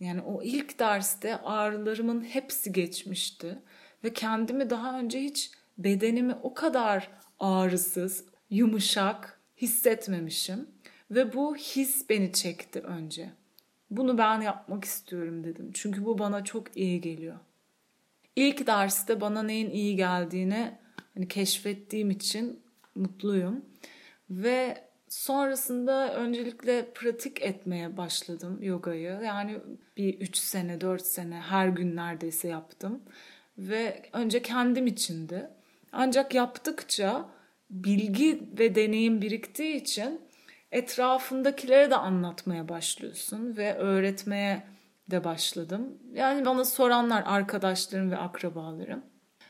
Yani 0.00 0.22
o 0.22 0.42
ilk 0.42 0.78
derste 0.78 1.36
ağrılarımın 1.36 2.24
hepsi 2.24 2.72
geçmişti 2.72 3.58
ve 4.04 4.12
kendimi 4.12 4.70
daha 4.70 4.98
önce 4.98 5.20
hiç 5.20 5.50
bedenimi 5.78 6.34
o 6.42 6.54
kadar 6.54 7.10
ağrısız, 7.38 8.24
yumuşak 8.50 9.40
hissetmemişim 9.56 10.68
ve 11.10 11.32
bu 11.32 11.56
his 11.56 12.08
beni 12.08 12.32
çekti 12.32 12.80
önce. 12.80 13.30
Bunu 13.96 14.18
ben 14.18 14.40
yapmak 14.40 14.84
istiyorum 14.84 15.44
dedim. 15.44 15.70
Çünkü 15.74 16.04
bu 16.04 16.18
bana 16.18 16.44
çok 16.44 16.76
iyi 16.76 17.00
geliyor. 17.00 17.36
İlk 18.36 18.66
derste 18.66 19.20
bana 19.20 19.42
neyin 19.42 19.70
iyi 19.70 19.96
geldiğini 19.96 20.78
hani 21.14 21.28
keşfettiğim 21.28 22.10
için 22.10 22.60
mutluyum. 22.94 23.64
Ve 24.30 24.84
sonrasında 25.08 26.14
öncelikle 26.14 26.92
pratik 26.94 27.42
etmeye 27.42 27.96
başladım 27.96 28.58
yogayı. 28.62 29.20
Yani 29.24 29.58
bir 29.96 30.20
üç 30.20 30.36
sene, 30.36 30.80
dört 30.80 31.06
sene 31.06 31.34
her 31.34 31.68
gün 31.68 31.96
neredeyse 31.96 32.48
yaptım. 32.48 33.02
Ve 33.58 34.02
önce 34.12 34.42
kendim 34.42 34.86
içindi. 34.86 35.50
Ancak 35.92 36.34
yaptıkça 36.34 37.28
bilgi 37.70 38.42
ve 38.58 38.74
deneyim 38.74 39.22
biriktiği 39.22 39.76
için 39.76 40.20
etrafındakilere 40.72 41.90
de 41.90 41.96
anlatmaya 41.96 42.68
başlıyorsun 42.68 43.56
ve 43.56 43.74
öğretmeye 43.74 44.62
de 45.10 45.24
başladım. 45.24 45.98
Yani 46.12 46.44
bana 46.44 46.64
soranlar 46.64 47.22
arkadaşlarım 47.26 48.10
ve 48.10 48.16
akrabalarım. 48.16 49.02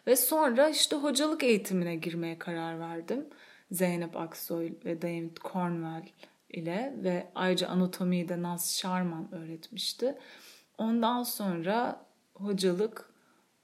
Ve 0.06 0.16
sonra 0.16 0.68
işte 0.68 0.96
hocalık 0.96 1.42
eğitimine 1.42 1.96
girmeye 1.96 2.38
karar 2.38 2.80
verdim. 2.80 3.26
Zeynep 3.70 4.16
Aksoy 4.16 4.72
ve 4.84 5.02
David 5.02 5.36
Cornwell 5.52 6.08
ile 6.50 6.94
ve 6.96 7.26
ayrıca 7.34 7.68
anatomiyi 7.68 8.28
de 8.28 8.42
Naz 8.42 8.76
Sharman 8.76 9.34
öğretmişti. 9.34 10.18
Ondan 10.78 11.22
sonra 11.22 12.06
hocalık 12.34 13.12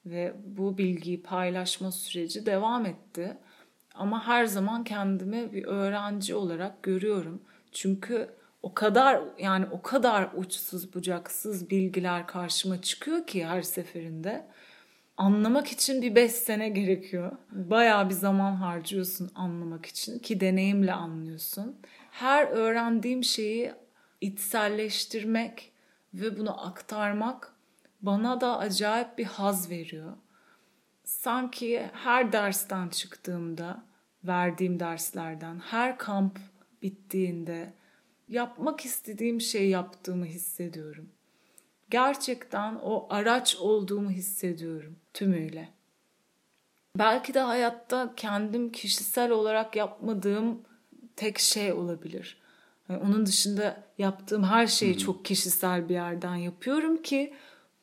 ve 0.07 0.35
bu 0.45 0.79
bilgiyi 0.79 1.23
paylaşma 1.23 1.93
süreci 1.93 2.47
devam 2.47 2.87
etti. 2.87 3.37
Ama 3.95 4.27
her 4.27 4.45
zaman 4.45 4.85
kendimi 4.85 5.53
bir 5.53 5.65
öğrenci 5.65 6.35
olarak 6.35 6.83
görüyorum. 6.83 7.43
Çünkü 7.73 8.31
o 8.62 8.75
kadar 8.75 9.21
yani 9.39 9.66
o 9.71 9.83
kadar 9.83 10.29
uçsuz 10.35 10.95
bucaksız 10.95 11.71
bilgiler 11.71 12.27
karşıma 12.27 12.83
çıkıyor 12.83 13.27
ki 13.27 13.47
her 13.47 13.62
seferinde. 13.62 14.47
Anlamak 15.16 15.66
için 15.66 16.03
bir 16.03 16.14
beş 16.14 16.33
sene 16.33 16.69
gerekiyor. 16.69 17.33
Bayağı 17.51 18.09
bir 18.09 18.14
zaman 18.14 18.55
harcıyorsun 18.55 19.31
anlamak 19.35 19.87
için 19.87 20.19
ki 20.19 20.41
deneyimle 20.41 20.93
anlıyorsun. 20.93 21.77
Her 22.11 22.47
öğrendiğim 22.47 23.25
şeyi 23.25 23.73
içselleştirmek 24.21 25.73
ve 26.14 26.39
bunu 26.39 26.66
aktarmak 26.66 27.53
bana 28.03 28.41
da 28.41 28.59
acayip 28.59 29.19
bir 29.19 29.25
haz 29.25 29.71
veriyor. 29.71 30.12
Sanki 31.05 31.91
her 31.93 32.33
dersten 32.33 32.89
çıktığımda, 32.89 33.85
verdiğim 34.25 34.81
derslerden, 34.81 35.59
her 35.59 35.99
kamp 35.99 36.39
bittiğinde 36.83 37.72
yapmak 38.29 38.85
istediğim 38.85 39.41
şey 39.41 39.68
yaptığımı 39.68 40.24
hissediyorum. 40.24 41.09
Gerçekten 41.91 42.74
o 42.74 43.07
araç 43.11 43.57
olduğumu 43.57 44.11
hissediyorum 44.11 44.97
tümüyle. 45.14 45.68
Belki 46.99 47.35
de 47.35 47.41
hayatta 47.41 48.12
kendim 48.16 48.72
kişisel 48.72 49.31
olarak 49.31 49.76
yapmadığım 49.76 50.62
tek 51.16 51.39
şey 51.39 51.72
olabilir. 51.72 52.41
Yani 52.89 53.01
onun 53.03 53.26
dışında 53.26 53.85
yaptığım 53.99 54.45
her 54.45 54.66
şeyi 54.66 54.99
çok 54.99 55.24
kişisel 55.24 55.89
bir 55.89 55.95
yerden 55.95 56.37
yapıyorum 56.37 57.03
ki 57.03 57.35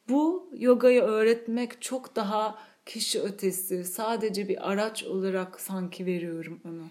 bu 0.10 0.50
yogayı 0.58 1.02
öğretmek 1.02 1.82
çok 1.82 2.16
daha 2.16 2.60
kişi 2.86 3.22
ötesi, 3.22 3.84
sadece 3.84 4.48
bir 4.48 4.72
araç 4.72 5.04
olarak 5.04 5.60
sanki 5.60 6.06
veriyorum 6.06 6.60
onu. 6.66 6.88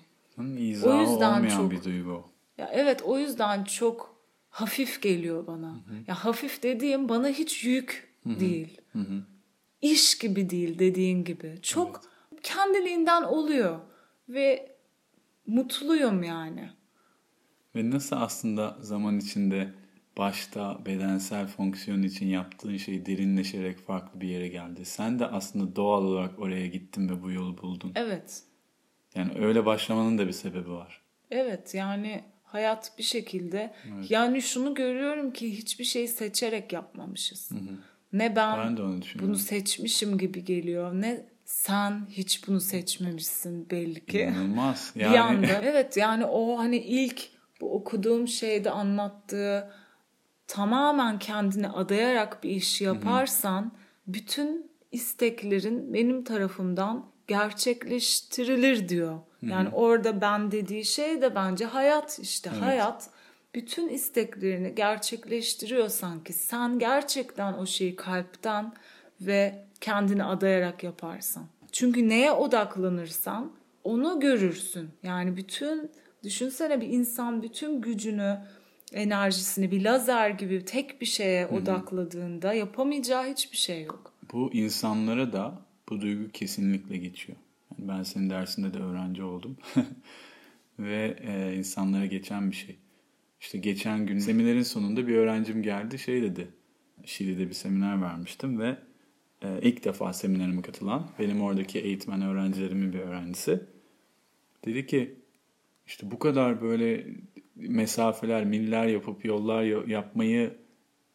İzahı 0.58 0.96
o 0.96 1.00
yüzden 1.00 1.36
olmayan 1.36 1.56
çok, 1.56 1.70
bir 1.70 1.84
duygu. 1.84 2.24
Ya 2.58 2.70
evet 2.72 3.02
o 3.02 3.18
yüzden 3.18 3.64
çok 3.64 4.16
hafif 4.48 5.02
geliyor 5.02 5.46
bana. 5.46 5.70
Hı 5.70 5.74
hı. 5.74 6.04
Ya 6.06 6.14
hafif 6.14 6.62
dediğim 6.62 7.08
bana 7.08 7.28
hiç 7.28 7.64
yük 7.64 8.14
hı 8.22 8.30
hı. 8.30 8.40
değil. 8.40 8.80
Hı 8.92 8.98
hı. 8.98 9.22
İş 9.82 10.18
gibi 10.18 10.50
değil 10.50 10.78
dediğin 10.78 11.24
gibi. 11.24 11.58
Çok 11.62 12.00
evet. 12.32 12.42
kendiliğinden 12.42 13.22
oluyor 13.22 13.78
ve 14.28 14.76
mutluyum 15.46 16.22
yani. 16.22 16.70
Ve 17.74 17.90
nasıl 17.90 18.16
aslında 18.16 18.76
zaman 18.80 19.18
içinde 19.18 19.74
başta 20.16 20.86
bedensel 20.86 21.46
fonksiyon 21.46 22.02
için 22.02 22.26
yaptığın 22.26 22.76
şey 22.76 23.06
derinleşerek 23.06 23.78
farklı 23.78 24.20
bir 24.20 24.28
yere 24.28 24.48
geldi. 24.48 24.84
Sen 24.84 25.18
de 25.18 25.26
aslında 25.26 25.76
doğal 25.76 26.04
olarak 26.04 26.38
oraya 26.38 26.66
gittin 26.66 27.08
ve 27.08 27.22
bu 27.22 27.30
yolu 27.30 27.58
buldun. 27.62 27.92
Evet. 27.94 28.42
Yani 29.14 29.46
öyle 29.46 29.66
başlamanın 29.66 30.18
da 30.18 30.26
bir 30.26 30.32
sebebi 30.32 30.70
var. 30.70 31.00
Evet 31.30 31.74
yani 31.74 32.24
hayat 32.42 32.92
bir 32.98 33.02
şekilde 33.02 33.74
evet. 33.94 34.10
yani 34.10 34.42
şunu 34.42 34.74
görüyorum 34.74 35.32
ki 35.32 35.58
hiçbir 35.58 35.84
şeyi 35.84 36.08
seçerek 36.08 36.72
yapmamışız. 36.72 37.50
Hı 37.50 37.54
hı. 37.54 37.78
Ne 38.12 38.36
ben, 38.36 38.58
ben 38.58 38.76
de 38.76 38.82
onu 38.82 39.00
bunu 39.20 39.36
seçmişim 39.36 40.18
gibi 40.18 40.44
geliyor 40.44 40.92
ne 40.94 41.26
sen 41.44 42.06
hiç 42.10 42.48
bunu 42.48 42.60
seçmemişsin 42.60 43.70
belli 43.70 44.06
ki. 44.06 44.20
İnanılmaz. 44.20 44.92
Yani... 44.96 45.12
bir 45.12 45.18
anda 45.18 45.46
evet 45.62 45.96
yani 45.96 46.26
o 46.26 46.58
hani 46.58 46.76
ilk 46.76 47.28
bu 47.60 47.74
okuduğum 47.74 48.28
şeyde 48.28 48.70
anlattığı 48.70 49.70
tamamen 50.46 51.18
kendini 51.18 51.68
adayarak 51.68 52.44
bir 52.44 52.50
iş 52.50 52.80
yaparsan 52.80 53.62
hı 53.62 53.66
hı. 53.66 53.70
bütün 54.06 54.70
isteklerin 54.92 55.94
benim 55.94 56.24
tarafımdan 56.24 57.13
gerçekleştirilir 57.26 58.88
diyor. 58.88 59.18
Yani 59.42 59.68
Hı-hı. 59.68 59.76
orada 59.76 60.20
ben 60.20 60.50
dediği 60.50 60.84
şey 60.84 61.22
de 61.22 61.34
bence 61.34 61.64
hayat 61.64 62.18
işte 62.22 62.50
evet. 62.52 62.62
hayat 62.62 63.10
bütün 63.54 63.88
isteklerini 63.88 64.74
gerçekleştiriyor 64.74 65.88
sanki. 65.88 66.32
Sen 66.32 66.78
gerçekten 66.78 67.52
o 67.52 67.66
şeyi 67.66 67.96
kalpten 67.96 68.72
ve 69.20 69.64
kendini 69.80 70.24
adayarak 70.24 70.84
yaparsan. 70.84 71.44
Çünkü 71.72 72.08
neye 72.08 72.32
odaklanırsan 72.32 73.52
onu 73.84 74.20
görürsün. 74.20 74.90
Yani 75.02 75.36
bütün 75.36 75.90
Düşünsene 76.24 76.80
bir 76.80 76.88
insan 76.88 77.42
bütün 77.42 77.80
gücünü, 77.80 78.38
enerjisini 78.92 79.70
bir 79.70 79.84
lazer 79.84 80.30
gibi 80.30 80.64
tek 80.64 81.00
bir 81.00 81.06
şeye 81.06 81.44
Hı-hı. 81.44 81.54
odakladığında 81.54 82.52
yapamayacağı 82.52 83.26
hiçbir 83.26 83.56
şey 83.56 83.82
yok. 83.82 84.12
Bu 84.32 84.50
insanlara 84.52 85.32
da 85.32 85.54
bu 85.88 86.00
duygu 86.00 86.30
kesinlikle 86.32 86.96
geçiyor. 86.96 87.38
Yani 87.70 87.88
ben 87.88 88.02
senin 88.02 88.30
dersinde 88.30 88.74
de 88.74 88.78
öğrenci 88.78 89.22
oldum. 89.22 89.56
Ve 90.78 91.16
e, 91.20 91.56
insanlara 91.56 92.06
geçen 92.06 92.50
bir 92.50 92.56
şey. 92.56 92.76
İşte 93.40 93.58
geçen 93.58 94.06
gün 94.06 94.18
seminerin 94.18 94.62
sonunda 94.62 95.06
bir 95.06 95.14
öğrencim 95.14 95.62
geldi 95.62 95.98
şey 95.98 96.22
dedi. 96.22 96.48
Şili'de 97.04 97.48
bir 97.48 97.54
seminer 97.54 98.02
vermiştim 98.02 98.60
ve 98.60 98.78
e, 99.42 99.60
ilk 99.62 99.84
defa 99.84 100.12
seminerime 100.12 100.62
katılan 100.62 101.10
benim 101.18 101.42
oradaki 101.42 101.78
eğitmen 101.78 102.22
öğrencilerimin 102.22 102.92
bir 102.92 102.98
öğrencisi. 102.98 103.60
Dedi 104.64 104.86
ki 104.86 105.14
işte 105.86 106.10
bu 106.10 106.18
kadar 106.18 106.62
böyle 106.62 107.06
mesafeler, 107.56 108.44
miller 108.44 108.86
yapıp 108.86 109.24
yollar 109.24 109.86
yapmayı 109.88 110.56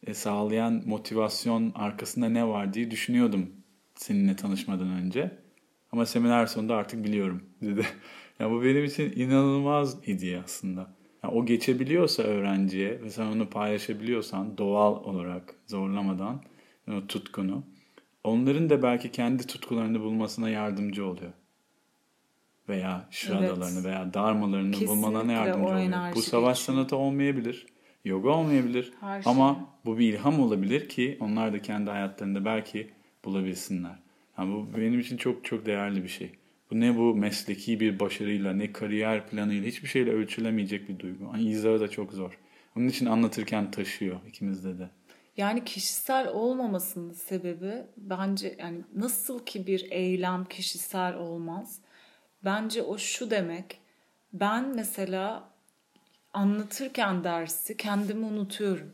e, 0.06 0.14
sağlayan 0.14 0.82
motivasyon 0.86 1.72
arkasında 1.74 2.28
ne 2.28 2.48
var 2.48 2.74
diye 2.74 2.90
düşünüyordum 2.90 3.59
seninle 4.00 4.36
tanışmadan 4.36 4.88
önce. 4.88 5.30
Ama 5.92 6.06
seminer 6.06 6.46
sonunda 6.46 6.76
artık 6.76 7.04
biliyorum 7.04 7.42
dedi. 7.62 7.86
ya 8.38 8.50
bu 8.50 8.64
benim 8.64 8.84
için 8.84 9.12
inanılmaz 9.16 10.06
hediye 10.06 10.42
aslında. 10.44 10.94
Yani 11.24 11.34
o 11.34 11.46
geçebiliyorsa 11.46 12.22
öğrenciye 12.22 13.02
ve 13.02 13.10
sen 13.10 13.26
onu 13.26 13.50
paylaşabiliyorsan 13.50 14.58
doğal 14.58 15.04
olarak 15.04 15.54
zorlamadan 15.66 16.42
o 16.88 17.06
tutkunu 17.06 17.62
onların 18.24 18.70
da 18.70 18.82
belki 18.82 19.12
kendi 19.12 19.46
tutkularını 19.46 20.00
bulmasına 20.00 20.50
yardımcı 20.50 21.06
oluyor. 21.06 21.32
Veya 22.68 23.08
şıradalarını 23.10 23.74
evet. 23.74 23.84
veya 23.84 24.14
darmalarını 24.14 24.70
Kesinlikle 24.70 24.96
bulmalarına 24.96 25.32
yardımcı 25.32 25.74
oluyor. 25.74 26.14
Bu 26.14 26.22
savaş 26.22 26.58
geçiyor. 26.58 26.76
sanatı 26.76 26.96
olmayabilir. 26.96 27.66
Yoga 28.04 28.28
olmayabilir. 28.28 28.92
Her 29.00 29.22
ama 29.24 29.54
şey. 29.54 29.62
bu 29.84 29.98
bir 29.98 30.12
ilham 30.12 30.40
olabilir 30.40 30.88
ki 30.88 31.16
onlar 31.20 31.52
da 31.52 31.62
kendi 31.62 31.90
hayatlarında 31.90 32.44
belki 32.44 32.90
bulabilsinler. 33.24 33.98
Yani 34.38 34.54
bu 34.54 34.78
benim 34.78 35.00
için 35.00 35.16
çok 35.16 35.44
çok 35.44 35.66
değerli 35.66 36.02
bir 36.02 36.08
şey. 36.08 36.32
Bu 36.70 36.80
ne 36.80 36.96
bu 36.96 37.14
mesleki 37.14 37.80
bir 37.80 38.00
başarıyla 38.00 38.52
ne 38.52 38.72
kariyer 38.72 39.28
planıyla 39.28 39.68
hiçbir 39.68 39.88
şeyle 39.88 40.10
ölçülemeyecek 40.10 40.88
bir 40.88 40.98
duygu. 40.98 41.24
Yani 41.24 41.42
izahı 41.42 41.80
da 41.80 41.88
çok 41.88 42.12
zor. 42.12 42.38
Onun 42.76 42.88
için 42.88 43.06
anlatırken 43.06 43.70
taşıyor 43.70 44.20
ikimizde 44.28 44.78
de. 44.78 44.90
Yani 45.36 45.64
kişisel 45.64 46.28
olmamasının 46.28 47.12
sebebi 47.12 47.74
bence 47.96 48.56
yani 48.58 48.80
nasıl 48.96 49.46
ki 49.46 49.66
bir 49.66 49.90
eylem 49.90 50.44
kişisel 50.44 51.14
olmaz. 51.14 51.80
Bence 52.44 52.82
o 52.82 52.98
şu 52.98 53.30
demek. 53.30 53.80
Ben 54.32 54.76
mesela 54.76 55.50
anlatırken 56.32 57.24
dersi 57.24 57.76
kendimi 57.76 58.24
unutuyorum. 58.24 58.92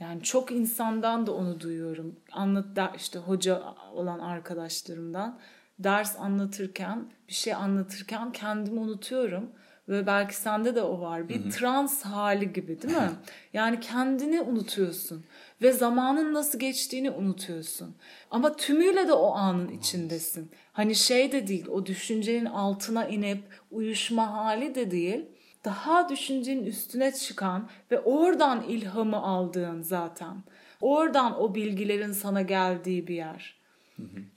Yani 0.00 0.22
çok 0.22 0.50
insandan 0.50 1.26
da 1.26 1.34
onu 1.34 1.60
duyuyorum. 1.60 2.16
Anlat 2.32 2.96
işte 2.96 3.18
hoca 3.18 3.62
olan 3.92 4.18
arkadaşlarımdan 4.18 5.38
ders 5.78 6.16
anlatırken, 6.20 7.12
bir 7.28 7.34
şey 7.34 7.54
anlatırken 7.54 8.32
kendimi 8.32 8.80
unutuyorum 8.80 9.50
ve 9.88 10.06
belki 10.06 10.36
sende 10.36 10.74
de 10.74 10.82
o 10.82 11.00
var. 11.00 11.28
Bir 11.28 11.50
trans 11.50 12.02
hali 12.02 12.52
gibi 12.52 12.82
değil 12.82 12.96
mi? 12.96 13.10
Yani 13.52 13.80
kendini 13.80 14.40
unutuyorsun 14.40 15.24
ve 15.62 15.72
zamanın 15.72 16.34
nasıl 16.34 16.58
geçtiğini 16.58 17.10
unutuyorsun. 17.10 17.94
Ama 18.30 18.56
tümüyle 18.56 19.08
de 19.08 19.12
o 19.12 19.34
anın 19.34 19.68
içindesin. 19.68 20.50
Hani 20.72 20.94
şey 20.94 21.32
de 21.32 21.46
değil, 21.46 21.66
o 21.66 21.86
düşüncenin 21.86 22.44
altına 22.44 23.06
inip 23.08 23.42
uyuşma 23.70 24.32
hali 24.32 24.74
de 24.74 24.90
değil. 24.90 25.26
Daha 25.64 26.08
düşüncenin 26.08 26.66
üstüne 26.66 27.12
çıkan 27.12 27.68
ve 27.90 28.00
oradan 28.00 28.62
ilhamı 28.62 29.16
aldığın 29.16 29.82
zaten. 29.82 30.36
Oradan 30.80 31.40
o 31.40 31.54
bilgilerin 31.54 32.12
sana 32.12 32.42
geldiği 32.42 33.06
bir 33.06 33.14
yer. 33.14 33.58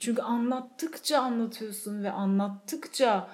Çünkü 0.00 0.22
anlattıkça 0.22 1.18
anlatıyorsun 1.18 2.04
ve 2.04 2.10
anlattıkça 2.10 3.28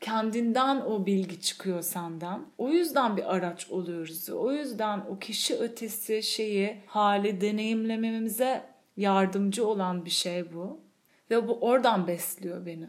kendinden 0.00 0.80
o 0.80 1.06
bilgi 1.06 1.40
çıkıyor 1.40 1.82
senden. 1.82 2.40
O 2.58 2.68
yüzden 2.68 3.16
bir 3.16 3.34
araç 3.34 3.70
oluyoruz. 3.70 4.30
O 4.30 4.52
yüzden 4.52 5.00
o 5.00 5.18
kişi 5.18 5.56
ötesi 5.56 6.22
şeyi, 6.22 6.76
hali 6.86 7.40
deneyimlememize 7.40 8.64
yardımcı 8.96 9.66
olan 9.66 10.04
bir 10.04 10.10
şey 10.10 10.52
bu. 10.54 10.80
Ve 11.30 11.48
bu 11.48 11.58
oradan 11.60 12.06
besliyor 12.06 12.66
beni. 12.66 12.88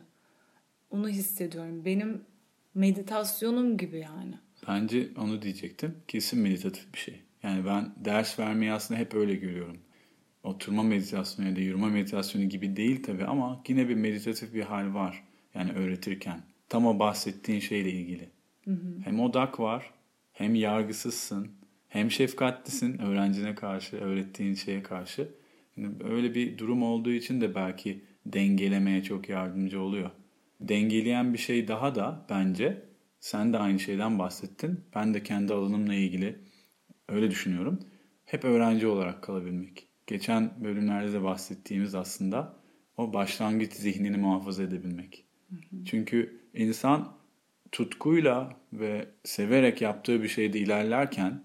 Onu 0.91 1.09
hissediyorum. 1.09 1.85
Benim 1.85 2.25
meditasyonum 2.75 3.77
gibi 3.77 3.99
yani. 3.99 4.33
Bence 4.67 5.09
onu 5.17 5.41
diyecektim. 5.41 5.95
Kesin 6.07 6.39
meditatif 6.39 6.93
bir 6.93 6.99
şey. 6.99 7.21
Yani 7.43 7.65
ben 7.65 7.93
ders 8.05 8.39
vermeyi 8.39 8.71
aslında 8.71 8.99
hep 8.99 9.13
öyle 9.13 9.35
görüyorum. 9.35 9.77
Oturma 10.43 10.83
meditasyonu 10.83 11.49
ya 11.49 11.55
da 11.55 11.59
yürüme 11.59 11.89
meditasyonu 11.89 12.45
gibi 12.45 12.75
değil 12.75 13.03
tabii 13.03 13.25
ama 13.25 13.63
yine 13.67 13.89
bir 13.89 13.95
meditatif 13.95 14.53
bir 14.53 14.61
hal 14.61 14.93
var. 14.93 15.23
Yani 15.53 15.71
öğretirken 15.71 16.41
tam 16.69 16.85
o 16.85 16.99
bahsettiğin 16.99 17.59
şeyle 17.59 17.91
ilgili. 17.91 18.29
Hı 18.65 18.71
hı. 18.71 18.99
Hem 19.03 19.19
odak 19.19 19.59
var, 19.59 19.91
hem 20.33 20.55
yargısızsın, 20.55 21.51
hem 21.87 22.11
şefkatlisin 22.11 22.97
öğrencine 22.97 23.55
karşı, 23.55 23.97
öğrettiğin 23.97 24.53
şeye 24.53 24.83
karşı. 24.83 25.29
Yani 25.77 25.93
öyle 26.03 26.35
bir 26.35 26.57
durum 26.57 26.83
olduğu 26.83 27.11
için 27.11 27.41
de 27.41 27.55
belki 27.55 28.01
dengelemeye 28.25 29.03
çok 29.03 29.29
yardımcı 29.29 29.81
oluyor. 29.81 30.11
Dengeleyen 30.59 31.33
bir 31.33 31.37
şey 31.37 31.67
daha 31.67 31.95
da 31.95 32.25
bence 32.29 32.85
sen 33.19 33.53
de 33.53 33.57
aynı 33.57 33.79
şeyden 33.79 34.19
bahsettin. 34.19 34.79
Ben 34.95 35.13
de 35.13 35.23
kendi 35.23 35.53
alanımla 35.53 35.93
ilgili 35.93 36.39
öyle 37.09 37.31
düşünüyorum. 37.31 37.79
Hep 38.25 38.45
öğrenci 38.45 38.87
olarak 38.87 39.23
kalabilmek. 39.23 39.87
Geçen 40.07 40.51
bölümlerde 40.63 41.13
de 41.13 41.23
bahsettiğimiz 41.23 41.95
aslında 41.95 42.55
o 42.97 43.13
başlangıç 43.13 43.73
zihnini 43.73 44.17
muhafaza 44.17 44.63
edebilmek. 44.63 45.25
Hı 45.49 45.55
hı. 45.55 45.85
Çünkü 45.85 46.41
insan 46.53 47.13
tutkuyla 47.71 48.57
ve 48.73 49.07
severek 49.23 49.81
yaptığı 49.81 50.23
bir 50.23 50.27
şeyde 50.27 50.59
ilerlerken 50.59 51.43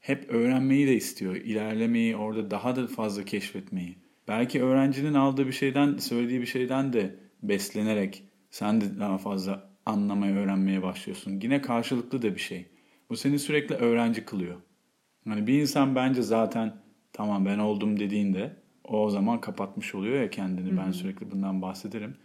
hep 0.00 0.30
öğrenmeyi 0.30 0.86
de 0.86 0.94
istiyor. 0.94 1.36
İlerlemeyi, 1.36 2.16
orada 2.16 2.50
daha 2.50 2.76
da 2.76 2.86
fazla 2.86 3.24
keşfetmeyi. 3.24 3.98
Belki 4.28 4.62
öğrencinin 4.62 5.14
aldığı 5.14 5.46
bir 5.46 5.52
şeyden, 5.52 5.96
söylediği 5.96 6.40
bir 6.40 6.46
şeyden 6.46 6.92
de 6.92 7.16
beslenerek 7.42 8.24
sen 8.50 8.80
de 8.80 8.98
daha 9.00 9.18
fazla 9.18 9.70
anlamaya, 9.86 10.36
öğrenmeye 10.36 10.82
başlıyorsun. 10.82 11.40
Yine 11.42 11.62
karşılıklı 11.62 12.22
da 12.22 12.34
bir 12.34 12.40
şey. 12.40 12.66
Bu 13.10 13.16
seni 13.16 13.38
sürekli 13.38 13.74
öğrenci 13.74 14.24
kılıyor. 14.24 14.56
Yani 15.26 15.46
bir 15.46 15.60
insan 15.60 15.94
bence 15.94 16.22
zaten 16.22 16.74
tamam 17.12 17.46
ben 17.46 17.58
oldum 17.58 18.00
dediğinde 18.00 18.56
o, 18.84 19.04
o 19.04 19.10
zaman 19.10 19.40
kapatmış 19.40 19.94
oluyor 19.94 20.22
ya 20.22 20.30
kendini. 20.30 20.70
Hı-hı. 20.70 20.76
Ben 20.86 20.90
sürekli 20.90 21.30
bundan 21.30 21.62
bahsederim. 21.62 22.16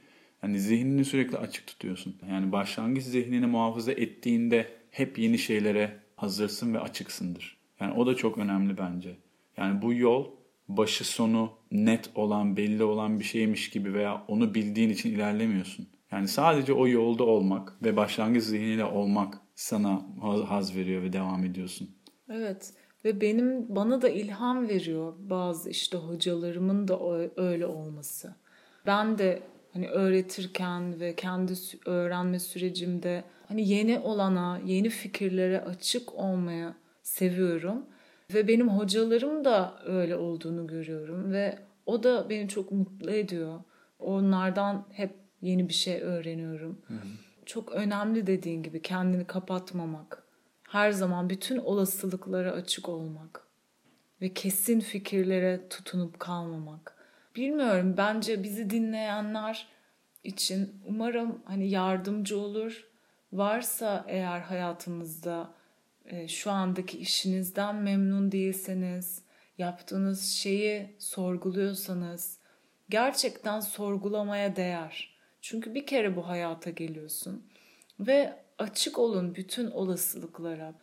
Yani 0.43 0.59
zihnini 0.59 1.05
sürekli 1.05 1.38
açık 1.38 1.67
tutuyorsun. 1.67 2.15
Yani 2.30 2.51
başlangıç 2.51 3.03
zihnini 3.03 3.45
muhafaza 3.45 3.91
ettiğinde 3.91 4.69
hep 4.91 5.19
yeni 5.19 5.38
şeylere 5.38 5.99
hazırsın 6.15 6.73
ve 6.73 6.80
açıksındır. 6.80 7.57
Yani 7.80 7.93
o 7.93 8.07
da 8.07 8.15
çok 8.15 8.38
önemli 8.38 8.78
bence. 8.78 9.17
Yani 9.57 9.82
bu 9.82 9.93
yol 9.93 10.26
başı 10.67 11.03
sonu 11.03 11.51
net 11.71 12.09
olan, 12.15 12.57
belli 12.57 12.84
olan 12.84 13.19
bir 13.19 13.23
şeymiş 13.23 13.69
gibi 13.69 13.93
veya 13.93 14.23
onu 14.28 14.55
bildiğin 14.55 14.89
için 14.89 15.11
ilerlemiyorsun. 15.11 15.88
Yani 16.11 16.27
sadece 16.27 16.73
o 16.73 16.87
yolda 16.87 17.23
olmak 17.23 17.83
ve 17.83 17.95
başlangıç 17.95 18.43
zihniyle 18.43 18.85
olmak 18.85 19.37
sana 19.55 20.01
haz 20.47 20.75
veriyor 20.75 21.01
ve 21.01 21.13
devam 21.13 21.43
ediyorsun. 21.43 21.89
Evet 22.29 22.73
ve 23.05 23.21
benim 23.21 23.75
bana 23.75 24.01
da 24.01 24.09
ilham 24.09 24.67
veriyor 24.67 25.13
bazı 25.19 25.69
işte 25.69 25.97
hocalarımın 25.97 26.87
da 26.87 26.99
öyle 27.37 27.65
olması. 27.65 28.35
Ben 28.85 29.17
de 29.17 29.43
hani 29.73 29.89
öğretirken 29.89 30.99
ve 30.99 31.15
kendi 31.15 31.53
öğrenme 31.85 32.39
sürecimde 32.39 33.23
hani 33.47 33.69
yeni 33.69 33.99
olana, 33.99 34.59
yeni 34.65 34.89
fikirlere 34.89 35.61
açık 35.61 36.15
olmaya 36.15 36.75
seviyorum. 37.03 37.85
Ve 38.33 38.47
benim 38.47 38.69
hocalarım 38.69 39.45
da 39.45 39.79
öyle 39.85 40.15
olduğunu 40.15 40.67
görüyorum 40.67 41.31
ve 41.31 41.59
o 41.85 42.03
da 42.03 42.29
beni 42.29 42.49
çok 42.49 42.71
mutlu 42.71 43.11
ediyor. 43.11 43.59
Onlardan 43.99 44.85
hep 44.91 45.24
yeni 45.45 45.69
bir 45.69 45.73
şey 45.73 46.01
öğreniyorum. 46.01 46.81
Hı 46.87 46.93
hı. 46.93 47.07
Çok 47.45 47.71
önemli 47.71 48.27
dediğin 48.27 48.63
gibi 48.63 48.81
kendini 48.81 49.27
kapatmamak. 49.27 50.23
Her 50.69 50.91
zaman 50.91 51.29
bütün 51.29 51.57
olasılıklara 51.57 52.51
açık 52.51 52.89
olmak 52.89 53.47
ve 54.21 54.33
kesin 54.33 54.79
fikirlere 54.79 55.69
tutunup 55.69 56.19
kalmamak. 56.19 56.95
Bilmiyorum 57.35 57.93
bence 57.97 58.43
bizi 58.43 58.69
dinleyenler 58.69 59.67
için 60.23 60.81
umarım 60.85 61.41
hani 61.45 61.69
yardımcı 61.69 62.39
olur. 62.39 62.87
Varsa 63.33 64.05
eğer 64.07 64.39
hayatınızda 64.39 65.53
e, 66.05 66.27
şu 66.27 66.51
andaki 66.51 66.97
işinizden 66.97 67.75
memnun 67.75 68.31
değilseniz, 68.31 69.21
yaptığınız 69.57 70.23
şeyi 70.23 70.95
sorguluyorsanız 70.99 72.39
gerçekten 72.89 73.59
sorgulamaya 73.59 74.55
değer. 74.55 75.14
Çünkü 75.45 75.73
bir 75.73 75.85
kere 75.85 76.15
bu 76.15 76.27
hayata 76.27 76.69
geliyorsun 76.69 77.47
ve 77.99 78.33
açık 78.57 78.99
olun 78.99 79.35
bütün 79.35 79.71
olasılıklara. 79.71 80.73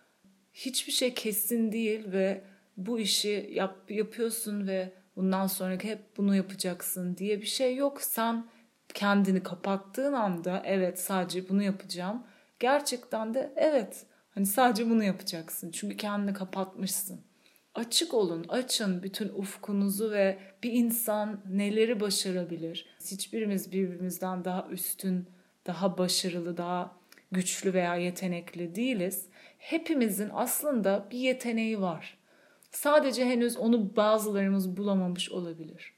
Hiçbir 0.52 0.92
şey 0.92 1.14
kesin 1.14 1.72
değil 1.72 2.12
ve 2.12 2.44
bu 2.76 2.98
işi 2.98 3.50
yap, 3.52 3.90
yapıyorsun 3.90 4.66
ve 4.66 4.92
bundan 5.16 5.46
sonraki 5.46 5.88
hep 5.88 6.16
bunu 6.16 6.36
yapacaksın 6.36 7.16
diye 7.16 7.40
bir 7.40 7.46
şey 7.46 7.76
yok. 7.76 8.02
Sen 8.02 8.46
kendini 8.94 9.42
kapattığın 9.42 10.12
anda 10.12 10.62
evet 10.64 11.00
sadece 11.00 11.48
bunu 11.48 11.62
yapacağım. 11.62 12.26
Gerçekten 12.60 13.34
de 13.34 13.52
evet 13.56 14.06
hani 14.30 14.46
sadece 14.46 14.90
bunu 14.90 15.04
yapacaksın. 15.04 15.70
Çünkü 15.70 15.96
kendini 15.96 16.34
kapatmışsın. 16.34 17.20
Açık 17.74 18.14
olun, 18.14 18.44
açın 18.48 19.02
bütün 19.02 19.28
ufkunuzu 19.28 20.10
ve 20.10 20.38
bir 20.62 20.72
insan 20.72 21.40
neleri 21.50 22.00
başarabilir? 22.00 22.86
Hiçbirimiz 23.10 23.72
birbirimizden 23.72 24.44
daha 24.44 24.68
üstün, 24.70 25.26
daha 25.66 25.98
başarılı, 25.98 26.56
daha 26.56 26.96
güçlü 27.32 27.74
veya 27.74 27.96
yetenekli 27.96 28.74
değiliz. 28.74 29.26
Hepimizin 29.58 30.30
aslında 30.32 31.08
bir 31.10 31.18
yeteneği 31.18 31.80
var. 31.80 32.18
Sadece 32.70 33.24
henüz 33.24 33.56
onu 33.56 33.96
bazılarımız 33.96 34.76
bulamamış 34.76 35.30
olabilir. 35.30 35.92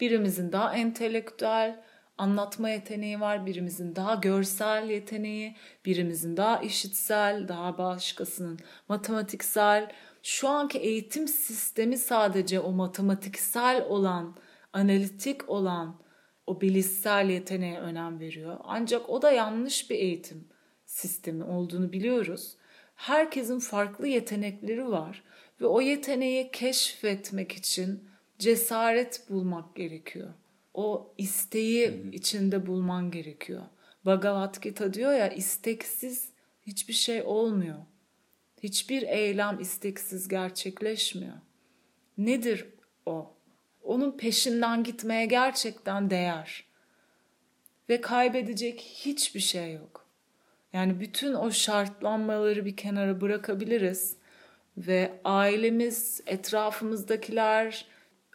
Birimizin 0.00 0.52
daha 0.52 0.74
entelektüel, 0.74 1.82
anlatma 2.18 2.68
yeteneği 2.68 3.20
var, 3.20 3.46
birimizin 3.46 3.96
daha 3.96 4.14
görsel 4.14 4.90
yeteneği, 4.90 5.56
birimizin 5.84 6.36
daha 6.36 6.58
işitsel, 6.60 7.48
daha 7.48 7.78
başkasının 7.78 8.58
matematiksel. 8.88 9.90
Şu 10.26 10.48
anki 10.48 10.78
eğitim 10.78 11.28
sistemi 11.28 11.98
sadece 11.98 12.60
o 12.60 12.72
matematiksel 12.72 13.84
olan, 13.88 14.36
analitik 14.72 15.48
olan, 15.48 16.00
o 16.46 16.60
bilişsel 16.60 17.30
yeteneğe 17.30 17.78
önem 17.78 18.20
veriyor. 18.20 18.56
Ancak 18.64 19.10
o 19.10 19.22
da 19.22 19.32
yanlış 19.32 19.90
bir 19.90 19.94
eğitim 19.94 20.48
sistemi 20.86 21.44
olduğunu 21.44 21.92
biliyoruz. 21.92 22.56
Herkesin 22.94 23.58
farklı 23.58 24.08
yetenekleri 24.08 24.90
var 24.90 25.22
ve 25.60 25.66
o 25.66 25.80
yeteneği 25.80 26.50
keşfetmek 26.50 27.52
için 27.52 28.08
cesaret 28.38 29.30
bulmak 29.30 29.76
gerekiyor. 29.76 30.28
O 30.74 31.14
isteği 31.18 31.88
hı 31.88 31.92
hı. 31.92 32.10
içinde 32.12 32.66
bulman 32.66 33.10
gerekiyor. 33.10 33.62
Bhagavad 34.06 34.62
Gita 34.62 34.94
diyor 34.94 35.12
ya 35.12 35.28
isteksiz 35.28 36.28
hiçbir 36.66 36.94
şey 36.94 37.22
olmuyor. 37.22 37.78
Hiçbir 38.64 39.02
eylem 39.02 39.60
isteksiz 39.60 40.28
gerçekleşmiyor. 40.28 41.34
Nedir 42.18 42.66
o? 43.06 43.34
Onun 43.82 44.16
peşinden 44.16 44.84
gitmeye 44.84 45.26
gerçekten 45.26 46.10
değer. 46.10 46.64
Ve 47.88 48.00
kaybedecek 48.00 48.80
hiçbir 48.80 49.40
şey 49.40 49.72
yok. 49.72 50.06
Yani 50.72 51.00
bütün 51.00 51.34
o 51.34 51.50
şartlanmaları 51.50 52.64
bir 52.64 52.76
kenara 52.76 53.20
bırakabiliriz 53.20 54.16
ve 54.76 55.20
ailemiz, 55.24 56.20
etrafımızdakiler, 56.26 57.86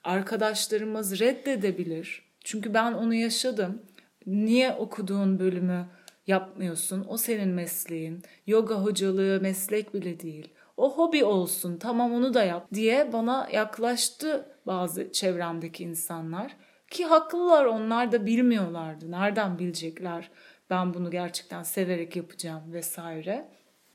arkadaşlarımız 0.04 1.20
reddedebilir. 1.20 2.26
Çünkü 2.44 2.74
ben 2.74 2.94
onu 2.94 3.14
yaşadım. 3.14 3.82
Niye 4.26 4.74
okuduğun 4.74 5.40
bölümü 5.40 5.88
yapmıyorsun? 6.30 7.06
O 7.10 7.18
senin 7.18 7.50
mesleğin. 7.50 8.24
Yoga 8.48 8.76
hocalığı 8.76 9.40
meslek 9.42 9.94
bile 9.94 10.20
değil. 10.20 10.54
O 10.78 10.98
hobi 10.98 11.26
olsun. 11.26 11.78
Tamam 11.78 12.14
onu 12.14 12.34
da 12.34 12.44
yap 12.44 12.68
diye 12.74 13.14
bana 13.14 13.50
yaklaştı 13.54 14.46
bazı 14.66 15.12
çevremdeki 15.12 15.84
insanlar. 15.84 16.56
Ki 16.90 17.06
haklılar 17.06 17.66
onlar 17.66 18.12
da 18.12 18.26
bilmiyorlardı. 18.26 19.12
Nereden 19.12 19.60
bilecekler 19.60 20.32
ben 20.70 20.94
bunu 20.94 21.12
gerçekten 21.12 21.64
severek 21.64 22.16
yapacağım 22.16 22.74
vesaire. 22.74 23.50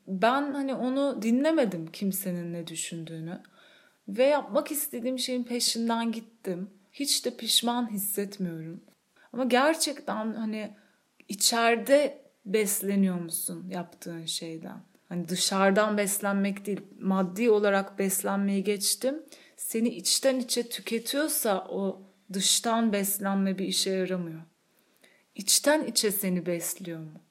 Ben 0.07 0.53
hani 0.53 0.75
onu 0.75 1.21
dinlemedim 1.21 1.87
kimsenin 1.87 2.53
ne 2.53 2.67
düşündüğünü. 2.67 3.41
Ve 4.07 4.23
yapmak 4.23 4.71
istediğim 4.71 5.19
şeyin 5.19 5.43
peşinden 5.43 6.11
gittim. 6.11 6.69
Hiç 6.91 7.25
de 7.25 7.37
pişman 7.37 7.91
hissetmiyorum. 7.91 8.83
Ama 9.33 9.43
gerçekten 9.43 10.33
hani 10.33 10.75
içeride 11.29 12.24
besleniyor 12.45 13.19
musun 13.19 13.65
yaptığın 13.69 14.25
şeyden? 14.25 14.83
Hani 15.09 15.29
dışarıdan 15.29 15.97
beslenmek 15.97 16.65
değil, 16.65 16.81
maddi 16.99 17.49
olarak 17.49 17.99
beslenmeyi 17.99 18.63
geçtim. 18.63 19.15
Seni 19.57 19.89
içten 19.89 20.39
içe 20.39 20.69
tüketiyorsa 20.69 21.67
o 21.69 22.01
dıştan 22.33 22.93
beslenme 22.93 23.57
bir 23.57 23.65
işe 23.65 23.89
yaramıyor. 23.91 24.41
İçten 25.35 25.85
içe 25.85 26.11
seni 26.11 26.45
besliyor 26.45 26.99
mu? 26.99 27.21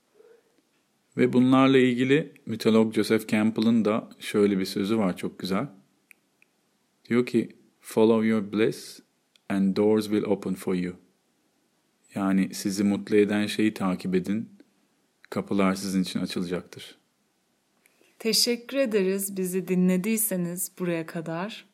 Ve 1.16 1.32
bunlarla 1.32 1.78
ilgili 1.78 2.34
mitolog 2.46 2.94
Joseph 2.94 3.28
Campbell'ın 3.28 3.84
da 3.84 4.08
şöyle 4.18 4.58
bir 4.58 4.64
sözü 4.64 4.98
var 4.98 5.16
çok 5.16 5.38
güzel. 5.38 5.66
Diyor 7.08 7.26
ki 7.26 7.56
follow 7.80 8.26
your 8.26 8.52
bliss 8.52 9.00
and 9.48 9.76
doors 9.76 10.04
will 10.04 10.24
open 10.24 10.54
for 10.54 10.74
you. 10.74 10.94
Yani 12.14 12.54
sizi 12.54 12.84
mutlu 12.84 13.16
eden 13.16 13.46
şeyi 13.46 13.74
takip 13.74 14.14
edin. 14.14 14.53
Kapılar 15.30 15.74
sizin 15.74 16.02
için 16.02 16.20
açılacaktır. 16.20 16.98
Teşekkür 18.18 18.76
ederiz 18.76 19.36
bizi 19.36 19.68
dinlediyseniz 19.68 20.72
buraya 20.78 21.06
kadar. 21.06 21.66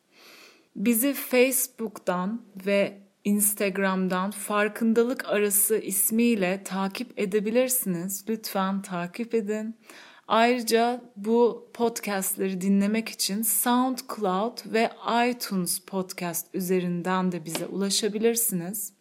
Bizi 0.75 1.13
Facebook'tan 1.13 2.41
ve 2.65 3.01
Instagram'dan 3.23 4.31
farkındalık 4.31 5.29
arası 5.29 5.77
ismiyle 5.77 6.63
takip 6.63 7.19
edebilirsiniz. 7.19 8.25
Lütfen 8.29 8.81
takip 8.81 9.35
edin. 9.35 9.75
Ayrıca 10.27 11.01
bu 11.15 11.69
podcastleri 11.73 12.61
dinlemek 12.61 13.09
için 13.09 13.41
SoundCloud 13.41 14.57
ve 14.73 14.91
iTunes 15.29 15.79
podcast 15.79 16.47
üzerinden 16.55 17.31
de 17.31 17.45
bize 17.45 17.65
ulaşabilirsiniz. 17.65 18.93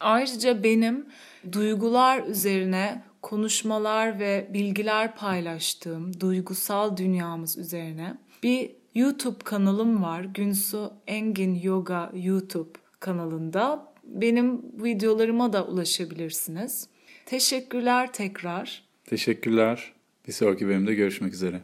Ayrıca 0.00 0.62
benim 0.62 1.06
duygular 1.52 2.26
üzerine 2.26 3.02
konuşmalar 3.26 4.18
ve 4.18 4.50
bilgiler 4.52 5.16
paylaştığım 5.16 6.20
duygusal 6.20 6.96
dünyamız 6.96 7.58
üzerine 7.58 8.18
bir 8.42 8.70
YouTube 8.94 9.38
kanalım 9.44 10.02
var. 10.02 10.24
Günsu 10.24 10.92
Engin 11.06 11.54
Yoga 11.54 12.12
YouTube 12.14 12.70
kanalında. 13.00 13.92
Benim 14.04 14.62
videolarıma 14.84 15.52
da 15.52 15.66
ulaşabilirsiniz. 15.66 16.88
Teşekkürler 17.26 18.12
tekrar. 18.12 18.84
Teşekkürler. 19.04 19.92
Bir 20.28 20.32
sonraki 20.32 20.66
bölümde 20.66 20.94
görüşmek 20.94 21.34
üzere. 21.34 21.60